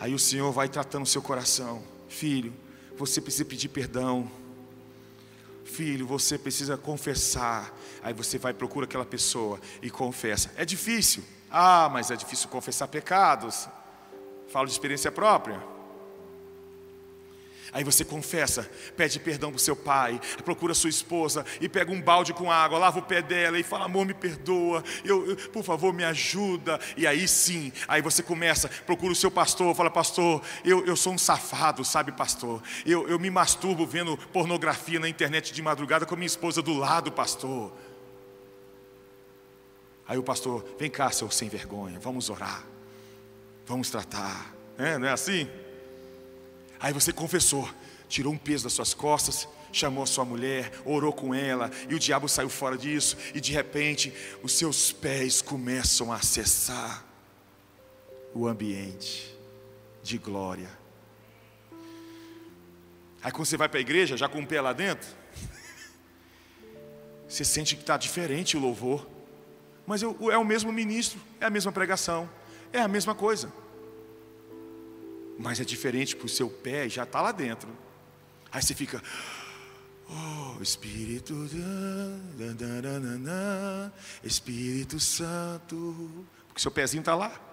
Aí 0.00 0.14
o 0.14 0.18
Senhor 0.18 0.52
vai 0.52 0.68
tratando 0.68 1.02
o 1.02 1.06
seu 1.06 1.20
coração. 1.20 1.82
Filho, 2.08 2.54
você 2.96 3.20
precisa 3.20 3.44
pedir 3.44 3.68
perdão. 3.68 4.30
Filho, 5.64 6.06
você 6.06 6.38
precisa 6.38 6.76
confessar. 6.76 7.74
Aí 8.02 8.14
você 8.14 8.38
vai 8.38 8.54
procura 8.54 8.86
aquela 8.86 9.04
pessoa 9.04 9.60
e 9.82 9.90
confessa. 9.90 10.50
É 10.56 10.64
difícil. 10.64 11.24
Ah, 11.50 11.88
mas 11.90 12.10
é 12.10 12.16
difícil 12.16 12.48
confessar 12.48 12.88
pecados. 12.88 13.68
Falo 14.48 14.66
de 14.66 14.72
experiência 14.72 15.10
própria. 15.10 15.77
Aí 17.72 17.84
você 17.84 18.04
confessa, 18.04 18.68
pede 18.96 19.18
perdão 19.18 19.50
para 19.50 19.58
seu 19.58 19.76
pai, 19.76 20.20
procura 20.44 20.72
sua 20.72 20.88
esposa 20.88 21.44
e 21.60 21.68
pega 21.68 21.92
um 21.92 22.00
balde 22.00 22.32
com 22.32 22.50
água, 22.50 22.78
lava 22.78 22.98
o 22.98 23.02
pé 23.02 23.20
dela 23.20 23.58
e 23.58 23.62
fala: 23.62 23.84
amor, 23.84 24.06
me 24.06 24.14
perdoa, 24.14 24.82
eu, 25.04 25.30
eu, 25.30 25.36
por 25.50 25.62
favor, 25.62 25.92
me 25.92 26.04
ajuda. 26.04 26.80
E 26.96 27.06
aí 27.06 27.28
sim, 27.28 27.72
aí 27.86 28.00
você 28.00 28.22
começa, 28.22 28.68
procura 28.86 29.12
o 29.12 29.16
seu 29.16 29.30
pastor, 29.30 29.74
fala: 29.74 29.90
pastor, 29.90 30.42
eu, 30.64 30.84
eu 30.86 30.96
sou 30.96 31.12
um 31.12 31.18
safado, 31.18 31.84
sabe, 31.84 32.12
pastor? 32.12 32.62
Eu, 32.86 33.06
eu 33.08 33.18
me 33.18 33.30
masturbo 33.30 33.86
vendo 33.86 34.16
pornografia 34.32 34.98
na 34.98 35.08
internet 35.08 35.52
de 35.52 35.60
madrugada 35.60 36.06
com 36.06 36.14
a 36.14 36.16
minha 36.16 36.26
esposa 36.26 36.62
do 36.62 36.72
lado, 36.72 37.12
pastor. 37.12 37.72
Aí 40.06 40.16
o 40.16 40.22
pastor, 40.22 40.64
vem 40.78 40.90
cá, 40.90 41.10
seu 41.10 41.30
sem 41.30 41.50
vergonha, 41.50 41.98
vamos 42.00 42.30
orar, 42.30 42.64
vamos 43.66 43.90
tratar. 43.90 44.54
É, 44.78 44.96
não 44.96 45.06
é 45.06 45.12
assim? 45.12 45.46
Aí 46.80 46.92
você 46.92 47.12
confessou, 47.12 47.68
tirou 48.08 48.32
um 48.32 48.38
peso 48.38 48.64
das 48.64 48.72
suas 48.72 48.94
costas, 48.94 49.48
chamou 49.72 50.02
a 50.02 50.06
sua 50.06 50.24
mulher, 50.24 50.72
orou 50.84 51.12
com 51.12 51.34
ela, 51.34 51.70
e 51.88 51.94
o 51.94 51.98
diabo 51.98 52.28
saiu 52.28 52.48
fora 52.48 52.76
disso, 52.76 53.16
e 53.34 53.40
de 53.40 53.52
repente 53.52 54.12
os 54.42 54.52
seus 54.52 54.92
pés 54.92 55.42
começam 55.42 56.12
a 56.12 56.16
acessar 56.16 57.04
o 58.34 58.46
ambiente 58.46 59.34
de 60.02 60.18
glória. 60.18 60.70
Aí 63.22 63.32
quando 63.32 63.46
você 63.46 63.56
vai 63.56 63.68
para 63.68 63.78
a 63.78 63.80
igreja, 63.80 64.16
já 64.16 64.28
com 64.28 64.40
o 64.40 64.46
pé 64.46 64.60
lá 64.60 64.72
dentro, 64.72 65.08
você 67.28 67.44
sente 67.44 67.74
que 67.74 67.82
está 67.82 67.96
diferente 67.96 68.56
o 68.56 68.60
louvor. 68.60 69.06
Mas 69.86 70.02
é 70.02 70.06
o 70.06 70.44
mesmo 70.44 70.70
ministro, 70.70 71.18
é 71.40 71.46
a 71.46 71.50
mesma 71.50 71.72
pregação, 71.72 72.28
é 72.72 72.78
a 72.78 72.86
mesma 72.86 73.14
coisa. 73.14 73.50
Mas 75.38 75.60
é 75.60 75.64
diferente 75.64 76.16
para 76.16 76.26
o 76.26 76.28
seu 76.28 76.50
pé 76.50 76.88
já 76.88 77.04
está 77.04 77.20
lá 77.20 77.30
dentro. 77.30 77.68
Aí 78.50 78.60
você 78.60 78.74
fica, 78.74 79.00
oh 80.08 80.60
Espírito, 80.60 81.48
Espírito 84.24 84.98
Santo, 84.98 86.26
porque 86.48 86.60
seu 86.60 86.70
pezinho 86.70 87.00
está 87.00 87.14
lá. 87.14 87.48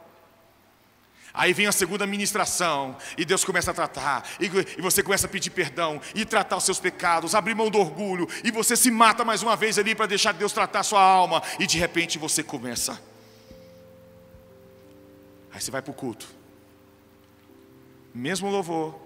Aí 1.36 1.52
vem 1.54 1.68
a 1.68 1.72
segunda 1.74 2.08
ministração, 2.08 2.96
e 3.18 3.26
Deus 3.26 3.44
começa 3.44 3.70
a 3.70 3.74
tratar, 3.74 4.26
e, 4.40 4.46
e, 4.46 4.82
você 4.82 5.04
começa 5.04 5.28
a 5.28 5.30
pedir 5.30 5.50
perdão, 5.50 6.00
e 6.16 6.24
tratar 6.24 6.56
os 6.56 6.64
seus 6.64 6.80
pecados, 6.80 7.36
abrir 7.36 7.54
mão 7.54 7.70
do 7.70 7.78
orgulho, 7.78 8.26
e 8.42 8.52
você 8.52 8.78
se 8.78 8.90
mata 8.90 9.26
mais 9.26 9.44
uma 9.44 9.54
vez 9.58 9.78
ali 9.78 9.94
para 9.94 10.06
deixar 10.06 10.32
Deus 10.32 10.54
tratar 10.54 10.80
a 10.80 10.84
sua 10.84 11.02
alma, 11.02 11.44
e 11.60 11.68
de 11.68 11.78
repente 11.78 12.18
você 12.18 12.42
começa. 12.42 12.94
Aí 15.52 15.60
você 15.60 15.70
vai 15.70 15.82
para 15.82 15.92
o 15.92 15.94
culto, 15.94 16.26
mesmo 18.16 18.50
louvor, 18.50 19.00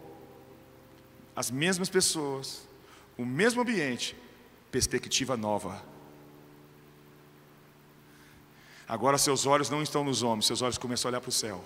as 1.36 1.50
mesmas 1.50 1.90
pessoas, 1.90 2.68
o 3.18 3.26
mesmo 3.26 3.62
ambiente, 3.62 4.16
perspectiva 4.72 5.36
nova. 5.36 5.84
Agora 8.88 9.18
seus 9.18 9.46
olhos 9.46 9.70
não 9.70 9.82
estão 9.82 10.04
nos 10.04 10.24
homens, 10.24 10.46
seus 10.46 10.62
olhos 10.62 10.78
começam 10.78 11.10
a 11.10 11.12
olhar 11.12 11.22
para 11.22 11.30
o 11.30 11.34
céu. 11.34 11.64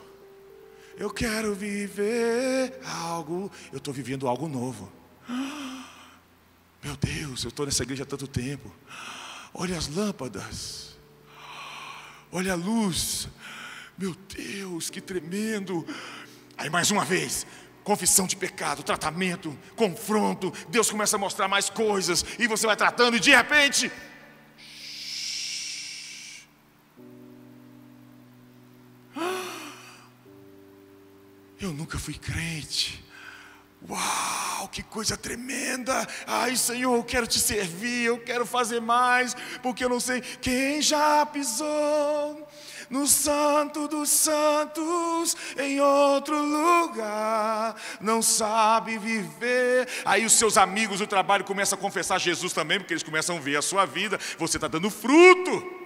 Eu 0.98 1.10
quero 1.10 1.54
viver 1.54 2.80
algo, 2.86 3.52
eu 3.72 3.78
estou 3.78 3.94
vivendo 3.94 4.28
algo 4.28 4.48
novo. 4.48 4.92
Meu 6.84 6.96
Deus, 6.98 7.44
eu 7.44 7.50
estou 7.50 7.66
nessa 7.66 7.84
igreja 7.84 8.04
há 8.04 8.06
tanto 8.06 8.28
tempo. 8.28 8.74
Olha 9.54 9.78
as 9.78 9.88
lâmpadas, 9.88 10.98
olha 12.32 12.54
a 12.54 12.56
luz. 12.56 13.28
Meu 13.98 14.16
Deus, 14.16 14.90
que 14.90 15.00
tremendo. 15.00 15.86
Aí 16.58 16.70
mais 16.70 16.92
uma 16.92 17.04
vez, 17.04 17.46
confissão 17.84 18.26
de 18.26 18.36
pecado, 18.36 18.84
tratamento, 18.84 19.58
confronto. 19.76 20.54
Deus 20.70 20.90
começa 20.90 21.16
a 21.16 21.20
mostrar 21.20 21.48
mais 21.48 21.70
coisas 21.70 22.24
e 22.40 22.48
você 22.48 22.66
vai 22.66 22.76
tratando 22.76 23.18
e 23.18 23.20
de 23.20 23.32
repente 23.32 23.92
Eu 31.64 31.72
nunca 31.72 31.98
fui 31.98 32.16
crente. 32.16 33.02
Uau, 33.90 34.68
que 34.68 34.84
coisa 34.84 35.16
tremenda! 35.16 36.06
Ai, 36.28 36.58
Senhor, 36.58 36.94
eu 36.94 37.04
quero 37.06 37.26
te 37.26 37.40
servir, 37.40 38.04
eu 38.04 38.20
quero 38.20 38.46
fazer 38.46 38.82
mais, 38.82 39.34
porque 39.62 39.86
eu 39.86 39.88
não 39.88 40.00
sei 40.00 40.20
quem 40.20 40.82
já 40.82 41.26
pisou 41.26 42.46
no 42.90 43.08
Santo 43.08 43.88
dos 43.88 44.10
Santos 44.10 45.36
em 45.58 45.80
outro 45.80 46.42
lugar, 46.42 47.76
não 48.00 48.22
sabe 48.22 48.98
viver. 48.98 49.88
Aí 50.06 50.26
os 50.26 50.34
seus 50.34 50.58
amigos 50.58 51.00
do 51.00 51.08
trabalho 51.08 51.44
começam 51.44 51.78
a 51.78 51.82
confessar 51.82 52.20
Jesus 52.20 52.54
também, 52.54 52.80
porque 52.80 52.94
eles 52.94 53.04
começam 53.04 53.38
a 53.38 53.40
ver 53.40 53.58
a 53.58 53.62
sua 53.62 53.86
vida, 53.86 54.20
você 54.38 54.58
está 54.58 54.68
dando 54.68 54.90
fruto. 54.90 55.83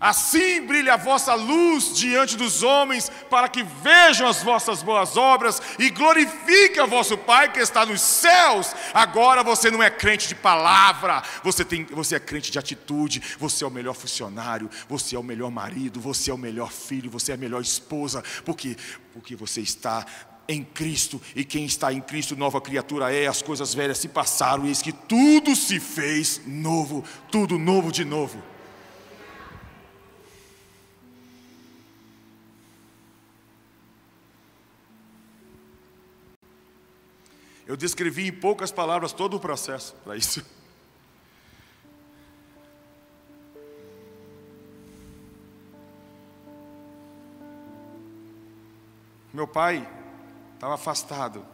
Assim 0.00 0.62
brilha 0.62 0.94
a 0.94 0.96
vossa 0.96 1.34
luz 1.34 1.94
diante 1.94 2.34
dos 2.34 2.62
homens, 2.62 3.12
para 3.28 3.48
que 3.48 3.62
vejam 3.62 4.26
as 4.26 4.42
vossas 4.42 4.82
boas 4.82 5.14
obras 5.14 5.60
e 5.78 5.90
glorifiquem 5.90 6.82
a 6.82 6.86
vosso 6.86 7.18
Pai 7.18 7.52
que 7.52 7.58
está 7.58 7.84
nos 7.84 8.00
céus. 8.00 8.74
Agora 8.94 9.44
você 9.44 9.70
não 9.70 9.82
é 9.82 9.90
crente 9.90 10.26
de 10.26 10.34
palavra, 10.34 11.22
você, 11.44 11.66
tem, 11.66 11.84
você 11.84 12.16
é 12.16 12.20
crente 12.20 12.50
de 12.50 12.58
atitude, 12.58 13.22
você 13.38 13.62
é 13.62 13.66
o 13.66 13.70
melhor 13.70 13.94
funcionário, 13.94 14.70
você 14.88 15.16
é 15.16 15.18
o 15.18 15.22
melhor 15.22 15.50
marido, 15.50 16.00
você 16.00 16.30
é 16.30 16.34
o 16.34 16.38
melhor 16.38 16.72
filho, 16.72 17.10
você 17.10 17.32
é 17.32 17.34
a 17.34 17.38
melhor 17.38 17.60
esposa, 17.60 18.24
porque, 18.42 18.78
porque 19.12 19.36
você 19.36 19.60
está 19.60 20.06
em 20.48 20.64
Cristo, 20.64 21.20
e 21.36 21.44
quem 21.44 21.66
está 21.66 21.92
em 21.92 22.00
Cristo, 22.00 22.34
nova 22.34 22.58
criatura 22.58 23.14
é, 23.14 23.26
as 23.26 23.42
coisas 23.42 23.74
velhas 23.74 23.98
se 23.98 24.08
passaram, 24.08 24.64
e 24.64 24.68
eis 24.68 24.80
que 24.80 24.92
tudo 24.92 25.54
se 25.54 25.78
fez 25.78 26.40
novo, 26.46 27.04
tudo 27.30 27.58
novo 27.58 27.92
de 27.92 28.04
novo. 28.04 28.42
Eu 37.70 37.76
descrevi 37.76 38.26
em 38.26 38.32
poucas 38.32 38.72
palavras 38.72 39.12
todo 39.12 39.36
o 39.36 39.38
processo 39.38 39.94
para 40.02 40.16
isso. 40.16 40.44
Meu 49.32 49.46
pai 49.46 49.88
estava 50.54 50.74
afastado. 50.74 51.46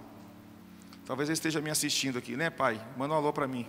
Talvez 1.04 1.28
ele 1.28 1.34
esteja 1.34 1.60
me 1.60 1.68
assistindo 1.68 2.16
aqui, 2.16 2.34
né, 2.34 2.48
pai? 2.48 2.82
Manda 2.96 3.12
um 3.12 3.18
alô 3.18 3.30
para 3.30 3.46
mim. 3.46 3.68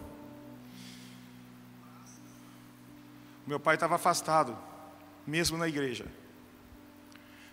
Meu 3.46 3.60
pai 3.60 3.76
estava 3.76 3.96
afastado, 3.96 4.58
mesmo 5.28 5.58
na 5.58 5.68
igreja. 5.68 6.06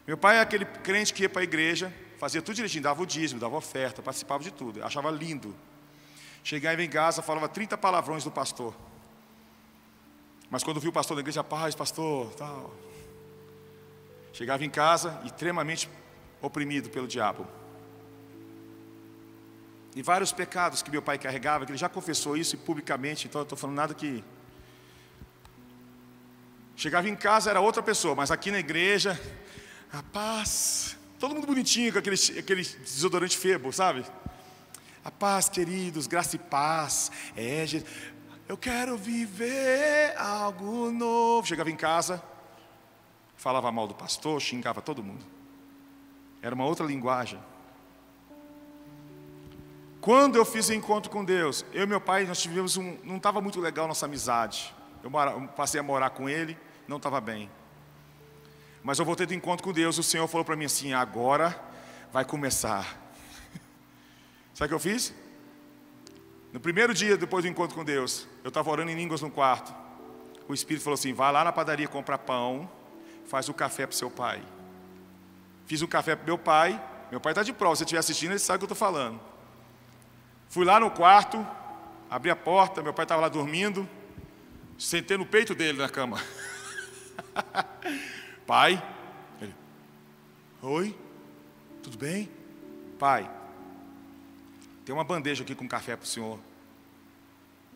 Meu 0.07 0.17
pai 0.19 0.37
é 0.37 0.41
aquele 0.41 0.65
crente 0.65 1.15
que 1.15 1.23
ia 1.23 1.29
para 1.29 1.41
a 1.41 1.45
igreja, 1.45 1.93
Fazia 2.25 2.41
tudo 2.41 2.55
direitinho, 2.55 2.83
dava 2.83 3.03
o 3.03 3.07
dízimo, 3.07 3.39
dava 3.39 3.55
oferta, 3.57 4.01
participava 4.01 4.43
de 4.43 4.51
tudo. 4.51 4.83
Achava 4.83 5.11
lindo. 5.11 5.55
Chegava 6.43 6.83
em 6.83 6.89
casa, 6.89 7.21
falava 7.21 7.49
30 7.49 7.77
palavrões 7.77 8.25
do 8.25 8.31
pastor. 8.31 8.75
Mas 10.49 10.63
quando 10.63 10.81
viu 10.81 10.91
o 10.91 10.93
pastor 10.93 11.17
da 11.17 11.21
igreja, 11.21 11.43
paz, 11.43 11.75
pastor, 11.75 12.33
tal. 12.35 12.75
Chegava 14.33 14.65
em 14.65 14.71
casa, 14.71 15.21
extremamente 15.25 15.87
oprimido 16.41 16.89
pelo 16.89 17.07
diabo. 17.07 17.47
E 19.95 20.03
vários 20.03 20.33
pecados 20.33 20.83
que 20.83 20.91
meu 20.91 21.03
pai 21.03 21.19
carregava, 21.19 21.67
que 21.67 21.73
ele 21.73 21.79
já 21.79 21.89
confessou 21.89 22.37
isso 22.37 22.57
publicamente, 22.59 23.27
então 23.27 23.41
eu 23.41 23.45
estou 23.45 23.59
falando 23.59 23.77
nada 23.77 23.95
que. 23.95 24.25
Chegava 26.75 27.09
em 27.09 27.15
casa, 27.15 27.51
era 27.51 27.61
outra 27.61 27.83
pessoa, 27.83 28.15
mas 28.15 28.31
aqui 28.31 28.51
na 28.51 28.59
igreja, 28.59 29.21
a 29.95 30.03
paz, 30.03 30.97
Todo 31.25 31.35
mundo 31.35 31.47
bonitinho 31.47 31.91
com 31.91 31.99
aquele, 31.99 32.17
aquele 32.39 32.63
desodorante 32.63 33.39
febo, 33.39 33.73
sabe? 33.73 34.05
A 35.03 35.11
paz, 35.11 35.49
queridos, 35.49 36.07
graça 36.07 36.37
e 36.37 36.39
paz. 36.39 37.11
É, 37.35 37.65
eu 38.47 38.59
quero 38.59 38.95
viver 38.99 40.15
algo 40.19 40.91
novo. 40.91 41.47
Chegava 41.47 41.71
em 41.71 41.77
casa, 41.77 42.23
falava 43.39 43.73
mal 43.73 43.89
do 43.89 43.95
pastor, 43.95 44.39
xingava 44.39 44.83
todo 44.83 45.03
mundo. 45.03 45.25
Era 46.43 46.55
uma 46.55 46.67
outra 46.67 46.85
linguagem. 46.85 47.41
Quando 50.01 50.37
eu 50.37 50.45
fiz 50.45 50.69
o 50.69 50.75
encontro 50.75 51.11
com 51.11 51.25
Deus, 51.25 51.65
eu 51.73 51.85
e 51.85 51.87
meu 51.87 52.03
pai, 52.03 52.27
nós 52.27 52.43
tivemos 52.43 52.77
um. 52.77 52.99
Não 53.03 53.17
estava 53.17 53.41
muito 53.41 53.61
legal 53.61 53.89
nossa 53.89 54.05
amizade. 54.05 54.75
Eu 55.03 55.11
passei 55.57 55.81
a 55.81 55.83
morar 55.83 56.11
com 56.11 56.29
ele, 56.29 56.55
não 56.87 56.99
estava 56.99 57.19
bem. 57.19 57.49
Mas 58.85 58.99
eu 58.99 59.05
voltei 59.07 59.25
do 59.25 59.33
encontro 59.33 59.65
com 59.65 59.73
Deus, 59.73 59.97
o 59.97 60.03
Senhor 60.03 60.29
falou 60.29 60.45
para 60.45 60.55
mim 60.55 60.67
assim: 60.67 60.93
agora 60.93 61.59
vai 62.13 62.23
começar. 62.23 63.01
Sabe 64.53 64.67
o 64.67 64.69
que 64.69 64.75
eu 64.75 64.79
fiz? 64.79 65.15
No 66.53 66.61
primeiro 66.61 66.93
dia 66.93 67.17
depois 67.17 67.43
do 67.43 67.49
encontro 67.49 67.75
com 67.75 67.83
Deus, 67.83 68.29
eu 68.45 68.49
estava 68.49 68.71
orando 68.71 68.91
em 68.91 68.95
línguas 68.95 69.23
no 69.23 69.31
quarto. 69.31 69.75
O 70.47 70.53
Espírito 70.53 70.85
falou 70.85 70.95
assim: 70.95 71.15
vai 71.15 71.33
lá 71.33 71.43
na 71.43 71.51
padaria 71.51 71.89
comprar 71.89 72.19
pão, 72.19 72.71
faz 73.27 73.49
o 73.49 73.55
café 73.55 73.87
para 73.87 73.97
seu 73.97 74.11
pai. 74.11 74.43
Fiz 75.67 75.81
um 75.81 75.87
café 75.87 76.15
para 76.15 76.27
meu 76.27 76.37
pai. 76.37 76.81
Meu 77.11 77.21
pai 77.21 77.33
está 77.33 77.43
de 77.43 77.55
prova, 77.55 77.77
se 77.77 77.85
estiver 77.85 78.01
assistindo, 78.01 78.33
ele 78.33 78.39
sabe 78.39 78.57
o 78.57 78.59
que 78.61 78.65
eu 78.65 78.75
estou 78.75 78.89
falando. 78.89 79.19
Fui 80.51 80.65
lá 80.65 80.79
no 80.79 80.91
quarto, 80.91 81.47
abri 82.11 82.29
a 82.29 82.37
porta, 82.37 82.83
meu 82.83 82.93
pai 82.93 83.05
estava 83.05 83.23
lá 83.23 83.29
dormindo, 83.29 83.89
sentei 84.77 85.17
no 85.17 85.25
peito 85.25 85.55
dele 85.55 85.79
na 85.79 85.89
cama. 85.89 86.21
Pai, 88.47 88.83
ele, 89.41 89.55
oi, 90.63 90.99
tudo 91.83 91.97
bem? 91.97 92.31
Pai, 92.99 93.31
tem 94.85 94.95
uma 94.95 95.05
bandeja 95.05 95.43
aqui 95.43 95.55
com 95.55 95.67
café 95.67 95.97
para 95.97 96.05
o 96.05 96.09
senhor. 96.09 96.39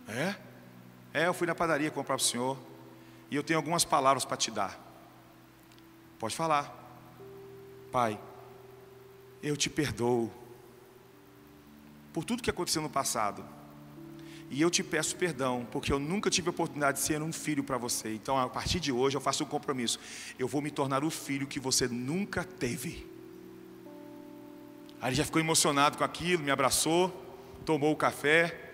É? 0.07 0.37
É, 1.13 1.27
eu 1.27 1.35
fui 1.35 1.47
na 1.47 1.55
padaria 1.55 1.91
comprar 1.91 2.17
para 2.17 2.23
o 2.23 2.27
senhor. 2.27 2.59
E 3.31 3.37
eu 3.37 3.43
tenho 3.43 3.59
algumas 3.59 3.85
palavras 3.85 4.25
para 4.25 4.37
te 4.37 4.51
dar. 4.51 4.79
Pode 6.19 6.35
falar. 6.35 6.75
Pai, 7.93 8.19
eu 9.43 9.57
te 9.57 9.71
perdoo 9.71 10.31
por 12.13 12.25
tudo 12.25 12.43
que 12.43 12.51
aconteceu 12.51 12.83
no 12.83 12.91
passado. 12.91 13.45
E 14.51 14.63
eu 14.63 14.71
te 14.71 14.83
peço 14.83 15.15
perdão, 15.17 15.67
porque 15.71 15.93
eu 15.93 15.99
nunca 15.99 16.31
tive 16.31 16.49
a 16.49 16.51
oportunidade 16.51 16.99
de 16.99 17.05
ser 17.05 17.21
um 17.21 17.33
filho 17.33 17.63
para 17.63 17.77
você. 17.77 18.15
Então, 18.15 18.39
a 18.39 18.49
partir 18.49 18.81
de 18.81 18.91
hoje, 18.91 19.17
eu 19.17 19.21
faço 19.21 19.45
um 19.45 19.47
compromisso. 19.47 19.99
Eu 20.39 20.49
vou 20.49 20.63
me 20.63 20.71
tornar 20.71 21.05
o 21.05 21.11
filho 21.11 21.47
que 21.47 21.61
você 21.61 21.87
nunca 21.87 22.45
teve. 22.45 23.07
Aí 25.01 25.11
ele 25.11 25.17
já 25.17 25.25
ficou 25.25 25.41
emocionado 25.41 25.99
com 25.99 26.05
aquilo, 26.05 26.43
me 26.43 26.51
abraçou, 26.51 27.11
tomou 27.65 27.93
o 27.93 27.97
café, 27.97 28.73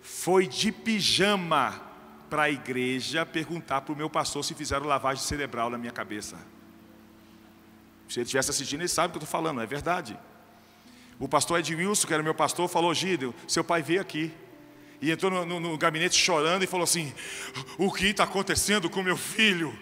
foi 0.00 0.46
de 0.46 0.72
pijama 0.72 1.80
para 2.28 2.44
a 2.44 2.50
igreja 2.50 3.26
perguntar 3.26 3.82
para 3.82 3.92
o 3.92 3.96
meu 3.96 4.08
pastor 4.08 4.42
se 4.42 4.54
fizeram 4.54 4.86
lavagem 4.86 5.22
cerebral 5.22 5.68
na 5.68 5.76
minha 5.76 5.92
cabeça. 5.92 6.36
Se 8.08 8.18
ele 8.18 8.24
estivesse 8.24 8.50
assistindo, 8.50 8.80
ele 8.80 8.88
sabe 8.88 9.08
o 9.08 9.10
que 9.12 9.18
eu 9.18 9.24
estou 9.24 9.30
falando, 9.30 9.60
é 9.60 9.66
verdade. 9.66 10.18
O 11.18 11.28
pastor 11.28 11.60
Ed 11.60 11.74
Wilson, 11.74 12.06
que 12.06 12.14
era 12.14 12.22
meu 12.22 12.34
pastor, 12.34 12.68
falou: 12.68 12.92
Gideon, 12.92 13.32
seu 13.46 13.62
pai 13.62 13.82
veio 13.82 14.00
aqui. 14.00 14.32
E 15.02 15.10
entrou 15.10 15.32
no, 15.32 15.44
no, 15.44 15.58
no 15.58 15.76
gabinete 15.76 16.16
chorando 16.16 16.62
e 16.62 16.66
falou 16.68 16.84
assim: 16.84 17.12
O 17.76 17.92
que 17.92 18.06
está 18.06 18.22
acontecendo 18.22 18.88
com 18.88 19.02
meu 19.02 19.16
filho? 19.16 19.76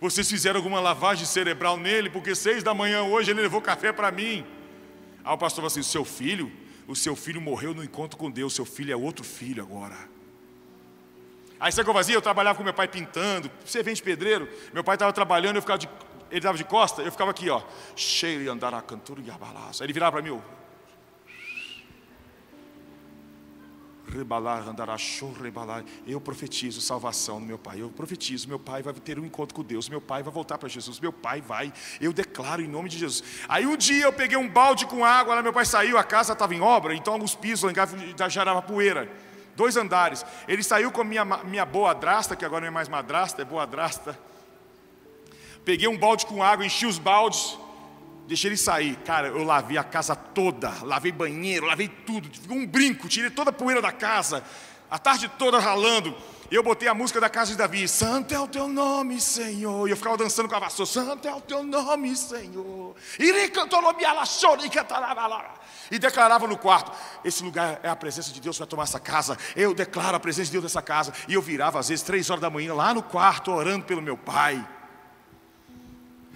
Vocês 0.00 0.30
fizeram 0.30 0.58
alguma 0.58 0.80
lavagem 0.80 1.26
cerebral 1.26 1.76
nele? 1.76 2.08
Porque 2.08 2.32
seis 2.32 2.62
da 2.62 2.72
manhã 2.72 3.02
hoje 3.02 3.32
ele 3.32 3.42
levou 3.42 3.60
café 3.60 3.92
para 3.92 4.12
mim. 4.12 4.46
Aí 5.24 5.34
o 5.34 5.36
pastor 5.36 5.56
falou 5.56 5.66
assim: 5.66 5.82
Seu 5.82 6.04
filho? 6.04 6.50
O 6.86 6.94
seu 6.94 7.16
filho 7.16 7.40
morreu 7.40 7.74
no 7.74 7.82
encontro 7.82 8.16
com 8.16 8.30
Deus. 8.30 8.54
Seu 8.54 8.64
filho 8.64 8.92
é 8.92 8.96
outro 8.96 9.24
filho 9.24 9.60
agora. 9.60 9.96
Aí 11.58 11.72
sabe 11.72 11.82
o 11.82 11.84
que 11.86 11.90
eu 11.90 11.94
fazia? 11.94 12.14
Eu 12.14 12.22
trabalhava 12.22 12.56
com 12.56 12.62
meu 12.62 12.74
pai 12.74 12.86
pintando. 12.86 13.50
De 13.64 14.02
pedreiro? 14.02 14.48
Meu 14.72 14.84
pai 14.84 14.94
estava 14.94 15.12
trabalhando, 15.12 15.56
eu 15.56 15.62
ficava 15.62 15.78
de, 15.78 15.88
ele 16.30 16.38
estava 16.38 16.56
de 16.56 16.64
costa, 16.64 17.02
eu 17.02 17.10
ficava 17.10 17.30
aqui, 17.32 17.50
ó. 17.50 17.62
Cheio 17.96 18.40
de 18.40 18.48
andar 18.48 18.72
a 18.74 18.82
cantura 18.82 19.20
e 19.20 19.30
a 19.30 19.34
Aí 19.34 19.86
ele 19.86 19.92
virava 19.92 20.12
para 20.12 20.22
mim, 20.22 20.30
rebalar, 20.30 20.42
Eu 26.06 26.20
profetizo 26.20 26.80
salvação 26.80 27.40
no 27.40 27.46
meu 27.46 27.58
pai. 27.58 27.80
Eu 27.80 27.88
profetizo, 27.90 28.48
meu 28.48 28.58
pai 28.58 28.82
vai 28.82 28.92
ter 28.94 29.18
um 29.18 29.24
encontro 29.24 29.54
com 29.54 29.62
Deus. 29.62 29.88
Meu 29.88 30.00
pai 30.00 30.22
vai 30.22 30.32
voltar 30.32 30.58
para 30.58 30.68
Jesus. 30.68 31.00
Meu 31.00 31.12
pai 31.12 31.40
vai. 31.40 31.72
Eu 32.00 32.12
declaro 32.12 32.62
em 32.62 32.68
nome 32.68 32.88
de 32.88 32.98
Jesus. 32.98 33.24
Aí 33.48 33.66
um 33.66 33.76
dia 33.76 34.04
eu 34.04 34.12
peguei 34.12 34.36
um 34.36 34.48
balde 34.48 34.86
com 34.86 35.04
água, 35.04 35.34
lá 35.34 35.42
meu 35.42 35.52
pai 35.52 35.64
saiu, 35.64 35.96
a 35.96 36.04
casa 36.04 36.32
estava 36.32 36.54
em 36.54 36.60
obra, 36.60 36.94
então 36.94 37.18
os 37.22 37.34
pisos 37.34 37.62
lá 37.62 37.72
em 37.72 38.30
já 38.30 38.40
era 38.42 38.62
poeira. 38.62 39.10
Dois 39.56 39.76
andares. 39.76 40.24
Ele 40.48 40.62
saiu 40.62 40.90
com 40.90 41.04
minha, 41.04 41.24
minha 41.24 41.64
boa 41.64 41.94
drasta, 41.94 42.34
que 42.36 42.44
agora 42.44 42.62
não 42.62 42.68
é 42.68 42.70
mais 42.70 42.88
madrasta, 42.88 43.42
é 43.42 43.44
boa 43.44 43.66
drasta. 43.66 44.18
Peguei 45.64 45.86
um 45.86 45.96
balde 45.96 46.26
com 46.26 46.42
água, 46.42 46.64
enchi 46.64 46.86
os 46.86 46.98
baldes. 46.98 47.58
Deixei 48.32 48.48
ele 48.48 48.56
sair. 48.56 48.96
Cara, 49.04 49.28
eu 49.28 49.44
lavei 49.44 49.76
a 49.76 49.84
casa 49.84 50.16
toda, 50.16 50.72
lavei 50.84 51.12
banheiro, 51.12 51.66
lavei 51.66 51.86
tudo. 51.86 52.30
Ficou 52.32 52.56
um 52.56 52.66
brinco, 52.66 53.06
tirei 53.06 53.28
toda 53.28 53.50
a 53.50 53.52
poeira 53.52 53.82
da 53.82 53.92
casa. 53.92 54.42
A 54.90 54.98
tarde 54.98 55.28
toda 55.38 55.58
ralando. 55.58 56.16
Eu 56.50 56.62
botei 56.62 56.88
a 56.88 56.94
música 56.94 57.20
da 57.20 57.28
casa 57.28 57.50
de 57.50 57.58
Davi. 57.58 57.86
Santo 57.86 58.32
é 58.32 58.40
o 58.40 58.48
teu 58.48 58.66
nome, 58.68 59.20
Senhor. 59.20 59.86
E 59.86 59.90
eu 59.90 59.96
ficava 59.98 60.16
dançando 60.16 60.48
com 60.48 60.54
a 60.54 60.58
vassoura. 60.60 60.90
Santo 60.90 61.28
é 61.28 61.34
o 61.34 61.42
teu 61.42 61.62
nome, 61.62 62.16
Senhor. 62.16 62.96
E 65.90 65.98
declarava 65.98 66.46
no 66.46 66.56
quarto: 66.56 66.90
Esse 67.22 67.42
lugar 67.42 67.80
é 67.82 67.90
a 67.90 67.96
presença 67.96 68.32
de 68.32 68.40
Deus 68.40 68.56
que 68.56 68.60
vai 68.60 68.68
tomar 68.68 68.84
essa 68.84 68.98
casa. 68.98 69.36
Eu 69.54 69.74
declaro 69.74 70.16
a 70.16 70.20
presença 70.20 70.46
de 70.46 70.52
Deus 70.52 70.64
nessa 70.64 70.80
casa. 70.80 71.12
E 71.28 71.34
eu 71.34 71.42
virava, 71.42 71.78
às 71.78 71.90
vezes, 71.90 72.02
três 72.02 72.30
horas 72.30 72.40
da 72.40 72.48
manhã, 72.48 72.72
lá 72.72 72.94
no 72.94 73.02
quarto, 73.02 73.50
orando 73.50 73.84
pelo 73.84 74.00
meu 74.00 74.16
pai. 74.16 74.66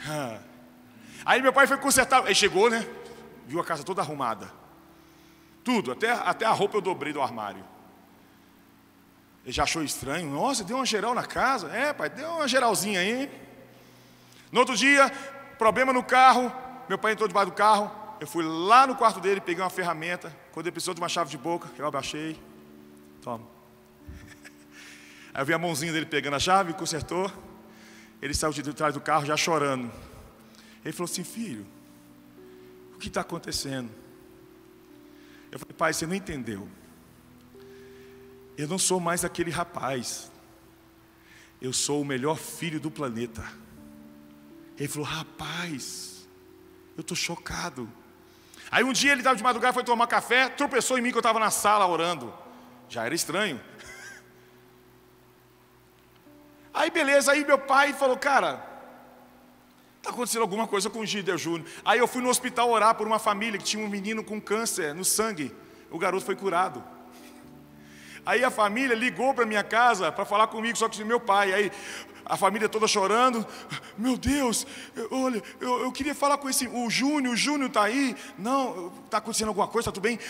Ah. 0.06 0.55
Aí 1.26 1.42
meu 1.42 1.52
pai 1.52 1.66
foi 1.66 1.76
consertar, 1.76 2.24
ele 2.24 2.34
chegou, 2.36 2.70
né? 2.70 2.86
Viu 3.48 3.60
a 3.60 3.64
casa 3.64 3.82
toda 3.82 4.00
arrumada. 4.00 4.48
Tudo, 5.64 5.90
até, 5.90 6.12
até 6.12 6.46
a 6.46 6.52
roupa 6.52 6.76
eu 6.76 6.80
dobrei 6.80 7.12
do 7.12 7.20
armário. 7.20 7.64
Ele 9.44 9.52
já 9.52 9.64
achou 9.64 9.82
estranho. 9.82 10.30
Nossa, 10.30 10.62
deu 10.62 10.76
uma 10.76 10.86
geral 10.86 11.14
na 11.14 11.24
casa. 11.24 11.68
É, 11.68 11.92
pai, 11.92 12.08
deu 12.08 12.30
uma 12.30 12.46
geralzinha 12.46 13.00
aí. 13.00 13.28
No 14.52 14.60
outro 14.60 14.76
dia, 14.76 15.10
problema 15.58 15.92
no 15.92 16.02
carro. 16.04 16.52
Meu 16.88 16.96
pai 16.96 17.12
entrou 17.12 17.26
debaixo 17.26 17.50
do 17.50 17.56
carro. 17.56 17.90
Eu 18.20 18.28
fui 18.28 18.44
lá 18.44 18.86
no 18.86 18.94
quarto 18.94 19.18
dele, 19.18 19.40
peguei 19.40 19.62
uma 19.62 19.70
ferramenta. 19.70 20.32
Quando 20.52 20.66
ele 20.66 20.72
precisou 20.72 20.94
de 20.94 21.00
uma 21.00 21.08
chave 21.08 21.28
de 21.28 21.36
boca, 21.38 21.68
eu 21.76 21.86
abaixei. 21.86 22.40
Toma. 23.20 23.44
Aí 25.34 25.42
eu 25.42 25.44
vi 25.44 25.52
a 25.52 25.58
mãozinha 25.58 25.92
dele 25.92 26.06
pegando 26.06 26.36
a 26.36 26.40
chave, 26.40 26.72
consertou. 26.72 27.30
Ele 28.22 28.32
saiu 28.32 28.52
de 28.52 28.72
trás 28.72 28.94
do 28.94 29.00
carro 29.00 29.26
já 29.26 29.36
chorando. 29.36 29.90
Ele 30.86 30.92
falou 30.92 31.10
assim: 31.10 31.24
Filho, 31.24 31.66
o 32.94 32.98
que 32.98 33.08
está 33.08 33.22
acontecendo? 33.22 33.90
Eu 35.50 35.58
falei: 35.58 35.74
Pai, 35.76 35.92
você 35.92 36.06
não 36.06 36.14
entendeu. 36.14 36.68
Eu 38.56 38.68
não 38.68 38.78
sou 38.78 39.00
mais 39.00 39.24
aquele 39.24 39.50
rapaz. 39.50 40.30
Eu 41.60 41.72
sou 41.72 42.02
o 42.02 42.04
melhor 42.04 42.38
filho 42.38 42.78
do 42.78 42.88
planeta. 42.88 43.44
Ele 44.78 44.86
falou: 44.86 45.08
Rapaz, 45.08 46.28
eu 46.96 47.00
estou 47.00 47.16
chocado. 47.16 47.90
Aí 48.70 48.84
um 48.84 48.92
dia 48.92 49.10
ele 49.10 49.22
estava 49.22 49.34
de 49.34 49.42
madrugada, 49.42 49.72
foi 49.72 49.82
tomar 49.82 50.06
café, 50.06 50.48
tropeçou 50.50 50.96
em 50.96 51.00
mim 51.00 51.10
que 51.10 51.16
eu 51.16 51.20
estava 51.20 51.40
na 51.40 51.50
sala 51.50 51.84
orando. 51.84 52.32
Já 52.88 53.04
era 53.04 53.14
estranho. 53.14 53.60
Aí 56.72 56.92
beleza, 56.92 57.32
aí 57.32 57.44
meu 57.44 57.58
pai 57.58 57.94
falou, 57.94 58.18
cara, 58.18 58.75
Está 60.06 60.14
acontecendo 60.14 60.42
alguma 60.42 60.68
coisa 60.68 60.88
com 60.88 61.00
o 61.00 61.04
Gideon 61.04 61.36
Júnior. 61.36 61.68
Aí 61.84 61.98
eu 61.98 62.06
fui 62.06 62.22
no 62.22 62.28
hospital 62.28 62.70
orar 62.70 62.94
por 62.94 63.08
uma 63.08 63.18
família 63.18 63.58
que 63.58 63.64
tinha 63.64 63.84
um 63.84 63.88
menino 63.88 64.22
com 64.22 64.40
câncer 64.40 64.94
no 64.94 65.04
sangue. 65.04 65.52
O 65.90 65.98
garoto 65.98 66.24
foi 66.24 66.36
curado. 66.36 66.80
Aí 68.24 68.44
a 68.44 68.50
família 68.50 68.94
ligou 68.94 69.34
para 69.34 69.44
minha 69.44 69.64
casa 69.64 70.12
para 70.12 70.24
falar 70.24 70.46
comigo, 70.46 70.78
só 70.78 70.88
que 70.88 71.02
meu 71.02 71.18
pai. 71.18 71.52
Aí 71.52 71.72
a 72.24 72.36
família 72.36 72.68
toda 72.68 72.86
chorando. 72.86 73.44
Meu 73.98 74.16
Deus, 74.16 74.64
olha, 75.10 75.42
eu, 75.60 75.80
eu 75.80 75.90
queria 75.90 76.14
falar 76.14 76.38
com 76.38 76.48
esse, 76.48 76.68
o 76.68 76.88
Júnior, 76.88 77.34
o 77.34 77.36
Júnior 77.36 77.68
está 77.68 77.82
aí. 77.82 78.14
Não, 78.38 78.92
está 79.04 79.18
acontecendo 79.18 79.48
alguma 79.48 79.66
coisa, 79.66 79.88
está 79.88 79.92
tudo 79.92 80.04
bem? 80.04 80.20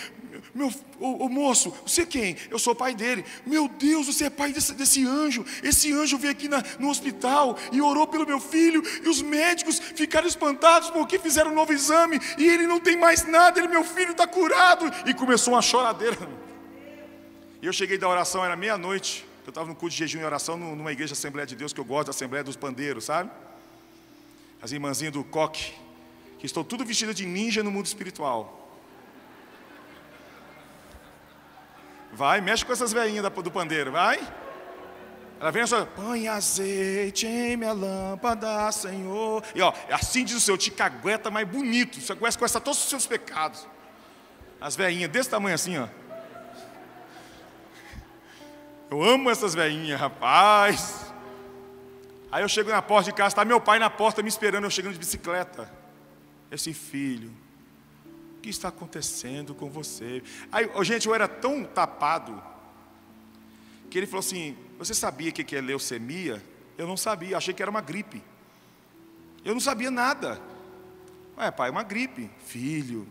Meu, 0.56 0.72
o, 0.98 1.28
moço, 1.28 1.70
você 1.86 2.06
quem? 2.06 2.34
Eu 2.50 2.58
sou 2.58 2.74
pai 2.74 2.94
dele. 2.94 3.22
Meu 3.44 3.68
Deus, 3.68 4.06
você 4.06 4.24
é 4.24 4.30
pai 4.30 4.54
desse, 4.54 4.72
desse 4.72 5.06
anjo. 5.06 5.44
Esse 5.62 5.92
anjo 5.92 6.16
veio 6.16 6.32
aqui 6.32 6.48
na, 6.48 6.64
no 6.78 6.88
hospital 6.88 7.58
e 7.70 7.82
orou 7.82 8.06
pelo 8.06 8.26
meu 8.26 8.40
filho. 8.40 8.82
E 9.04 9.06
os 9.06 9.20
médicos 9.20 9.78
ficaram 9.78 10.26
espantados 10.26 10.88
porque 10.88 11.18
fizeram 11.18 11.50
um 11.50 11.54
novo 11.54 11.74
exame. 11.74 12.18
E 12.38 12.48
ele 12.48 12.66
não 12.66 12.80
tem 12.80 12.96
mais 12.96 13.26
nada, 13.28 13.60
ele, 13.60 13.68
meu 13.68 13.84
filho, 13.84 14.12
está 14.12 14.26
curado. 14.26 14.90
E 15.04 15.12
começou 15.12 15.52
uma 15.52 15.60
choradeira. 15.60 16.16
E 17.60 17.66
eu 17.66 17.72
cheguei 17.72 17.98
da 17.98 18.08
oração, 18.08 18.42
era 18.42 18.56
meia-noite. 18.56 19.26
Eu 19.44 19.50
estava 19.50 19.68
no 19.68 19.74
culto 19.74 19.92
de 19.92 19.98
jejum 19.98 20.20
e 20.20 20.24
oração 20.24 20.56
numa 20.56 20.90
igreja 20.90 21.12
Assembleia 21.12 21.46
de 21.46 21.54
Deus, 21.54 21.74
que 21.74 21.80
eu 21.80 21.84
gosto 21.84 22.06
da 22.06 22.10
Assembleia 22.12 22.42
dos 22.42 22.56
Pandeiros, 22.56 23.04
sabe? 23.04 23.30
As 24.62 24.72
irmãzinhas 24.72 25.12
do 25.12 25.22
coque, 25.22 25.74
que 26.38 26.46
estão 26.46 26.64
tudo 26.64 26.82
vestidas 26.82 27.14
de 27.14 27.26
ninja 27.26 27.62
no 27.62 27.70
mundo 27.70 27.84
espiritual. 27.84 28.65
Vai, 32.16 32.40
mexe 32.40 32.64
com 32.64 32.72
essas 32.72 32.94
velhinhas 32.94 33.22
do 33.22 33.50
pandeiro, 33.50 33.92
vai. 33.92 34.18
Ela 35.38 35.50
vem 35.50 35.66
só, 35.66 35.84
põe 35.84 36.26
azeite 36.28 37.26
em 37.26 37.58
minha 37.58 37.74
lâmpada, 37.74 38.72
Senhor. 38.72 39.44
E 39.54 39.60
ó, 39.60 39.70
assim 39.90 40.24
diz 40.24 40.36
o 40.36 40.40
Senhor, 40.40 40.56
te 40.56 40.70
cagueta 40.70 41.30
mais 41.30 41.46
bonito. 41.46 42.00
Você 42.00 42.16
conhece, 42.16 42.38
conhece 42.38 42.58
todos 42.58 42.82
os 42.82 42.88
seus 42.88 43.06
pecados. 43.06 43.68
As 44.58 44.74
velhinhas 44.74 45.10
desse 45.10 45.28
tamanho 45.28 45.54
assim, 45.54 45.76
ó. 45.76 45.86
Eu 48.90 49.02
amo 49.02 49.28
essas 49.28 49.54
velhinhas, 49.54 50.00
rapaz. 50.00 51.12
Aí 52.32 52.42
eu 52.42 52.48
chego 52.48 52.70
na 52.70 52.80
porta 52.80 53.10
de 53.10 53.14
casa, 53.14 53.28
está 53.28 53.44
meu 53.44 53.60
pai 53.60 53.78
na 53.78 53.90
porta 53.90 54.22
me 54.22 54.28
esperando, 54.30 54.64
eu 54.64 54.70
chegando 54.70 54.94
de 54.94 54.98
bicicleta. 54.98 55.70
Esse 56.50 56.72
filho, 56.72 57.30
que 58.46 58.50
está 58.50 58.68
acontecendo 58.68 59.56
com 59.56 59.68
você? 59.68 60.22
Aí, 60.52 60.70
gente, 60.84 61.08
eu 61.08 61.14
era 61.14 61.26
tão 61.26 61.64
tapado 61.64 62.40
que 63.90 63.98
ele 63.98 64.06
falou 64.06 64.20
assim: 64.20 64.56
Você 64.78 64.94
sabia 64.94 65.30
o 65.30 65.32
que 65.32 65.56
é 65.56 65.60
leucemia? 65.60 66.40
Eu 66.78 66.86
não 66.86 66.96
sabia, 66.96 67.36
achei 67.36 67.52
que 67.52 67.60
era 67.60 67.70
uma 67.70 67.80
gripe. 67.80 68.22
Eu 69.44 69.52
não 69.52 69.60
sabia 69.60 69.90
nada. 69.90 70.40
Ué, 71.36 71.50
pai, 71.50 71.68
é 71.68 71.72
uma 71.72 71.82
gripe. 71.82 72.30
Filho, 72.44 73.06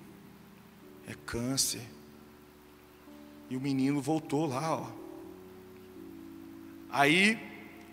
é 1.06 1.14
câncer. 1.26 1.86
E 3.50 3.58
o 3.58 3.62
menino 3.62 4.02
voltou 4.02 4.46
lá, 4.46 4.78
ó. 4.78 4.88
Aí, 6.90 7.38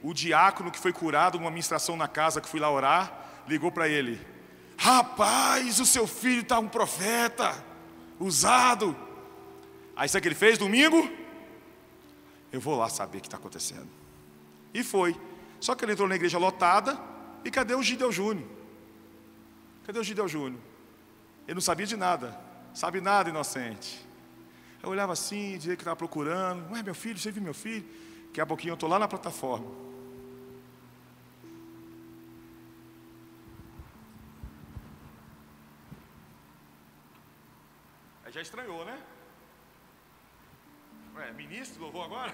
o 0.01 0.15
diácono 0.15 0.71
que 0.71 0.79
foi 0.79 0.93
curado 0.93 1.39
numa 1.39 1.51
ministração 1.51 1.97
na 1.97 2.07
casa, 2.07 2.41
que 2.41 2.49
fui 2.49 2.61
lá 2.61 2.71
orar, 2.71 3.43
ligou 3.49 3.73
para 3.73 3.89
ele: 3.89 4.21
Rapaz, 4.83 5.79
o 5.79 5.87
seu 5.87 6.09
filho 6.09 6.41
está 6.41 6.59
um 6.59 6.67
profeta, 6.67 7.65
usado. 8.19 8.97
Aí 9.95 10.09
sabe 10.09 10.19
o 10.19 10.23
que 10.23 10.29
ele 10.29 10.35
fez 10.35 10.59
domingo? 10.59 11.09
Eu 12.51 12.61
vou 12.61 12.77
lá 12.77 12.89
saber 12.89 13.19
o 13.19 13.21
que 13.21 13.29
está 13.29 13.37
acontecendo. 13.37 13.87
E 14.75 14.83
foi. 14.83 15.15
Só 15.61 15.77
que 15.77 15.85
ele 15.85 15.93
entrou 15.93 16.09
na 16.09 16.17
igreja 16.17 16.37
lotada, 16.37 16.99
e 17.45 17.51
cadê 17.51 17.77
o 17.77 17.83
Gideu 17.83 18.11
Júnior? 18.11 18.49
Cadê 19.87 20.01
o 20.01 20.03
Gideu 20.03 20.27
Júnior? 20.27 20.61
Ele 21.47 21.55
não 21.55 21.61
sabia 21.61 21.87
de 21.87 21.97
nada, 21.97 22.37
sabe 22.75 23.01
nada, 23.01 23.31
inocente. 23.31 24.05
Eu 24.83 24.89
olhava 24.89 25.13
assim, 25.13 25.59
dizia 25.59 25.77
que 25.77 25.83
estava 25.83 25.95
procurando. 25.95 26.73
Ué, 26.73 26.83
meu 26.83 26.95
filho, 26.95 27.21
você 27.21 27.31
viu 27.31 27.41
meu 27.41 27.55
filho? 27.55 27.85
Daqui 28.27 28.41
a 28.41 28.47
pouquinho 28.47 28.73
eu 28.73 28.75
estou 28.75 28.89
lá 28.89 28.99
na 28.99 29.07
plataforma. 29.07 29.92
Já 38.33 38.41
estranhou, 38.41 38.83
né? 38.83 38.99
Ué, 41.15 41.31
ministro, 41.33 41.83
louvou 41.83 42.03
agora? 42.03 42.33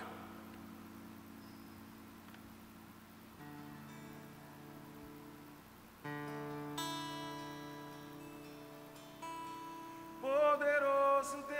Poderoso 10.20 11.36
Deus. 11.49 11.59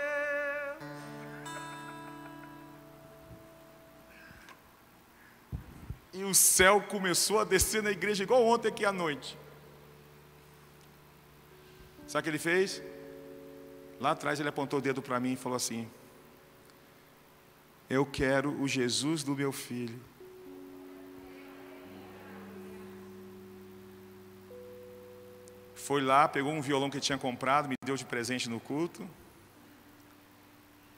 E 6.11 6.23
o 6.23 6.33
céu 6.33 6.81
começou 6.81 7.39
a 7.39 7.43
descer 7.45 7.83
na 7.83 7.91
igreja 7.91 8.23
igual 8.23 8.43
ontem 8.43 8.67
aqui 8.67 8.83
à 8.83 8.91
noite. 8.91 9.37
Sabe 12.07 12.19
o 12.19 12.23
que 12.23 12.29
ele 12.29 12.39
fez? 12.39 12.81
Lá 13.99 14.11
atrás 14.11 14.39
ele 14.39 14.47
apontou 14.47 14.79
o 14.79 14.81
dedo 14.81 15.01
para 15.01 15.19
mim 15.19 15.33
e 15.33 15.35
falou 15.35 15.57
assim: 15.57 15.89
Eu 17.89 18.05
quero 18.05 18.51
o 18.61 18.67
Jesus 18.67 19.23
do 19.23 19.35
meu 19.35 19.51
filho. 19.51 19.99
Foi 25.75 26.01
lá, 26.01 26.27
pegou 26.27 26.53
um 26.53 26.61
violão 26.61 26.89
que 26.89 26.99
tinha 26.99 27.17
comprado, 27.17 27.67
me 27.67 27.75
deu 27.83 27.95
de 27.95 28.05
presente 28.05 28.47
no 28.47 28.59
culto. 28.59 29.09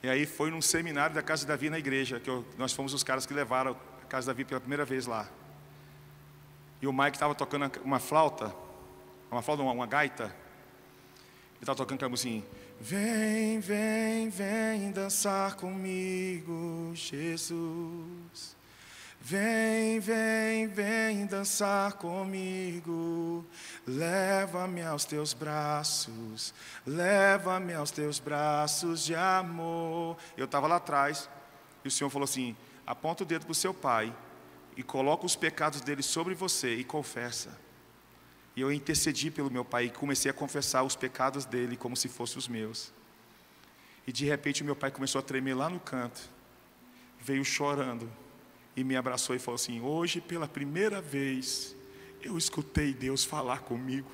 E 0.03 0.09
aí 0.09 0.25
foi 0.25 0.51
num 0.51 0.61
seminário 0.61 1.15
da 1.15 1.21
Casa 1.21 1.45
Davi 1.45 1.69
na 1.69 1.79
igreja, 1.79 2.19
que 2.19 2.29
eu, 2.29 2.45
nós 2.57 2.73
fomos 2.73 2.93
os 2.93 3.03
caras 3.03 3.25
que 3.25 3.33
levaram 3.33 3.75
a 4.01 4.05
Casa 4.05 4.27
Davi 4.27 4.43
pela 4.43 4.59
primeira 4.59 4.83
vez 4.83 5.05
lá. 5.05 5.29
E 6.81 6.87
o 6.87 6.93
Mike 6.93 7.15
estava 7.15 7.33
tocando 7.33 7.71
uma 7.83 7.99
flauta, 7.99 8.53
uma 9.31 9.41
flauta, 9.41 9.63
uma, 9.63 9.71
uma 9.71 9.85
gaita. 9.87 10.23
Ele 10.25 10.33
estava 11.61 11.77
tocando 11.77 11.97
aquela 11.97 12.13
assim: 12.13 12.43
Vem, 12.83 13.59
vem, 13.59 14.29
vem 14.29 14.91
dançar 14.91 15.55
comigo, 15.55 16.91
Jesus. 16.95 18.55
Vem, 19.21 19.99
vem, 19.99 20.67
vem 20.67 21.27
dançar 21.27 21.93
comigo. 21.93 23.45
Leva-me 23.85 24.81
aos 24.81 25.05
teus 25.05 25.31
braços, 25.31 26.55
leva-me 26.83 27.75
aos 27.75 27.91
teus 27.91 28.17
braços 28.17 29.05
de 29.05 29.13
amor. 29.13 30.17
Eu 30.35 30.45
estava 30.45 30.65
lá 30.65 30.77
atrás 30.77 31.29
e 31.85 31.87
o 31.87 31.91
Senhor 31.91 32.09
falou 32.09 32.23
assim: 32.23 32.57
aponta 32.83 33.21
o 33.21 33.27
dedo 33.27 33.45
para 33.45 33.51
o 33.51 33.55
seu 33.55 33.75
pai 33.75 34.11
e 34.75 34.81
coloca 34.81 35.23
os 35.23 35.35
pecados 35.35 35.81
dele 35.81 36.01
sobre 36.01 36.33
você 36.33 36.73
e 36.73 36.83
confessa. 36.83 37.55
E 38.61 38.63
eu 38.63 38.71
intercedi 38.71 39.31
pelo 39.31 39.49
meu 39.49 39.65
pai 39.65 39.85
e 39.85 39.89
comecei 39.89 40.29
a 40.29 40.33
confessar 40.35 40.83
os 40.83 40.95
pecados 40.95 41.45
dele 41.45 41.75
como 41.75 41.97
se 41.97 42.07
fossem 42.07 42.37
os 42.37 42.47
meus. 42.47 42.93
E 44.05 44.11
de 44.11 44.23
repente 44.23 44.61
o 44.61 44.65
meu 44.65 44.75
pai 44.75 44.91
começou 44.91 45.17
a 45.17 45.23
tremer 45.23 45.55
lá 45.55 45.67
no 45.67 45.79
canto, 45.79 46.21
veio 47.19 47.43
chorando 47.43 48.07
e 48.77 48.83
me 48.83 48.95
abraçou 48.95 49.35
e 49.35 49.39
falou 49.39 49.55
assim: 49.55 49.81
Hoje, 49.81 50.21
pela 50.21 50.47
primeira 50.47 51.01
vez, 51.01 51.75
eu 52.21 52.37
escutei 52.37 52.93
Deus 52.93 53.25
falar 53.25 53.61
comigo. 53.61 54.11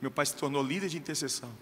Meu 0.00 0.12
pai 0.12 0.24
se 0.24 0.36
tornou 0.36 0.62
líder 0.62 0.88
de 0.88 0.98
intercessão. 0.98 1.52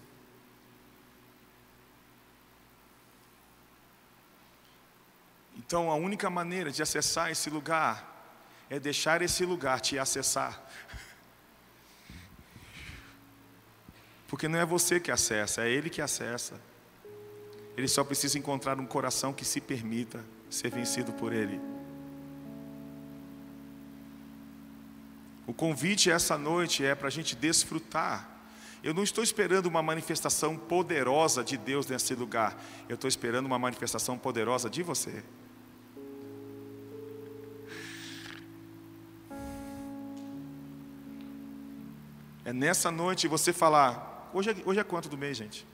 Então, 5.67 5.91
a 5.91 5.95
única 5.95 6.29
maneira 6.29 6.71
de 6.71 6.81
acessar 6.81 7.29
esse 7.29 7.49
lugar 7.49 8.33
é 8.69 8.79
deixar 8.79 9.21
esse 9.21 9.43
lugar 9.43 9.81
te 9.81 9.99
acessar. 9.99 10.65
Porque 14.29 14.47
não 14.47 14.57
é 14.57 14.65
você 14.65 14.97
que 14.97 15.11
acessa, 15.11 15.65
é 15.65 15.69
Ele 15.69 15.89
que 15.89 16.01
acessa. 16.01 16.57
Ele 17.75 17.89
só 17.89 18.01
precisa 18.01 18.39
encontrar 18.39 18.79
um 18.79 18.85
coração 18.85 19.33
que 19.33 19.43
se 19.43 19.59
permita 19.59 20.23
ser 20.49 20.69
vencido 20.69 21.11
por 21.11 21.33
Ele. 21.33 21.59
O 25.45 25.53
convite 25.53 26.09
essa 26.09 26.37
noite 26.37 26.85
é 26.85 26.95
para 26.95 27.09
a 27.09 27.11
gente 27.11 27.35
desfrutar. 27.35 28.25
Eu 28.81 28.93
não 28.93 29.03
estou 29.03 29.21
esperando 29.21 29.65
uma 29.65 29.83
manifestação 29.83 30.55
poderosa 30.55 31.43
de 31.43 31.57
Deus 31.57 31.87
nesse 31.87 32.15
lugar. 32.15 32.57
Eu 32.87 32.95
estou 32.95 33.09
esperando 33.09 33.47
uma 33.47 33.59
manifestação 33.59 34.17
poderosa 34.17 34.69
de 34.69 34.81
você. 34.81 35.21
É 42.47 42.53
nessa 42.53 42.89
noite 42.89 43.27
você 43.27 43.51
falar: 43.51 44.29
Hoje 44.33 44.51
é, 44.51 44.55
hoje 44.65 44.79
é 44.79 44.83
quanto 44.83 45.09
do 45.09 45.17
mês, 45.17 45.35
gente? 45.35 45.67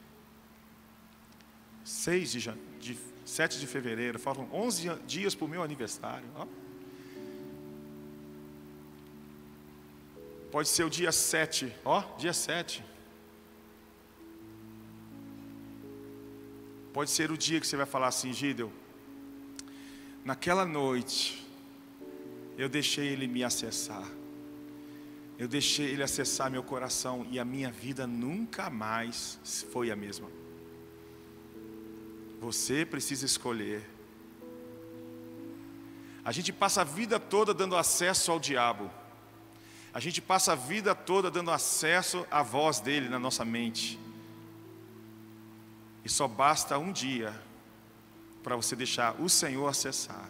6 1.86 2.32
de, 2.32 2.52
de 2.80 2.98
7 3.24 3.60
de 3.60 3.68
fevereiro, 3.68 4.18
faltam 4.18 4.50
11 4.52 4.90
dias 5.06 5.36
para 5.36 5.46
o 5.46 5.48
meu 5.48 5.62
aniversário. 5.62 6.28
Ó. 6.36 6.48
Pode 10.52 10.68
ser 10.68 10.84
o 10.84 10.90
dia 10.90 11.12
7, 11.12 11.72
ó, 11.86 12.02
dia 12.18 12.34
7. 12.34 12.84
Pode 16.92 17.12
ser 17.12 17.30
o 17.30 17.38
dia 17.38 17.60
que 17.60 17.68
você 17.68 17.78
vai 17.78 17.86
falar 17.86 18.08
assim, 18.08 18.34
Gideu, 18.34 18.74
naquela 20.26 20.66
noite, 20.66 21.48
eu 22.58 22.68
deixei 22.68 23.10
ele 23.10 23.28
me 23.28 23.44
acessar. 23.44 24.23
Eu 25.38 25.48
deixei 25.48 25.88
Ele 25.88 26.04
acessar 26.04 26.50
meu 26.50 26.64
coração 26.64 27.26
e 27.30 27.40
a 27.40 27.46
minha 27.46 27.72
vida 27.72 28.06
nunca 28.06 28.70
mais 28.70 29.40
foi 29.72 29.92
a 29.92 29.96
mesma. 29.96 30.30
Você 32.40 32.86
precisa 32.86 33.26
escolher. 33.26 33.90
A 36.26 36.32
gente 36.32 36.54
passa 36.54 36.82
a 36.82 36.84
vida 36.84 37.20
toda 37.20 37.54
dando 37.54 37.76
acesso 37.76 38.32
ao 38.32 38.40
diabo. 38.40 38.90
A 39.94 40.00
gente 40.00 40.22
passa 40.22 40.54
a 40.54 40.56
vida 40.56 40.96
toda 40.96 41.30
dando 41.30 41.52
acesso 41.52 42.26
à 42.30 42.42
voz 42.42 42.80
dele 42.80 43.10
na 43.10 43.20
nossa 43.20 43.44
mente. 43.44 44.00
E 46.04 46.10
só 46.10 46.28
basta 46.28 46.78
um 46.78 46.92
dia 46.92 47.34
para 48.44 48.56
você 48.56 48.76
deixar 48.76 49.20
o 49.22 49.30
Senhor 49.30 49.68
acessar. 49.68 50.30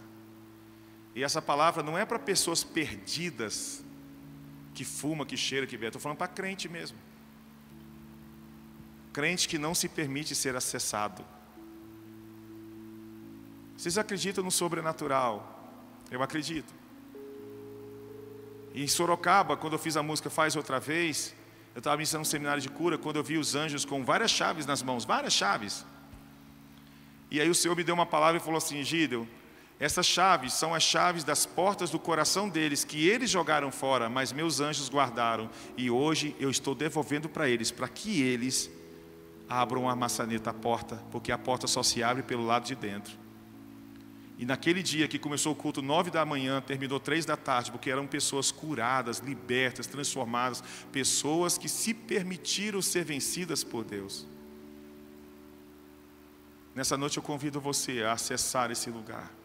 E 1.15 1.23
essa 1.23 1.41
palavra 1.41 1.81
não 1.83 1.97
é 1.97 2.05
para 2.05 2.19
pessoas 2.19 2.63
perdidas 2.63 3.82
que 4.73 4.83
fuma, 4.83 5.25
que 5.25 5.37
cheira, 5.37 5.67
que 5.67 5.77
bebe. 5.77 5.87
Estou 5.87 6.01
falando 6.01 6.17
para 6.17 6.27
crente 6.27 6.67
mesmo. 6.67 6.97
Crente 9.11 9.47
que 9.47 9.57
não 9.57 9.75
se 9.75 9.87
permite 9.87 10.33
ser 10.33 10.55
acessado. 10.55 11.23
Vocês 13.77 13.97
acreditam 13.97 14.43
no 14.43 14.51
sobrenatural? 14.51 15.71
Eu 16.09 16.23
acredito. 16.23 16.73
E 18.73 18.83
em 18.83 18.87
Sorocaba, 18.87 19.55
quando 19.55 19.73
eu 19.73 19.79
fiz 19.79 19.95
a 19.95 20.01
música 20.01 20.29
Faz 20.29 20.55
Outra 20.55 20.79
Vez, 20.79 21.35
eu 21.75 21.79
estava 21.79 21.95
ministrando 21.95 22.21
um 22.21 22.25
seminário 22.25 22.61
de 22.61 22.69
cura, 22.69 22.97
quando 22.97 23.17
eu 23.17 23.23
vi 23.23 23.37
os 23.37 23.55
anjos 23.55 23.85
com 23.85 24.03
várias 24.03 24.31
chaves 24.31 24.65
nas 24.65 24.81
mãos, 24.81 25.05
várias 25.05 25.33
chaves. 25.33 25.85
E 27.29 27.39
aí 27.39 27.49
o 27.49 27.55
Senhor 27.55 27.75
me 27.75 27.83
deu 27.83 27.93
uma 27.93 28.05
palavra 28.05 28.37
e 28.37 28.43
falou 28.43 28.57
assim: 28.57 28.83
Gideu, 28.83 29.27
essas 29.83 30.05
chaves 30.05 30.53
são 30.53 30.73
as 30.73 30.81
chaves 30.81 31.25
das 31.25 31.45
portas 31.45 31.89
do 31.89 31.99
coração 31.99 32.47
deles, 32.47 32.85
que 32.85 33.05
eles 33.05 33.29
jogaram 33.29 33.69
fora, 33.69 34.07
mas 34.07 34.31
meus 34.31 34.61
anjos 34.61 34.87
guardaram. 34.87 35.49
E 35.75 35.91
hoje 35.91 36.33
eu 36.39 36.49
estou 36.49 36.73
devolvendo 36.73 37.27
para 37.27 37.49
eles, 37.49 37.69
para 37.69 37.89
que 37.89 38.21
eles 38.21 38.71
abram 39.49 39.89
a 39.89 39.93
maçaneta, 39.93 40.51
a 40.51 40.53
porta, 40.53 41.03
porque 41.11 41.33
a 41.33 41.37
porta 41.37 41.67
só 41.67 41.83
se 41.83 42.01
abre 42.01 42.23
pelo 42.23 42.45
lado 42.45 42.65
de 42.65 42.75
dentro. 42.75 43.13
E 44.39 44.45
naquele 44.45 44.81
dia 44.81 45.05
que 45.05 45.19
começou 45.19 45.51
o 45.51 45.55
culto 45.55 45.81
nove 45.81 46.09
da 46.09 46.23
manhã, 46.23 46.61
terminou 46.61 46.97
três 46.97 47.25
da 47.25 47.35
tarde, 47.35 47.69
porque 47.69 47.91
eram 47.91 48.07
pessoas 48.07 48.53
curadas, 48.53 49.19
libertas, 49.19 49.85
transformadas, 49.85 50.63
pessoas 50.93 51.57
que 51.57 51.67
se 51.67 51.93
permitiram 51.93 52.81
ser 52.81 53.03
vencidas 53.03 53.65
por 53.65 53.83
Deus. 53.83 54.25
Nessa 56.73 56.95
noite 56.95 57.17
eu 57.17 57.23
convido 57.23 57.59
você 57.59 58.01
a 58.03 58.13
acessar 58.13 58.71
esse 58.71 58.89
lugar. 58.89 59.42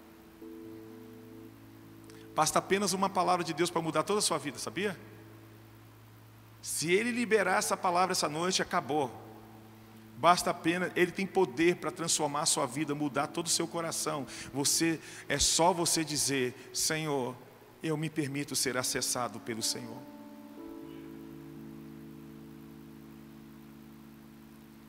Basta 2.38 2.60
apenas 2.60 2.92
uma 2.92 3.10
palavra 3.10 3.44
de 3.44 3.52
Deus 3.52 3.68
para 3.68 3.82
mudar 3.82 4.04
toda 4.04 4.20
a 4.20 4.22
sua 4.22 4.38
vida, 4.38 4.60
sabia? 4.60 4.96
Se 6.62 6.92
Ele 6.92 7.10
liberar 7.10 7.58
essa 7.58 7.76
palavra 7.76 8.12
essa 8.12 8.28
noite, 8.28 8.62
acabou. 8.62 9.10
Basta 10.16 10.50
apenas, 10.50 10.92
ele 10.94 11.10
tem 11.10 11.26
poder 11.26 11.74
para 11.76 11.90
transformar 11.90 12.42
a 12.42 12.46
sua 12.46 12.64
vida, 12.64 12.94
mudar 12.94 13.26
todo 13.26 13.46
o 13.46 13.50
seu 13.50 13.66
coração. 13.66 14.24
Você 14.52 15.00
é 15.28 15.36
só 15.36 15.72
você 15.72 16.04
dizer: 16.04 16.54
Senhor, 16.72 17.34
eu 17.82 17.96
me 17.96 18.08
permito 18.08 18.54
ser 18.54 18.76
acessado 18.76 19.40
pelo 19.40 19.60
Senhor. 19.60 20.00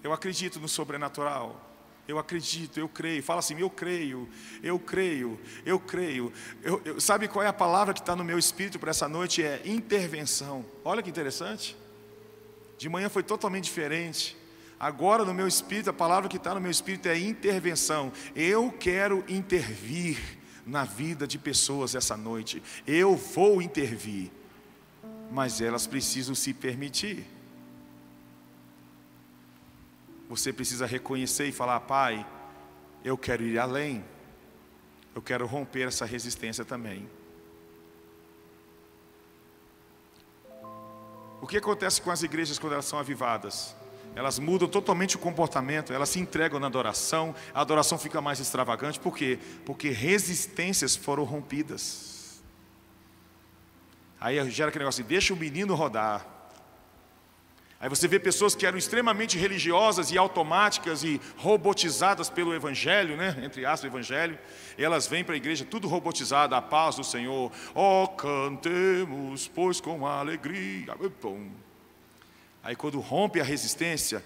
Eu 0.04 0.14
acredito 0.14 0.60
no 0.60 0.70
sobrenatural. 0.70 1.69
Eu 2.10 2.18
acredito, 2.18 2.80
eu 2.80 2.90
creio. 2.90 3.22
Fala 3.22 3.38
assim, 3.38 3.60
eu 3.60 3.70
creio, 3.70 4.28
eu 4.64 4.80
creio, 4.80 5.40
eu 5.64 5.80
creio. 5.80 6.34
Eu, 6.64 6.82
eu, 6.84 7.00
sabe 7.00 7.28
qual 7.28 7.46
é 7.46 7.48
a 7.48 7.54
palavra 7.54 7.94
que 7.94 8.00
está 8.00 8.16
no 8.16 8.24
meu 8.24 8.40
espírito 8.40 8.80
para 8.80 8.90
essa 8.90 9.08
noite? 9.08 9.44
É 9.44 9.62
intervenção. 9.64 10.66
Olha 10.84 11.04
que 11.04 11.10
interessante. 11.12 11.78
De 12.80 12.90
manhã 12.90 13.10
foi 13.10 13.22
totalmente 13.22 13.66
diferente. 13.66 14.36
Agora 14.80 15.24
no 15.24 15.36
meu 15.36 15.48
espírito, 15.48 15.92
a 15.92 15.94
palavra 15.94 16.28
que 16.28 16.38
está 16.38 16.56
no 16.56 16.60
meu 16.60 16.72
espírito 16.72 17.08
é 17.08 17.16
intervenção. 17.16 18.12
Eu 18.36 18.72
quero 18.72 19.24
intervir 19.28 20.18
na 20.66 20.86
vida 20.86 21.28
de 21.28 21.38
pessoas 21.38 21.94
essa 21.94 22.18
noite. 22.18 22.64
Eu 22.88 23.16
vou 23.16 23.62
intervir. 23.62 24.32
Mas 25.30 25.62
elas 25.62 25.86
precisam 25.86 26.34
se 26.34 26.56
permitir. 26.56 27.24
Você 30.30 30.54
precisa 30.54 30.86
reconhecer 30.86 31.48
e 31.48 31.52
falar: 31.52 31.80
Pai, 31.82 32.26
eu 33.04 33.18
quero 33.18 33.44
ir 33.44 33.58
além, 33.58 34.06
eu 35.16 35.22
quero 35.22 35.48
romper 35.48 35.88
essa 35.88 36.06
resistência 36.06 36.64
também. 36.64 37.10
O 41.42 41.48
que 41.48 41.58
acontece 41.58 42.02
com 42.02 42.12
as 42.12 42.22
igrejas 42.22 42.60
quando 42.60 42.74
elas 42.74 42.86
são 42.86 43.00
avivadas? 43.00 43.76
Elas 44.16 44.38
mudam 44.38 44.68
totalmente 44.68 45.16
o 45.16 45.20
comportamento, 45.20 45.94
elas 45.94 46.10
se 46.10 46.20
entregam 46.20 46.60
na 46.60 46.68
adoração, 46.68 47.34
a 47.54 47.62
adoração 47.62 47.98
fica 47.98 48.22
mais 48.22 48.40
extravagante, 48.40 49.00
por 49.00 49.16
quê? 49.16 49.40
Porque 49.66 49.90
resistências 49.90 50.96
foram 50.96 51.24
rompidas. 51.24 52.42
Aí 54.20 54.36
gera 54.52 54.70
aquele 54.70 54.84
negócio 54.84 55.02
assim: 55.02 55.10
deixa 55.10 55.34
o 55.34 55.38
menino 55.38 55.74
rodar. 55.74 56.39
Aí 57.82 57.88
você 57.88 58.10
vê 58.10 58.20
pessoas 58.20 58.54
que 58.54 58.66
eram 58.66 58.78
extremamente 58.78 59.38
religiosas 59.38 60.12
e 60.12 60.18
automáticas 60.18 61.02
e 61.02 61.20
robotizadas 61.38 62.30
pelo 62.30 62.54
Evangelho, 62.54 63.16
né? 63.16 63.38
entre 63.42 63.66
aspas, 63.66 63.86
o 63.86 63.88
Evangelho, 63.88 64.38
elas 64.78 65.08
vêm 65.08 65.24
para 65.24 65.34
a 65.34 65.38
igreja 65.38 65.64
tudo 65.64 65.88
robotizada, 65.88 66.58
a 66.58 66.62
paz 66.62 66.98
do 66.98 67.06
Senhor, 67.06 67.50
oh, 67.74 68.06
cantemos, 68.10 69.48
pois 69.48 69.80
com 69.80 70.06
alegria. 70.06 70.94
Aí 72.62 72.76
quando 72.76 73.00
rompe 73.00 73.40
a 73.40 73.46
resistência, 73.46 74.22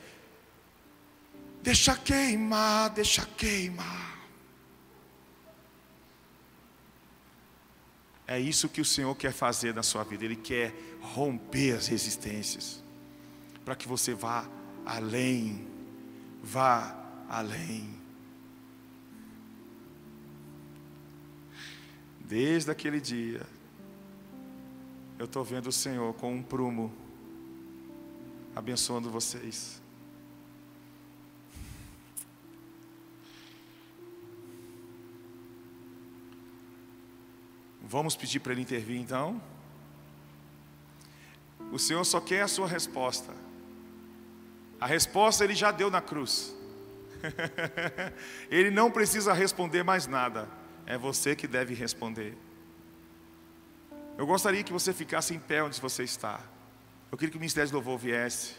deixa 1.61 1.95
queimar, 1.95 2.89
deixa 2.89 3.23
queimar. 3.37 4.17
É 8.25 8.39
isso 8.39 8.67
que 8.67 8.81
o 8.81 8.85
Senhor 8.85 9.13
quer 9.15 9.31
fazer 9.31 9.75
na 9.75 9.83
sua 9.83 10.03
vida, 10.03 10.25
Ele 10.25 10.35
quer 10.35 10.73
romper 11.01 11.73
as 11.73 11.85
resistências 11.85 12.82
para 13.63 13.75
que 13.75 13.87
você 13.87 14.13
vá 14.13 14.47
além, 14.85 15.67
vá 16.41 16.95
além. 17.29 18.01
Desde 22.19 22.71
aquele 22.71 22.99
dia, 22.99 23.45
eu 25.19 25.25
estou 25.25 25.43
vendo 25.43 25.67
o 25.67 25.71
Senhor 25.71 26.13
com 26.15 26.33
um 26.33 26.43
prumo, 26.43 26.91
abençoando 28.55 29.09
vocês. 29.09 29.81
Vamos 37.81 38.15
pedir 38.15 38.39
para 38.39 38.53
Ele 38.53 38.61
intervir 38.61 38.99
então? 38.99 39.39
O 41.71 41.77
Senhor 41.77 42.03
só 42.03 42.19
quer 42.19 42.41
a 42.41 42.47
sua 42.47 42.67
resposta. 42.67 43.42
A 44.83 44.85
resposta 44.85 45.45
ele 45.45 45.55
já 45.55 45.71
deu 45.71 45.89
na 45.89 46.01
cruz. 46.01 46.53
ele 48.51 48.69
não 48.69 48.91
precisa 48.91 49.31
responder 49.31 49.81
mais 49.81 50.07
nada. 50.07 50.49
É 50.85 50.97
você 50.97 51.37
que 51.37 51.47
deve 51.47 51.73
responder. 51.73 52.37
Eu 54.17 54.25
gostaria 54.25 54.61
que 54.61 54.73
você 54.73 54.91
ficasse 54.91 55.33
em 55.33 55.39
pé 55.39 55.63
onde 55.63 55.79
você 55.79 56.03
está. 56.03 56.41
Eu 57.09 57.17
queria 57.17 57.31
que 57.31 57.37
o 57.37 57.39
Ministério 57.39 57.69
de 57.69 57.73
Louvor 57.73 57.97
viesse. 57.97 58.55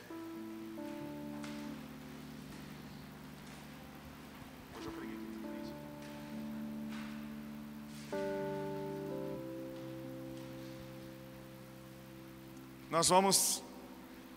Nós 12.90 13.10
vamos 13.10 13.63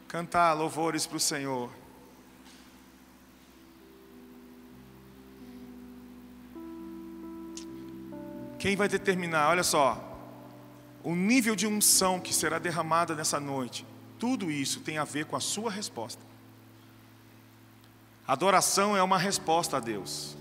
cantar 0.08 0.54
louvores 0.54 1.06
para 1.06 1.18
o 1.18 1.20
Senhor. 1.20 1.70
Quem 8.58 8.76
vai 8.76 8.88
determinar, 8.88 9.50
olha 9.50 9.64
só, 9.64 10.04
o 11.04 11.14
nível 11.16 11.56
de 11.56 11.68
unção 11.68 12.20
que 12.20 12.34
será 12.34 12.58
derramada 12.58 13.14
nessa 13.14 13.40
noite, 13.40 13.86
tudo 14.18 14.50
isso 14.50 14.80
tem 14.80 14.98
a 14.98 15.04
ver 15.04 15.26
com 15.26 15.36
a 15.36 15.40
sua 15.40 15.70
resposta. 15.70 16.26
Adoração 18.28 18.98
é 18.98 19.04
uma 19.04 19.18
resposta 19.18 19.78
a 19.78 19.80
Deus. 19.80 20.36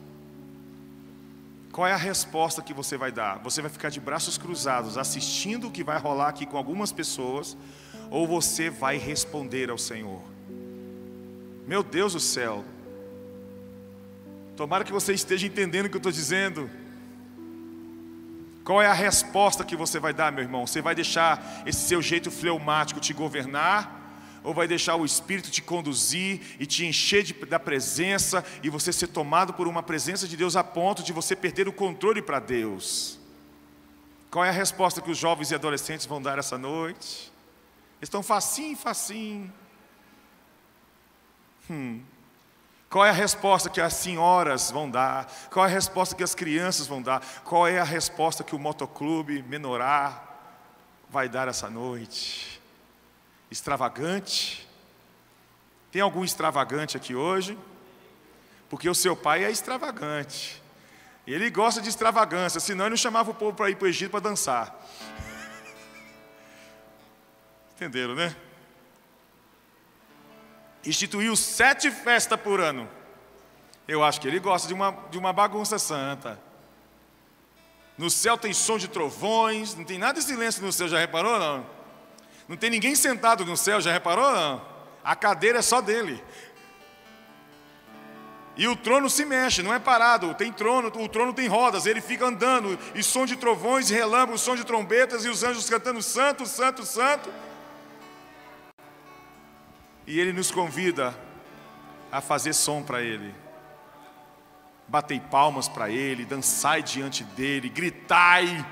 Qual 1.71 1.87
é 1.87 1.93
a 1.93 1.97
resposta 1.97 2.62
que 2.62 2.73
você 2.73 2.97
vai 2.97 3.12
dar? 3.12 3.39
Você 3.41 3.61
vai 3.61 3.71
ficar 3.71 3.91
de 3.91 4.01
braços 4.01 4.39
cruzados 4.39 4.97
assistindo 4.97 5.69
o 5.69 5.71
que 5.71 5.85
vai 5.85 5.99
rolar 5.99 6.29
aqui 6.29 6.47
com 6.47 6.57
algumas 6.57 6.91
pessoas, 6.91 7.57
ou 8.11 8.27
você 8.27 8.71
vai 8.71 8.97
responder 8.97 9.71
ao 9.71 9.79
Senhor? 9.79 10.23
Meu 11.67 11.83
Deus 11.83 12.13
do 12.13 12.21
céu, 12.21 12.65
tomara 14.55 14.85
que 14.85 14.93
você 14.93 15.13
esteja 15.13 15.47
entendendo 15.47 15.87
o 15.87 15.91
que 15.91 15.97
eu 15.97 15.99
estou 15.99 16.13
dizendo. 16.13 16.71
Qual 18.65 18.83
é 18.83 18.87
a 18.87 18.93
resposta 18.93 19.65
que 19.65 19.77
você 19.77 20.01
vai 20.01 20.13
dar, 20.13 20.33
meu 20.33 20.43
irmão? 20.43 20.67
Você 20.67 20.83
vai 20.83 20.95
deixar 20.95 21.63
esse 21.67 21.87
seu 21.87 22.03
jeito 22.03 22.31
fleumático 22.31 22.99
te 22.99 23.13
governar? 23.13 23.95
Ou 24.43 24.55
vai 24.55 24.69
deixar 24.69 24.95
o 24.95 25.05
Espírito 25.05 25.51
te 25.51 25.61
conduzir 25.61 26.41
e 26.59 26.67
te 26.67 26.85
encher 26.85 27.25
de, 27.25 27.33
da 27.33 27.59
presença 27.59 28.45
e 28.63 28.71
você 28.71 28.93
ser 28.93 29.09
tomado 29.09 29.53
por 29.53 29.67
uma 29.67 29.83
presença 29.83 30.27
de 30.27 30.37
Deus 30.37 30.55
a 30.57 30.63
ponto 30.63 31.03
de 31.03 31.13
você 31.13 31.35
perder 31.35 31.69
o 31.69 31.73
controle 31.73 32.23
para 32.23 32.39
Deus? 32.39 33.19
Qual 34.31 34.45
é 34.45 34.49
a 34.49 34.53
resposta 34.53 35.01
que 35.01 35.11
os 35.11 35.19
jovens 35.19 35.51
e 35.51 35.55
adolescentes 35.55 36.07
vão 36.07 36.21
dar 36.21 36.39
essa 36.39 36.57
noite? 36.57 37.33
Estão 38.01 38.23
facinho, 38.23 38.77
facinho. 38.77 39.53
Hum. 41.71 42.03
Qual 42.89 43.05
é 43.05 43.11
a 43.11 43.13
resposta 43.13 43.69
que 43.69 43.81
as 43.81 43.95
senhoras 43.95 44.71
vão 44.71 44.89
dar? 44.89 45.27
Qual 45.51 45.67
é 45.67 45.69
a 45.69 45.73
resposta 45.73 46.15
que 46.15 46.23
as 46.23 46.35
crianças 46.35 46.87
vão 46.87 47.03
dar? 47.03 47.21
Qual 47.45 47.67
é 47.67 47.79
a 47.79 47.85
resposta 47.85 48.45
que 48.45 48.55
o 48.55 48.59
motoclube 48.59 49.43
menorá 49.43 50.23
vai 51.11 51.29
dar 51.29 51.49
essa 51.49 51.69
noite? 51.69 52.61
Extravagante? 53.51 54.69
Tem 55.91 56.01
algum 56.01 56.25
extravagante 56.25 56.97
aqui 56.97 57.15
hoje? 57.15 57.59
Porque 58.71 58.89
o 58.89 58.95
seu 58.95 59.17
pai 59.17 59.45
é 59.45 59.51
extravagante. 59.51 60.63
Ele 61.27 61.51
gosta 61.51 61.83
de 61.83 61.89
extravagância, 61.89 62.61
senão 62.61 62.85
ele 62.85 62.91
não 62.91 62.97
chamava 62.97 63.33
o 63.33 63.35
povo 63.35 63.57
para 63.57 63.69
ir 63.69 63.77
para 63.77 63.87
o 63.87 63.89
Egito 63.89 64.13
para 64.13 64.21
dançar. 64.21 64.75
Entenderam, 67.77 68.14
né? 68.14 68.35
Instituiu 70.83 71.37
sete 71.37 71.91
festas 71.91 72.41
por 72.41 72.59
ano. 72.59 72.89
Eu 73.87 74.03
acho 74.03 74.18
que 74.18 74.27
ele 74.27 74.39
gosta 74.39 74.66
de 74.66 74.72
uma, 74.72 74.93
de 75.11 75.18
uma 75.18 75.31
bagunça 75.31 75.79
santa. 75.79 76.41
No 77.99 78.09
céu 78.09 78.39
tem 78.39 78.55
som 78.55 78.79
de 78.79 78.89
trovões, 78.89 79.74
não 79.74 79.85
tem 79.85 79.99
nada 79.99 80.18
de 80.18 80.24
silêncio 80.24 80.62
no 80.64 80.72
céu, 80.72 80.89
já 80.89 80.99
reparou 80.99 81.39
não? 81.39 81.66
Não 82.49 82.57
tem 82.57 82.70
ninguém 82.70 82.95
sentado 82.95 83.45
no 83.45 83.59
céu, 83.59 83.79
já 83.79 83.93
reparou 83.93 84.33
não? 84.33 84.66
A 85.05 85.14
cadeira 85.14 85.59
é 85.59 85.62
só 85.62 85.83
dele. 85.83 86.24
E 88.57 88.66
o 88.66 88.74
trono 88.74 89.11
se 89.11 89.27
mexe, 89.27 89.62
não 89.62 89.74
é 89.74 89.79
parado. 89.79 90.33
Tem 90.33 90.51
trono, 90.51 90.89
o 90.89 91.09
trono 91.09 91.35
tem 91.35 91.47
rodas, 91.47 91.85
ele 91.85 92.01
fica 92.01 92.24
andando, 92.24 92.79
e 92.95 93.03
som 93.03 93.27
de 93.27 93.37
trovões, 93.37 93.91
relâmpagos, 93.91 94.41
som 94.41 94.57
de 94.57 94.64
trombetas, 94.64 95.27
e 95.27 95.29
os 95.29 95.43
anjos 95.43 95.68
cantando 95.68 96.01
santo, 96.01 96.47
santo, 96.47 96.83
santo. 96.87 97.31
E 100.07 100.21
Ele 100.21 100.33
nos 100.33 100.51
convida 100.51 101.15
a 102.13 102.21
fazer 102.21 102.53
som 102.53 102.83
para 102.83 103.03
Ele. 103.03 103.35
Batei 104.87 105.19
palmas 105.19 105.69
para 105.69 105.91
Ele, 105.91 106.25
dançai 106.25 106.83
diante 106.83 107.25
dEle, 107.25 107.69
gritai. 107.69 108.65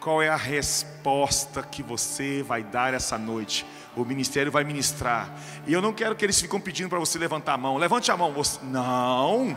qual 0.00 0.20
é 0.20 0.28
a 0.28 0.36
resposta 0.36 1.62
que 1.62 1.82
você 1.82 2.42
vai 2.42 2.62
dar 2.62 2.92
essa 2.92 3.16
noite. 3.16 3.64
O 3.96 4.04
ministério 4.04 4.52
vai 4.52 4.62
ministrar. 4.62 5.32
E 5.66 5.72
eu 5.72 5.80
não 5.80 5.94
quero 5.94 6.14
que 6.14 6.22
eles 6.22 6.38
fiquem 6.38 6.60
pedindo 6.60 6.90
para 6.90 6.98
você 6.98 7.18
levantar 7.18 7.54
a 7.54 7.56
mão. 7.56 7.78
Levante 7.78 8.10
a 8.10 8.16
mão. 8.16 8.30
Você... 8.32 8.58
Não. 8.64 9.56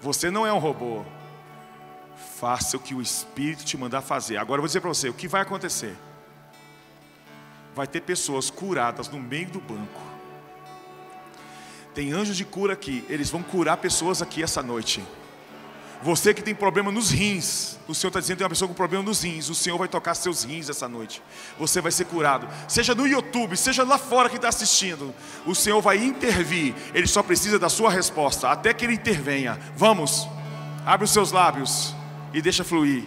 Você 0.00 0.30
não 0.30 0.46
é 0.46 0.52
um 0.52 0.58
robô. 0.58 1.04
Faça 2.38 2.76
o 2.76 2.80
que 2.80 2.94
o 2.94 3.02
Espírito 3.02 3.64
te 3.64 3.76
mandar 3.76 4.00
fazer. 4.00 4.38
Agora 4.38 4.58
eu 4.58 4.62
vou 4.62 4.66
dizer 4.68 4.80
para 4.80 4.88
você 4.88 5.10
o 5.10 5.14
que 5.14 5.28
vai 5.28 5.42
acontecer. 5.42 5.94
Vai 7.78 7.86
ter 7.86 8.00
pessoas 8.00 8.50
curadas 8.50 9.08
no 9.08 9.20
meio 9.20 9.48
do 9.50 9.60
banco. 9.60 10.00
Tem 11.94 12.10
anjos 12.10 12.36
de 12.36 12.44
cura 12.44 12.72
aqui. 12.72 13.04
Eles 13.08 13.30
vão 13.30 13.40
curar 13.40 13.76
pessoas 13.76 14.20
aqui 14.20 14.42
essa 14.42 14.60
noite. 14.60 15.00
Você 16.02 16.34
que 16.34 16.42
tem 16.42 16.56
problema 16.56 16.90
nos 16.90 17.12
rins, 17.12 17.78
o 17.86 17.94
Senhor 17.94 18.08
está 18.08 18.18
dizendo 18.18 18.34
que 18.34 18.38
tem 18.38 18.44
uma 18.46 18.50
pessoa 18.50 18.66
com 18.66 18.74
problema 18.74 19.04
nos 19.04 19.22
rins, 19.22 19.48
o 19.48 19.54
Senhor 19.54 19.78
vai 19.78 19.86
tocar 19.86 20.16
seus 20.16 20.42
rins 20.42 20.68
essa 20.68 20.88
noite. 20.88 21.22
Você 21.56 21.80
vai 21.80 21.92
ser 21.92 22.06
curado. 22.06 22.48
Seja 22.66 22.96
no 22.96 23.06
YouTube, 23.06 23.56
seja 23.56 23.84
lá 23.84 23.96
fora 23.96 24.28
que 24.28 24.34
está 24.34 24.48
assistindo, 24.48 25.14
o 25.46 25.54
Senhor 25.54 25.80
vai 25.80 25.98
intervir. 25.98 26.74
Ele 26.92 27.06
só 27.06 27.22
precisa 27.22 27.60
da 27.60 27.68
sua 27.68 27.92
resposta, 27.92 28.48
até 28.48 28.74
que 28.74 28.86
Ele 28.86 28.94
intervenha. 28.94 29.56
Vamos, 29.76 30.26
abre 30.84 31.04
os 31.04 31.12
seus 31.12 31.30
lábios 31.30 31.94
e 32.34 32.42
deixa 32.42 32.64
fluir. 32.64 33.04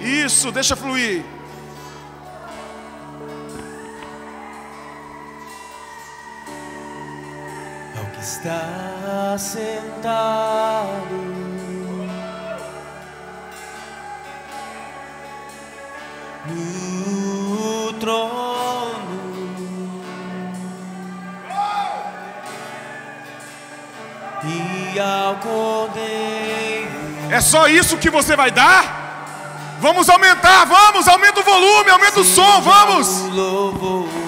Isso, 0.00 0.50
deixa 0.50 0.74
fluir. 0.74 1.33
Está 8.24 9.36
sentado 9.38 11.04
no 16.46 17.92
trono 18.00 18.94
e 24.42 24.98
ao 24.98 25.34
cordeiro. 25.36 26.88
É 27.30 27.42
só 27.42 27.68
isso 27.68 27.98
que 27.98 28.08
você 28.08 28.34
vai 28.34 28.50
dar? 28.50 29.76
Vamos 29.80 30.08
aumentar, 30.08 30.64
vamos, 30.64 31.06
aumenta 31.08 31.40
o 31.40 31.42
volume, 31.42 31.90
aumenta 31.90 32.20
o 32.20 32.24
som, 32.24 32.62
vamos. 32.62 33.20
Louvor. 33.34 34.23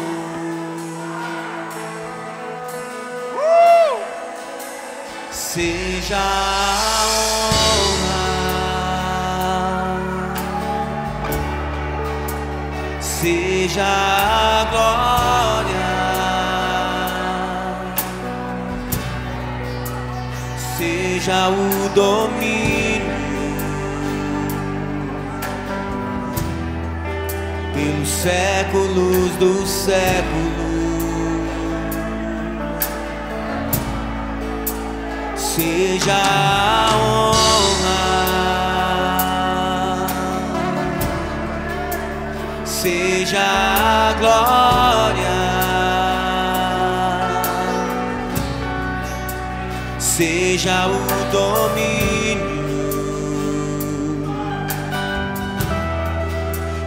Seja 5.56 6.18
a 6.18 7.06
honra, 7.08 8.20
seja 13.00 13.82
a 13.82 14.64
glória, 14.70 15.88
seja 20.76 21.48
o 21.48 21.88
domínio. 21.94 23.16
Pelos 27.72 28.08
séculos 28.10 29.30
dos 29.38 29.70
séculos. 29.70 30.55
Seja 35.56 36.12
a 36.12 36.90
honra, 36.98 38.02
seja 42.66 43.40
a 43.40 44.12
glória, 44.18 45.38
seja 49.98 50.88
o 50.88 51.00
domínio 51.32 52.76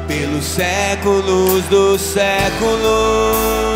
pelos 0.08 0.46
séculos 0.46 1.64
dos 1.72 2.00
séculos. 2.00 3.69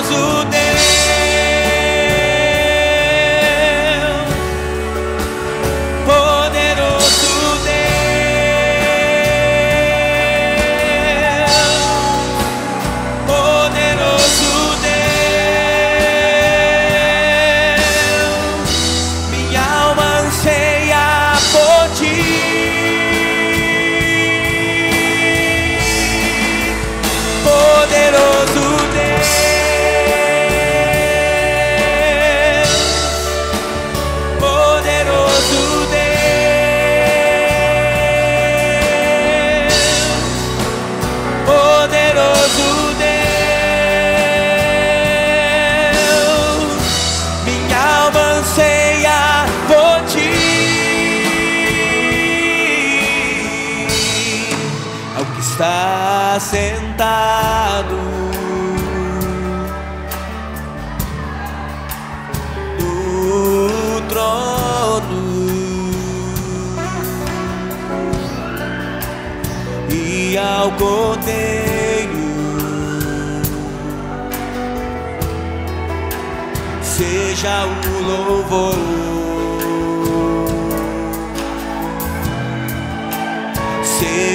Poderoso 0.00 0.44
Deus. 0.44 0.49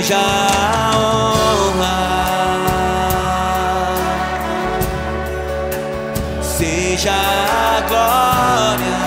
Seja 0.05 0.19
a 0.19 1.65
seja 6.41 7.11
a 7.11 7.81
glória, 7.87 8.99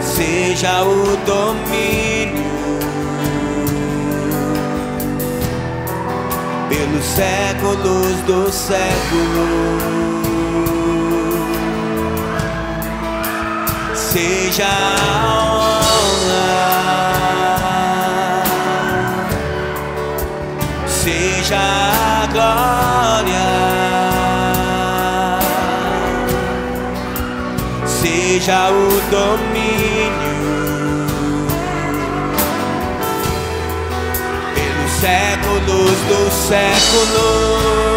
seja 0.00 0.84
o 0.84 1.16
domínio 1.26 2.44
pelos 6.70 7.04
séculos 7.04 8.22
dos 8.26 8.54
séculos. 8.54 10.13
Seja 14.14 14.64
a 14.64 15.26
honra, 15.26 16.46
seja 20.86 21.58
a 21.58 22.26
glória. 22.30 23.42
seja 27.84 28.70
o 28.70 28.88
domínio 29.10 30.36
pelos 34.54 34.92
séculos 34.92 35.96
dos 36.08 36.32
séculos. 36.34 37.93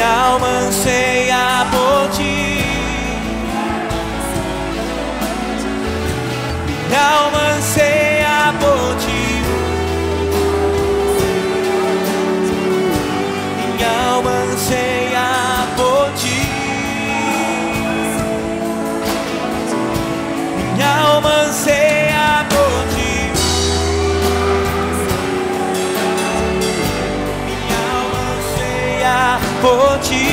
Minha 0.00 0.12
alma 0.12 0.48
anseia 0.66 1.66
por 1.70 2.08
ti. 2.16 2.64
Minha 6.88 7.02
alma 7.02 7.40
anseia 7.58 8.54
por 8.58 8.96
ti. 8.96 9.42
Minha 13.76 13.90
alma 14.14 14.30
anseia 14.30 15.28
por 15.76 16.08
ti. 16.14 16.48
Minha 20.76 20.92
alma 21.12 21.39
아버지 29.62 30.29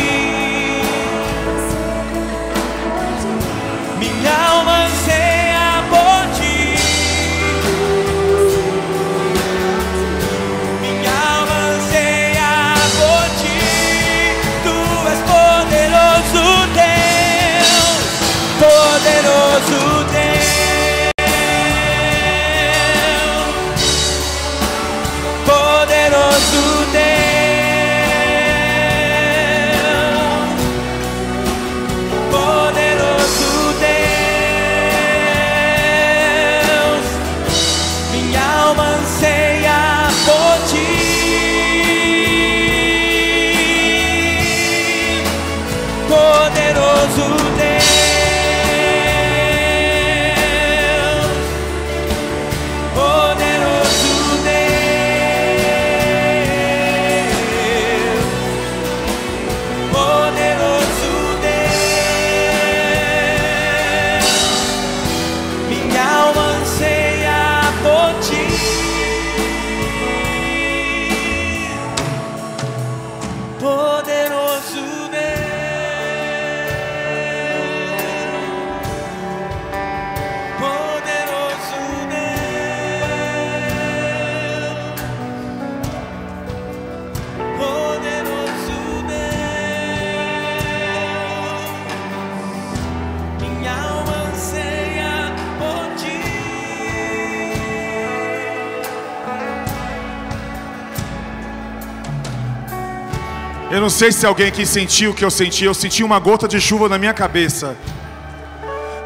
não 103.88 103.92
sei 103.92 104.12
se 104.12 104.26
alguém 104.26 104.48
aqui 104.48 104.66
sentiu 104.66 105.12
o 105.12 105.14
que 105.14 105.24
eu 105.24 105.32
senti. 105.32 105.64
Eu 105.64 105.74
senti 105.74 106.04
uma 106.04 106.20
gota 106.20 106.46
de 106.46 106.60
chuva 106.60 106.90
na 106.90 106.98
minha 106.98 107.14
cabeça. 107.14 107.74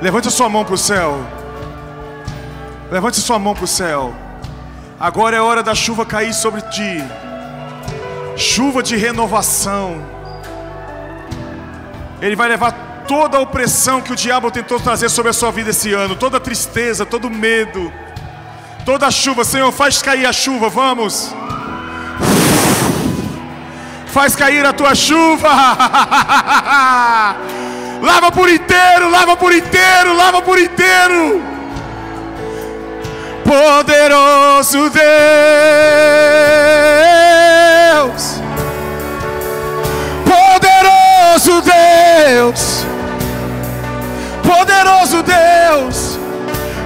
Levante 0.02 0.28
a 0.28 0.32
sua 0.32 0.50
mão 0.50 0.66
para 0.66 0.74
o 0.74 0.78
céu. 0.78 1.24
Levante 2.90 3.20
a 3.20 3.22
sua 3.22 3.38
mão 3.38 3.54
para 3.54 3.66
o 3.66 3.68
céu. 3.68 4.12
Agora 5.00 5.38
é 5.38 5.40
hora 5.40 5.62
da 5.62 5.76
chuva 5.76 6.04
cair 6.04 6.34
sobre 6.34 6.62
ti. 6.64 6.98
Chuva 8.36 8.82
de 8.82 8.96
renovação. 8.96 10.04
Ele 12.20 12.36
vai 12.36 12.50
levar 12.50 13.04
toda 13.08 13.38
a 13.38 13.42
opressão 13.42 14.02
que 14.02 14.12
o 14.12 14.16
diabo 14.16 14.50
tentou 14.50 14.80
trazer 14.80 15.10
sobre 15.10 15.30
a 15.30 15.34
sua 15.34 15.52
vida 15.52 15.70
esse 15.70 15.94
ano, 15.94 16.16
toda 16.16 16.38
a 16.38 16.40
tristeza, 16.40 17.06
todo 17.06 17.26
o 17.26 17.30
medo, 17.30 17.94
toda 18.84 19.06
a 19.06 19.12
chuva. 19.12 19.46
Senhor, 19.46 19.72
faz 19.72 20.02
cair 20.02 20.26
a 20.26 20.34
chuva, 20.34 20.70
vamos. 20.70 21.32
Faz 24.12 24.36
cair 24.36 24.66
a 24.66 24.74
tua 24.74 24.94
chuva. 24.94 25.48
lava 28.04 28.30
por 28.30 28.50
inteiro, 28.50 29.10
lava 29.10 29.38
por 29.38 29.54
inteiro, 29.54 30.14
lava 30.14 30.42
por 30.42 30.60
inteiro. 30.60 31.42
Poderoso 33.46 34.90
Deus. 34.90 35.02
Poderoso 40.26 41.62
Deus. 41.62 42.86
Poderoso 44.44 45.24
Deus. 45.24 46.20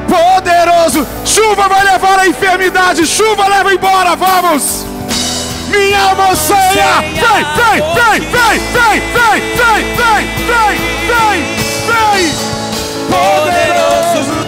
Poderoso. 0.07 1.07
Chuva 1.25 1.67
vai 1.67 1.83
levar 1.85 2.19
a 2.19 2.27
enfermidade. 2.27 3.07
Chuva 3.07 3.47
leva 3.47 3.73
embora. 3.73 4.15
Vamos. 4.15 4.84
Minha 5.75 6.01
alma 6.03 6.29
anseia. 6.31 7.01
Vem, 7.01 7.43
vem, 7.53 7.81
vem, 7.95 8.19
vem, 8.31 8.59
vem, 8.71 8.99
vem, 9.11 9.39
vem, 9.55 9.83
vem, 9.97 10.23
vem, 10.47 10.75
vem, 11.07 11.39
vem. 11.87 12.21
Poderoso 13.09 14.44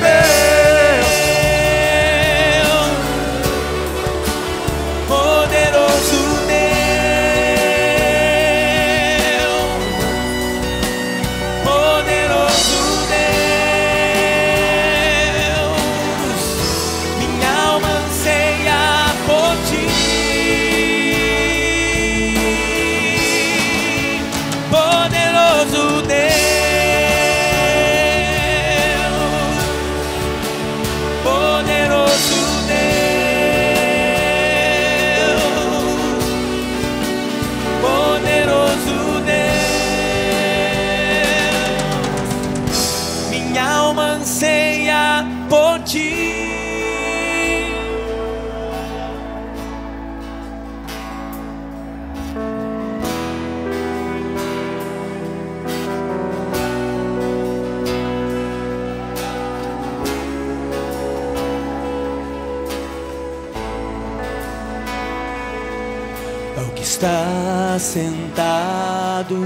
sentado 67.87 69.37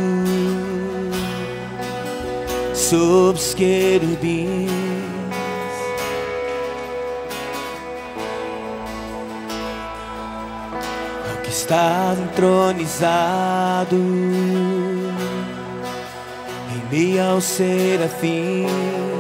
sob 2.74 3.38
os 3.38 3.54
querubins. 3.54 4.72
Ao 11.30 11.38
que 11.44 11.50
está 11.50 12.16
entronizado 12.20 13.96
em 16.74 16.82
meio 16.90 17.24
aos 17.24 17.44
serafins. 17.44 19.11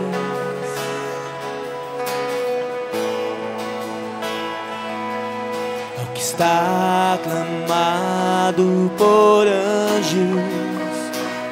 Está 6.41 7.13
aclamado 7.13 8.91
por 8.97 9.45
anjos, 9.45 10.41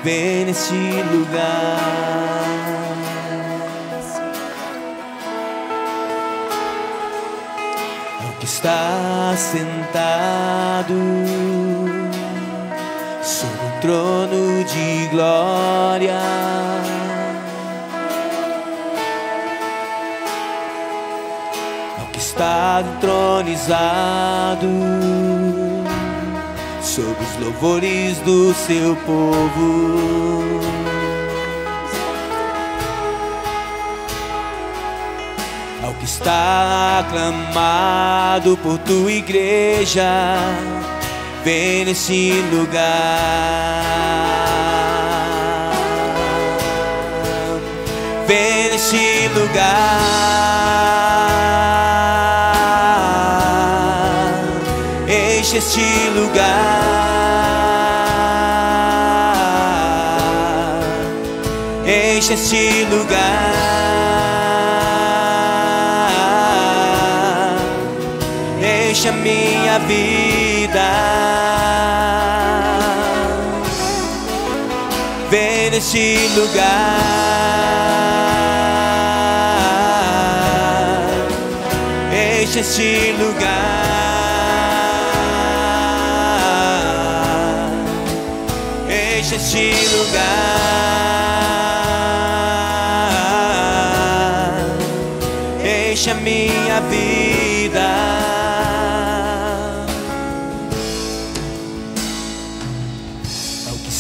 vem 0.04 0.46
neste 0.46 0.74
lugar. 1.14 1.78
Ao 8.26 8.34
que 8.40 8.46
está 8.46 9.36
sentado 9.38 10.96
sobre 13.22 13.66
um 13.66 13.80
trono 13.82 14.64
de 14.64 15.08
glória. 15.12 16.20
Está 22.40 22.82
entronizado 22.96 24.66
sobre 26.82 27.22
os 27.22 27.38
louvores 27.44 28.18
do 28.20 28.54
seu 28.54 28.96
povo. 29.06 30.62
Ao 35.84 35.94
que 35.96 36.06
está 36.06 37.00
aclamado 37.00 38.56
por 38.64 38.78
tua 38.78 39.12
igreja, 39.12 40.38
vem 41.44 41.84
nesse 41.84 42.42
lugar. 42.54 43.84
Vem 48.26 48.72
nesse 48.72 49.28
lugar. 49.38 51.29
Lugar. 76.40 76.70
Enche 82.14 82.60
este 82.62 83.14
lugar. 83.20 83.60
Enche 88.88 89.36
este 89.36 89.74
lugar. 89.96 90.30
Enche 95.64 96.12
a 96.12 96.16
minha 96.16 96.80
vida. 96.90 97.90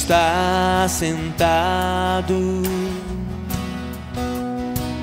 está 0.10 0.88
sentado 0.90 1.99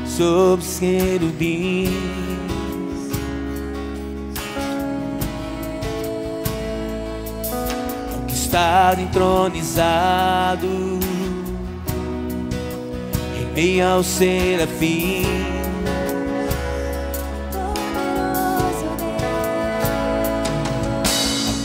sobre 0.07 0.63
os 0.63 0.79
querubins. 0.79 1.91
Que 8.27 8.35
está 8.35 8.95
entronizado 8.99 10.67
em 13.37 13.47
meio 13.55 13.89
ao 13.89 14.03
serafim. 14.03 15.25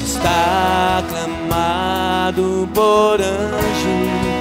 está 0.03 0.99
aclamado 0.99 2.69
por 2.73 3.19
anjos. 3.19 4.40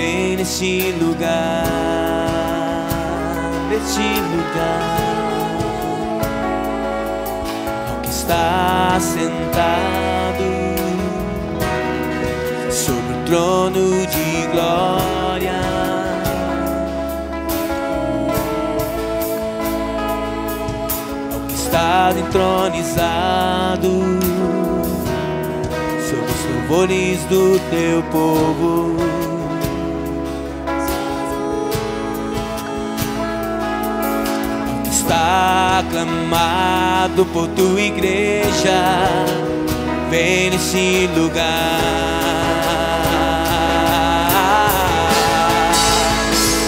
Vem 0.00 0.34
neste 0.34 0.92
lugar, 0.92 1.66
neste 3.68 4.00
lugar, 4.32 4.96
ao 7.90 8.00
que 8.00 8.08
está 8.08 8.98
sentado 8.98 10.42
sobre 12.70 13.12
o 13.12 13.24
trono 13.26 14.06
de 14.06 14.46
glória. 14.52 15.60
Ao 21.34 21.40
que 21.46 21.52
está 21.52 22.14
entronizado 22.18 23.90
sobre 26.08 26.32
os 26.32 26.44
louvores 26.54 27.20
do 27.24 27.60
teu 27.68 28.02
povo. 28.04 29.09
Está 35.10 35.80
aclamado 35.80 37.26
por 37.32 37.48
tua 37.48 37.80
igreja, 37.80 39.08
vem 40.08 40.50
nesse 40.50 41.10
lugar. 41.16 41.80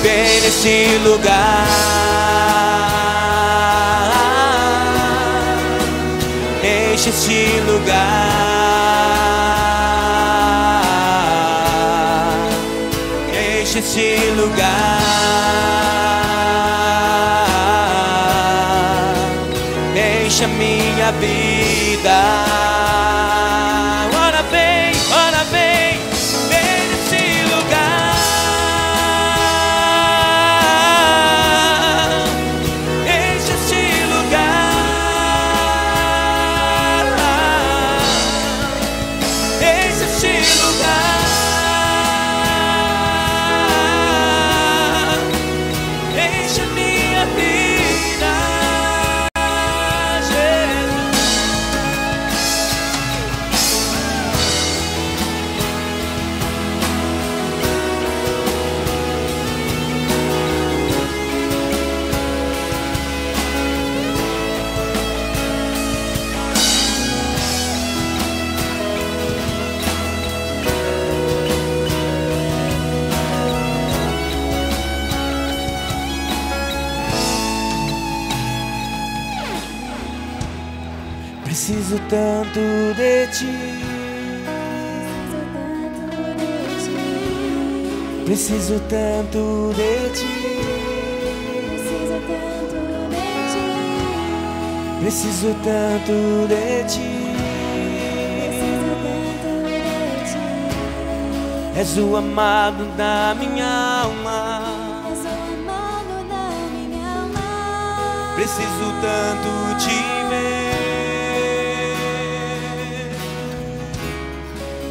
Vem 0.03 0.41
nesse 0.41 0.99
lugar. 1.05 1.69
Enche 6.65 7.11
esse 7.11 7.61
lugar. 7.65 8.03
Enche 13.63 13.79
esse 13.79 14.17
lugar. 14.37 15.02
Minha 21.11 21.52
Preciso 88.45 88.81
tanto 88.89 89.73
de 89.77 90.11
ti. 90.11 90.27
Preciso 95.01 95.55
tanto 95.63 96.49
de 96.49 96.83
ti. 96.89 97.13
És 101.77 101.97
o 101.97 102.17
amado 102.17 102.85
da 102.97 103.37
minha 103.39 104.03
alma. 104.03 104.63
Preciso 108.35 108.93
tanto 109.01 109.51
te 109.79 110.03
ver. 110.31 110.73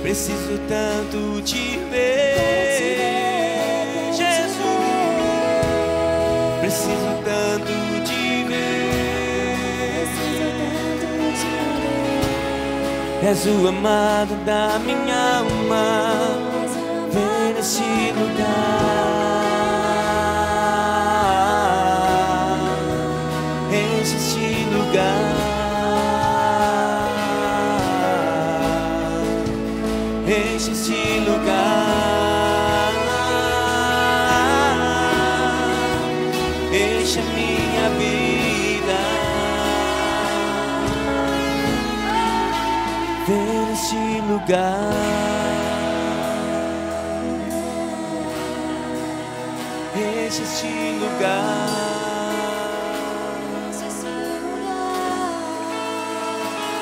Preciso 0.01 0.57
tanto 0.67 1.41
te 1.43 1.77
ver, 1.91 3.20
Preciso 6.71 7.11
tanto 7.25 7.73
te 8.05 8.45
ver. 8.47 10.07
És 13.29 13.45
o 13.45 13.67
amado 13.67 14.33
da 14.45 14.79
minha 14.79 15.39
alma. 15.39 15.85
Vem 17.11 17.53
nesse 17.55 17.83
lugar. 18.17 19.50
Lugar. 44.51 44.91
Enche 49.95 50.43
este 50.43 50.99
lugar. 50.99 51.69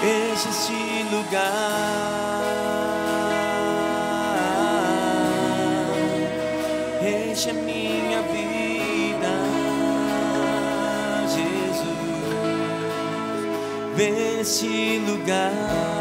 Enche 0.01 0.49
este 0.49 1.05
lugar. 1.11 1.59
Enche 7.01 7.49
a 7.51 7.53
minha 7.53 8.21
vida, 8.33 9.33
Jesus. 11.27 11.99
Vem 13.95 14.11
nesse 14.13 15.01
lugar. 15.07 15.98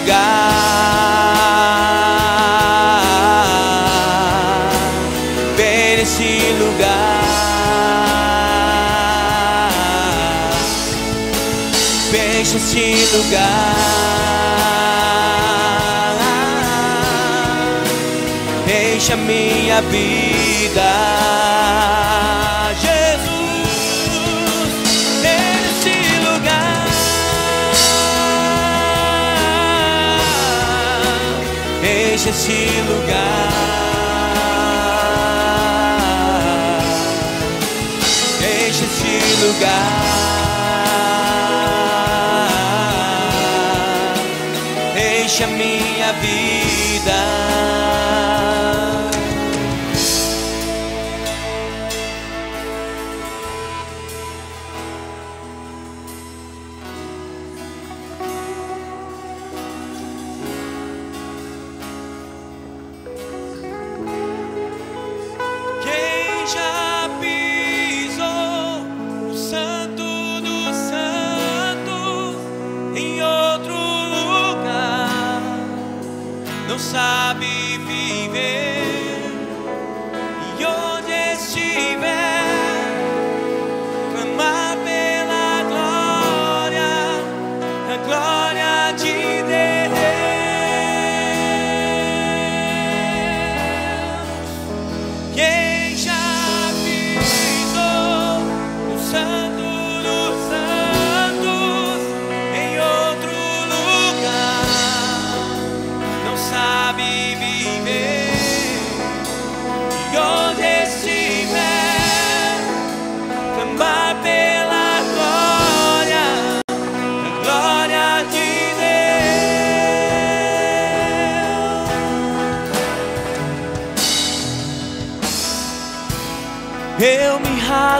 Lugar. 0.00 0.39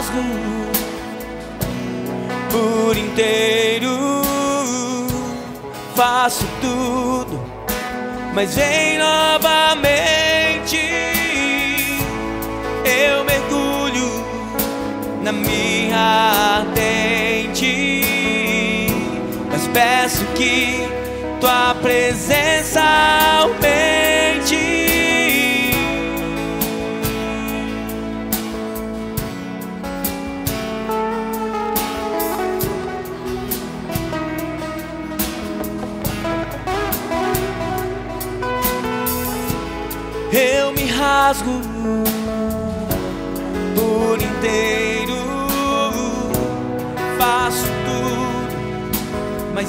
Rasgo 0.01 0.23
por 2.51 2.97
inteiro, 2.97 3.99
faço 5.95 6.47
tudo 6.63 7.39
mas 8.33 8.55
vem 8.55 8.99
novamente. 8.99 10.79
Eu 12.85 13.25
mergulho 13.25 14.09
na 15.23 15.33
minha 15.33 16.61
ardente, 16.61 18.07
mas 19.51 19.67
peço 19.69 20.25
que 20.37 20.89
tua 21.41 21.75
presença 21.83 22.80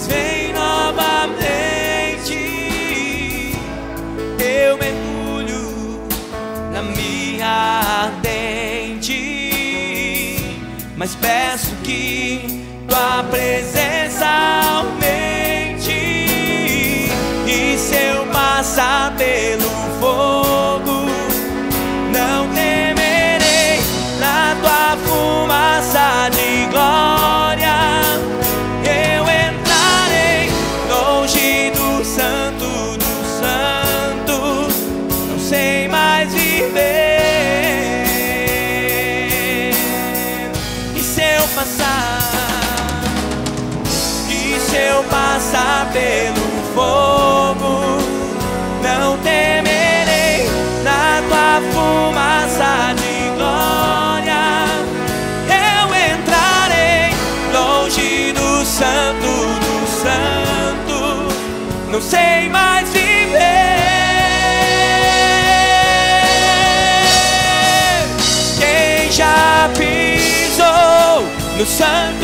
vem 0.08 0.54
novamente. 0.54 1.52
Eu 4.40 4.78
mergulho 4.78 6.02
na 6.72 6.82
minha 6.82 7.48
ardente, 8.06 9.20
mas 10.98 11.16
peço 11.16 11.76
que 11.84 12.66
tua 12.88 13.24
presença 13.30 14.28
aumente. 14.76 15.92
E 17.48 17.78
se 17.78 17.96
eu 17.96 18.26
passar 18.28 19.16
pelo 19.18 19.70
fogo, 20.00 20.31
pelo 45.92 46.48
fogo, 46.74 47.98
não 48.82 49.18
temerei 49.18 50.50
na 50.84 51.22
tua 51.28 51.62
fumaça 51.72 52.94
de 52.96 53.30
glória. 53.36 54.44
Eu 55.50 55.86
entrarei 56.14 57.14
longe 57.54 58.32
do 58.32 58.66
santo 58.66 59.32
do 59.60 59.76
santo, 60.02 61.00
não 61.92 62.02
sei 62.02 62.50
mais 62.50 62.90
viver. 62.90 63.42
Quem 68.60 69.12
já 69.12 69.70
pisou 69.76 71.26
no 71.58 71.66
santo 71.66 72.21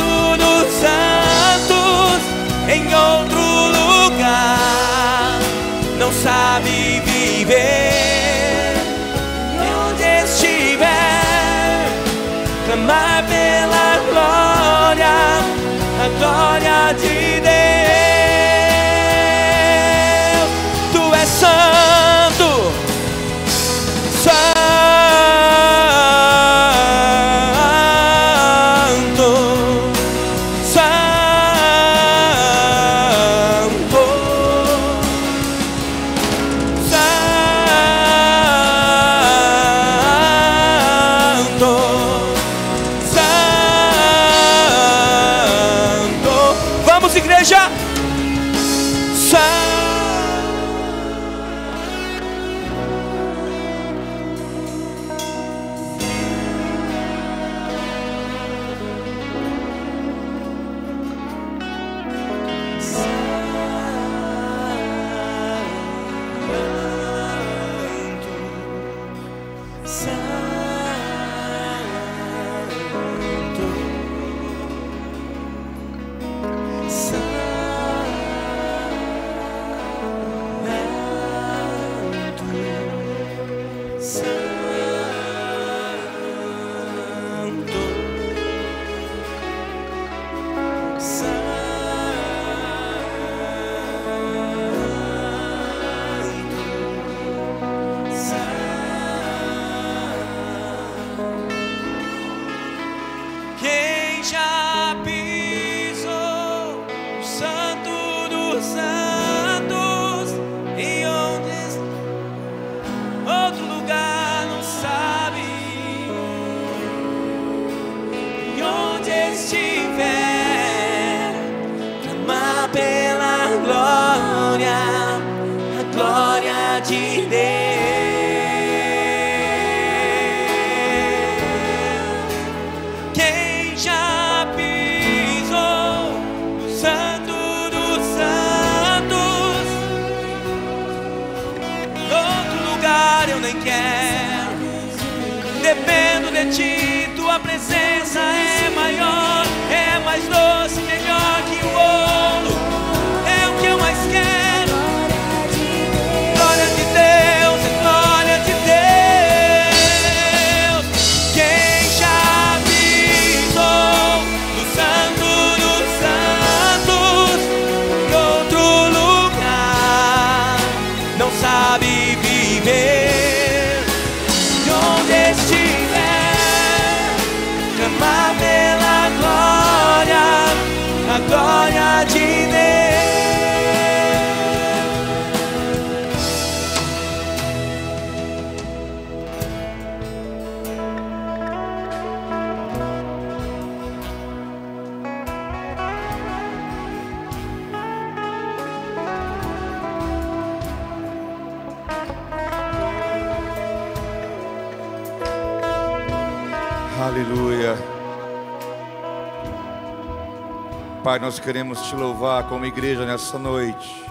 Pai, 211.08 211.18
nós 211.18 211.38
queremos 211.38 211.80
te 211.84 211.96
louvar 211.96 212.50
como 212.50 212.66
igreja 212.66 213.06
nessa 213.06 213.38
noite. 213.38 214.04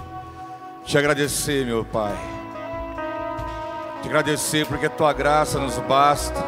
Te 0.84 0.98
agradecer, 0.98 1.64
meu 1.64 1.86
Pai. 1.86 2.18
Te 4.02 4.08
agradecer 4.08 4.66
porque 4.66 4.90
tua 4.90 5.14
graça 5.14 5.60
nos 5.60 5.78
basta 5.78 6.44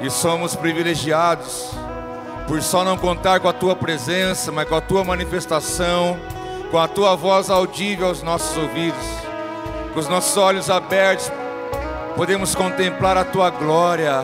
e 0.00 0.08
somos 0.08 0.54
privilegiados 0.54 1.72
por 2.46 2.62
só 2.62 2.84
não 2.84 2.96
contar 2.96 3.40
com 3.40 3.48
a 3.48 3.52
tua 3.52 3.74
presença, 3.74 4.52
mas 4.52 4.68
com 4.68 4.76
a 4.76 4.80
tua 4.80 5.02
manifestação, 5.02 6.16
com 6.70 6.78
a 6.78 6.86
tua 6.86 7.16
voz 7.16 7.50
audível 7.50 8.06
aos 8.06 8.22
nossos 8.22 8.56
ouvidos, 8.56 9.04
com 9.92 9.98
os 9.98 10.06
nossos 10.06 10.36
olhos 10.36 10.70
abertos, 10.70 11.28
podemos 12.14 12.54
contemplar 12.54 13.16
a 13.16 13.24
tua 13.24 13.50
glória 13.50 14.22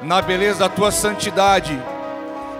na 0.00 0.22
beleza 0.22 0.60
da 0.60 0.68
tua 0.68 0.92
santidade. 0.92 1.76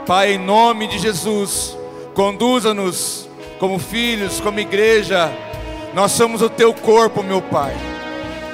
Pai, 0.04 0.32
em 0.32 0.38
nome 0.38 0.88
de 0.88 0.98
Jesus, 0.98 1.78
conduza-nos 2.14 3.28
como 3.58 3.78
filhos, 3.78 4.40
como 4.40 4.60
igreja. 4.60 5.30
Nós 5.94 6.12
somos 6.12 6.42
o 6.42 6.48
teu 6.48 6.72
corpo, 6.72 7.22
meu 7.22 7.42
Pai. 7.42 7.76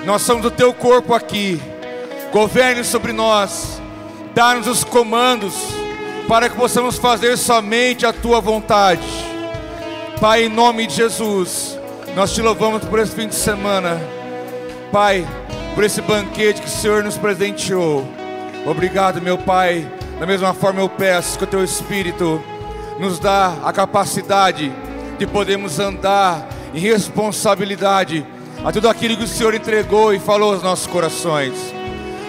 Nós 0.04 0.22
somos 0.22 0.44
o 0.44 0.50
teu 0.50 0.72
corpo 0.72 1.14
aqui. 1.14 1.60
Governe 2.32 2.84
sobre 2.84 3.12
nós, 3.12 3.80
dá-nos 4.34 4.66
os 4.66 4.84
comandos 4.84 5.54
para 6.28 6.48
que 6.48 6.56
possamos 6.56 6.96
fazer 6.96 7.36
somente 7.36 8.06
a 8.06 8.12
tua 8.12 8.40
vontade. 8.40 9.02
Pai, 10.20 10.44
em 10.44 10.48
nome 10.48 10.86
de 10.86 10.94
Jesus, 10.94 11.78
nós 12.14 12.32
te 12.32 12.40
louvamos 12.40 12.84
por 12.84 12.98
esse 12.98 13.14
fim 13.14 13.26
de 13.26 13.34
semana. 13.34 14.00
Pai, 14.92 15.26
por 15.74 15.82
esse 15.82 16.00
banquete 16.00 16.60
que 16.60 16.68
o 16.68 16.70
Senhor 16.70 17.02
nos 17.02 17.16
presenteou. 17.16 18.06
Obrigado, 18.66 19.20
meu 19.20 19.38
Pai. 19.38 19.90
Da 20.20 20.26
mesma 20.26 20.52
forma 20.54 20.80
eu 20.80 20.88
peço 20.88 21.38
que 21.38 21.44
o 21.44 21.46
teu 21.46 21.64
Espírito 21.64 22.40
nos 23.00 23.18
dá 23.18 23.54
a 23.64 23.72
capacidade 23.72 24.70
de 25.18 25.26
podermos 25.26 25.80
andar 25.80 26.46
em 26.74 26.78
responsabilidade 26.78 28.26
a 28.62 28.70
tudo 28.70 28.90
aquilo 28.90 29.16
que 29.16 29.24
o 29.24 29.26
Senhor 29.26 29.54
entregou 29.54 30.12
e 30.12 30.18
falou 30.18 30.52
aos 30.52 30.62
nossos 30.62 30.86
corações. 30.86 31.54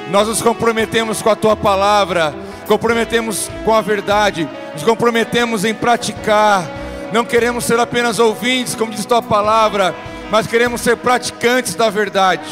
Nós 0.10 0.30
nos 0.30 0.42
comprometemos 0.42 1.22
com 1.22 1.30
a 1.30 1.36
tua 1.36 1.58
palavra, 1.58 2.34
comprometemos 2.68 3.50
com 3.66 3.74
a 3.74 3.82
verdade, 3.82 4.48
nos 4.74 4.84
comprometemos 4.84 5.66
em 5.66 5.74
praticar. 5.74 6.66
Não 7.12 7.26
queremos 7.26 7.66
ser 7.66 7.78
apenas 7.78 8.18
ouvintes, 8.18 8.74
como 8.74 8.94
diz 8.94 9.06
tua 9.06 9.22
palavra, 9.22 9.94
mas 10.32 10.48
queremos 10.48 10.80
ser 10.80 10.96
praticantes 10.96 11.76
da 11.76 11.90
verdade. 11.90 12.48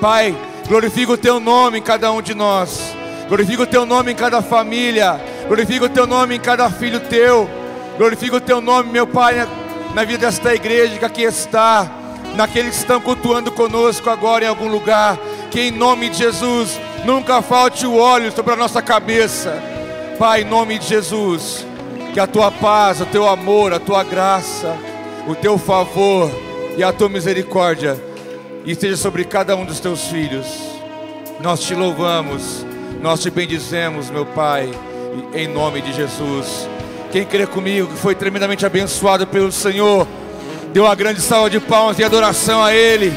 Pai, 0.00 0.36
glorifica 0.68 1.12
o 1.12 1.18
teu 1.18 1.40
nome 1.40 1.78
em 1.78 1.82
cada 1.82 2.12
um 2.12 2.22
de 2.22 2.34
nós. 2.34 2.94
Glorifica 3.28 3.62
o 3.64 3.66
teu 3.66 3.84
nome 3.84 4.12
em 4.12 4.14
cada 4.14 4.40
família. 4.40 5.31
Glorifica 5.52 5.84
o 5.84 5.88
teu 5.90 6.06
nome 6.06 6.36
em 6.36 6.40
cada 6.40 6.70
filho 6.70 6.98
teu. 6.98 7.46
Glorifica 7.98 8.36
o 8.36 8.40
teu 8.40 8.58
nome, 8.62 8.90
meu 8.90 9.06
Pai, 9.06 9.46
na, 9.94 10.02
vida 10.02 10.26
desta 10.26 10.54
igreja 10.54 10.96
que 10.96 11.04
aqui 11.04 11.22
está. 11.24 11.92
Naqueles 12.34 12.70
que 12.70 12.80
estão 12.80 12.98
cultuando 12.98 13.52
conosco 13.52 14.08
agora 14.08 14.46
em 14.46 14.48
algum 14.48 14.66
lugar. 14.66 15.18
Que 15.50 15.68
em 15.68 15.70
nome 15.70 16.08
de 16.08 16.16
Jesus 16.16 16.80
nunca 17.04 17.42
falte 17.42 17.86
o 17.86 17.98
óleo 17.98 18.32
sobre 18.32 18.54
a 18.54 18.56
nossa 18.56 18.80
cabeça. 18.80 19.62
Pai, 20.18 20.40
em 20.40 20.46
nome 20.46 20.78
de 20.78 20.86
Jesus, 20.86 21.66
que 22.14 22.18
a 22.18 22.26
tua 22.26 22.50
paz, 22.50 23.02
o 23.02 23.06
teu 23.06 23.28
amor, 23.28 23.74
a 23.74 23.78
tua 23.78 24.02
graça, 24.02 24.74
o 25.28 25.34
teu 25.34 25.58
favor 25.58 26.30
e 26.78 26.82
a 26.82 26.94
tua 26.94 27.10
misericórdia 27.10 28.02
esteja 28.64 28.96
sobre 28.96 29.26
cada 29.26 29.54
um 29.54 29.66
dos 29.66 29.80
teus 29.80 30.06
filhos. 30.06 30.46
Nós 31.40 31.60
te 31.60 31.74
louvamos, 31.74 32.64
nós 33.02 33.20
te 33.20 33.28
bendizemos, 33.28 34.08
meu 34.08 34.24
Pai, 34.24 34.72
em 35.34 35.48
nome 35.48 35.80
de 35.80 35.92
Jesus. 35.92 36.68
Quem 37.10 37.24
crê 37.24 37.46
comigo 37.46 37.88
que 37.88 37.96
foi 37.96 38.14
tremendamente 38.14 38.64
abençoado 38.64 39.26
pelo 39.26 39.52
Senhor, 39.52 40.06
deu 40.72 40.84
uma 40.84 40.94
grande 40.94 41.20
salva 41.20 41.50
de 41.50 41.60
palmas 41.60 41.98
e 41.98 42.04
adoração 42.04 42.62
a 42.62 42.74
Ele. 42.74 43.12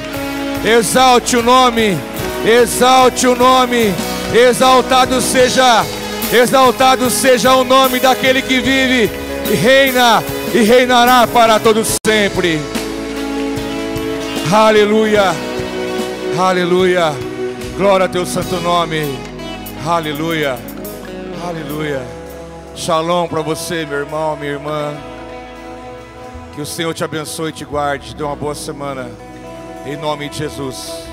Exalte 0.66 1.38
o 1.38 1.44
nome, 1.44 1.98
exalte 2.46 3.28
o 3.28 3.36
nome, 3.36 3.94
exaltado 4.34 5.22
seja, 5.22 5.86
exaltado 6.34 7.10
seja 7.10 7.56
o 7.56 7.64
nome 7.64 8.00
daquele 8.00 8.42
que 8.42 8.60
vive 8.60 9.10
e 9.52 9.56
reina 9.56 10.24
e 10.54 10.62
reinará 10.62 11.28
para 11.28 11.60
todos 11.60 11.96
sempre. 12.06 12.60
Aleluia, 14.52 15.34
aleluia, 16.38 17.14
glória 17.78 18.06
a 18.06 18.10
teu 18.10 18.26
santo 18.26 18.60
nome, 18.62 19.18
aleluia, 19.86 20.58
aleluia. 21.48 22.02
Shalom 22.76 23.28
para 23.28 23.42
você, 23.42 23.86
meu 23.86 24.00
irmão, 24.00 24.36
minha 24.36 24.54
irmã. 24.54 24.94
Que 26.56 26.62
o 26.62 26.66
Senhor 26.66 26.94
te 26.94 27.04
abençoe 27.04 27.50
e 27.50 27.54
te 27.54 27.66
guarde, 27.66 28.16
dê 28.16 28.24
uma 28.24 28.36
boa 28.36 28.56
semana, 28.56 29.12
em 29.86 29.96
nome 29.96 30.30
de 30.30 30.40
Jesus. 30.40 31.05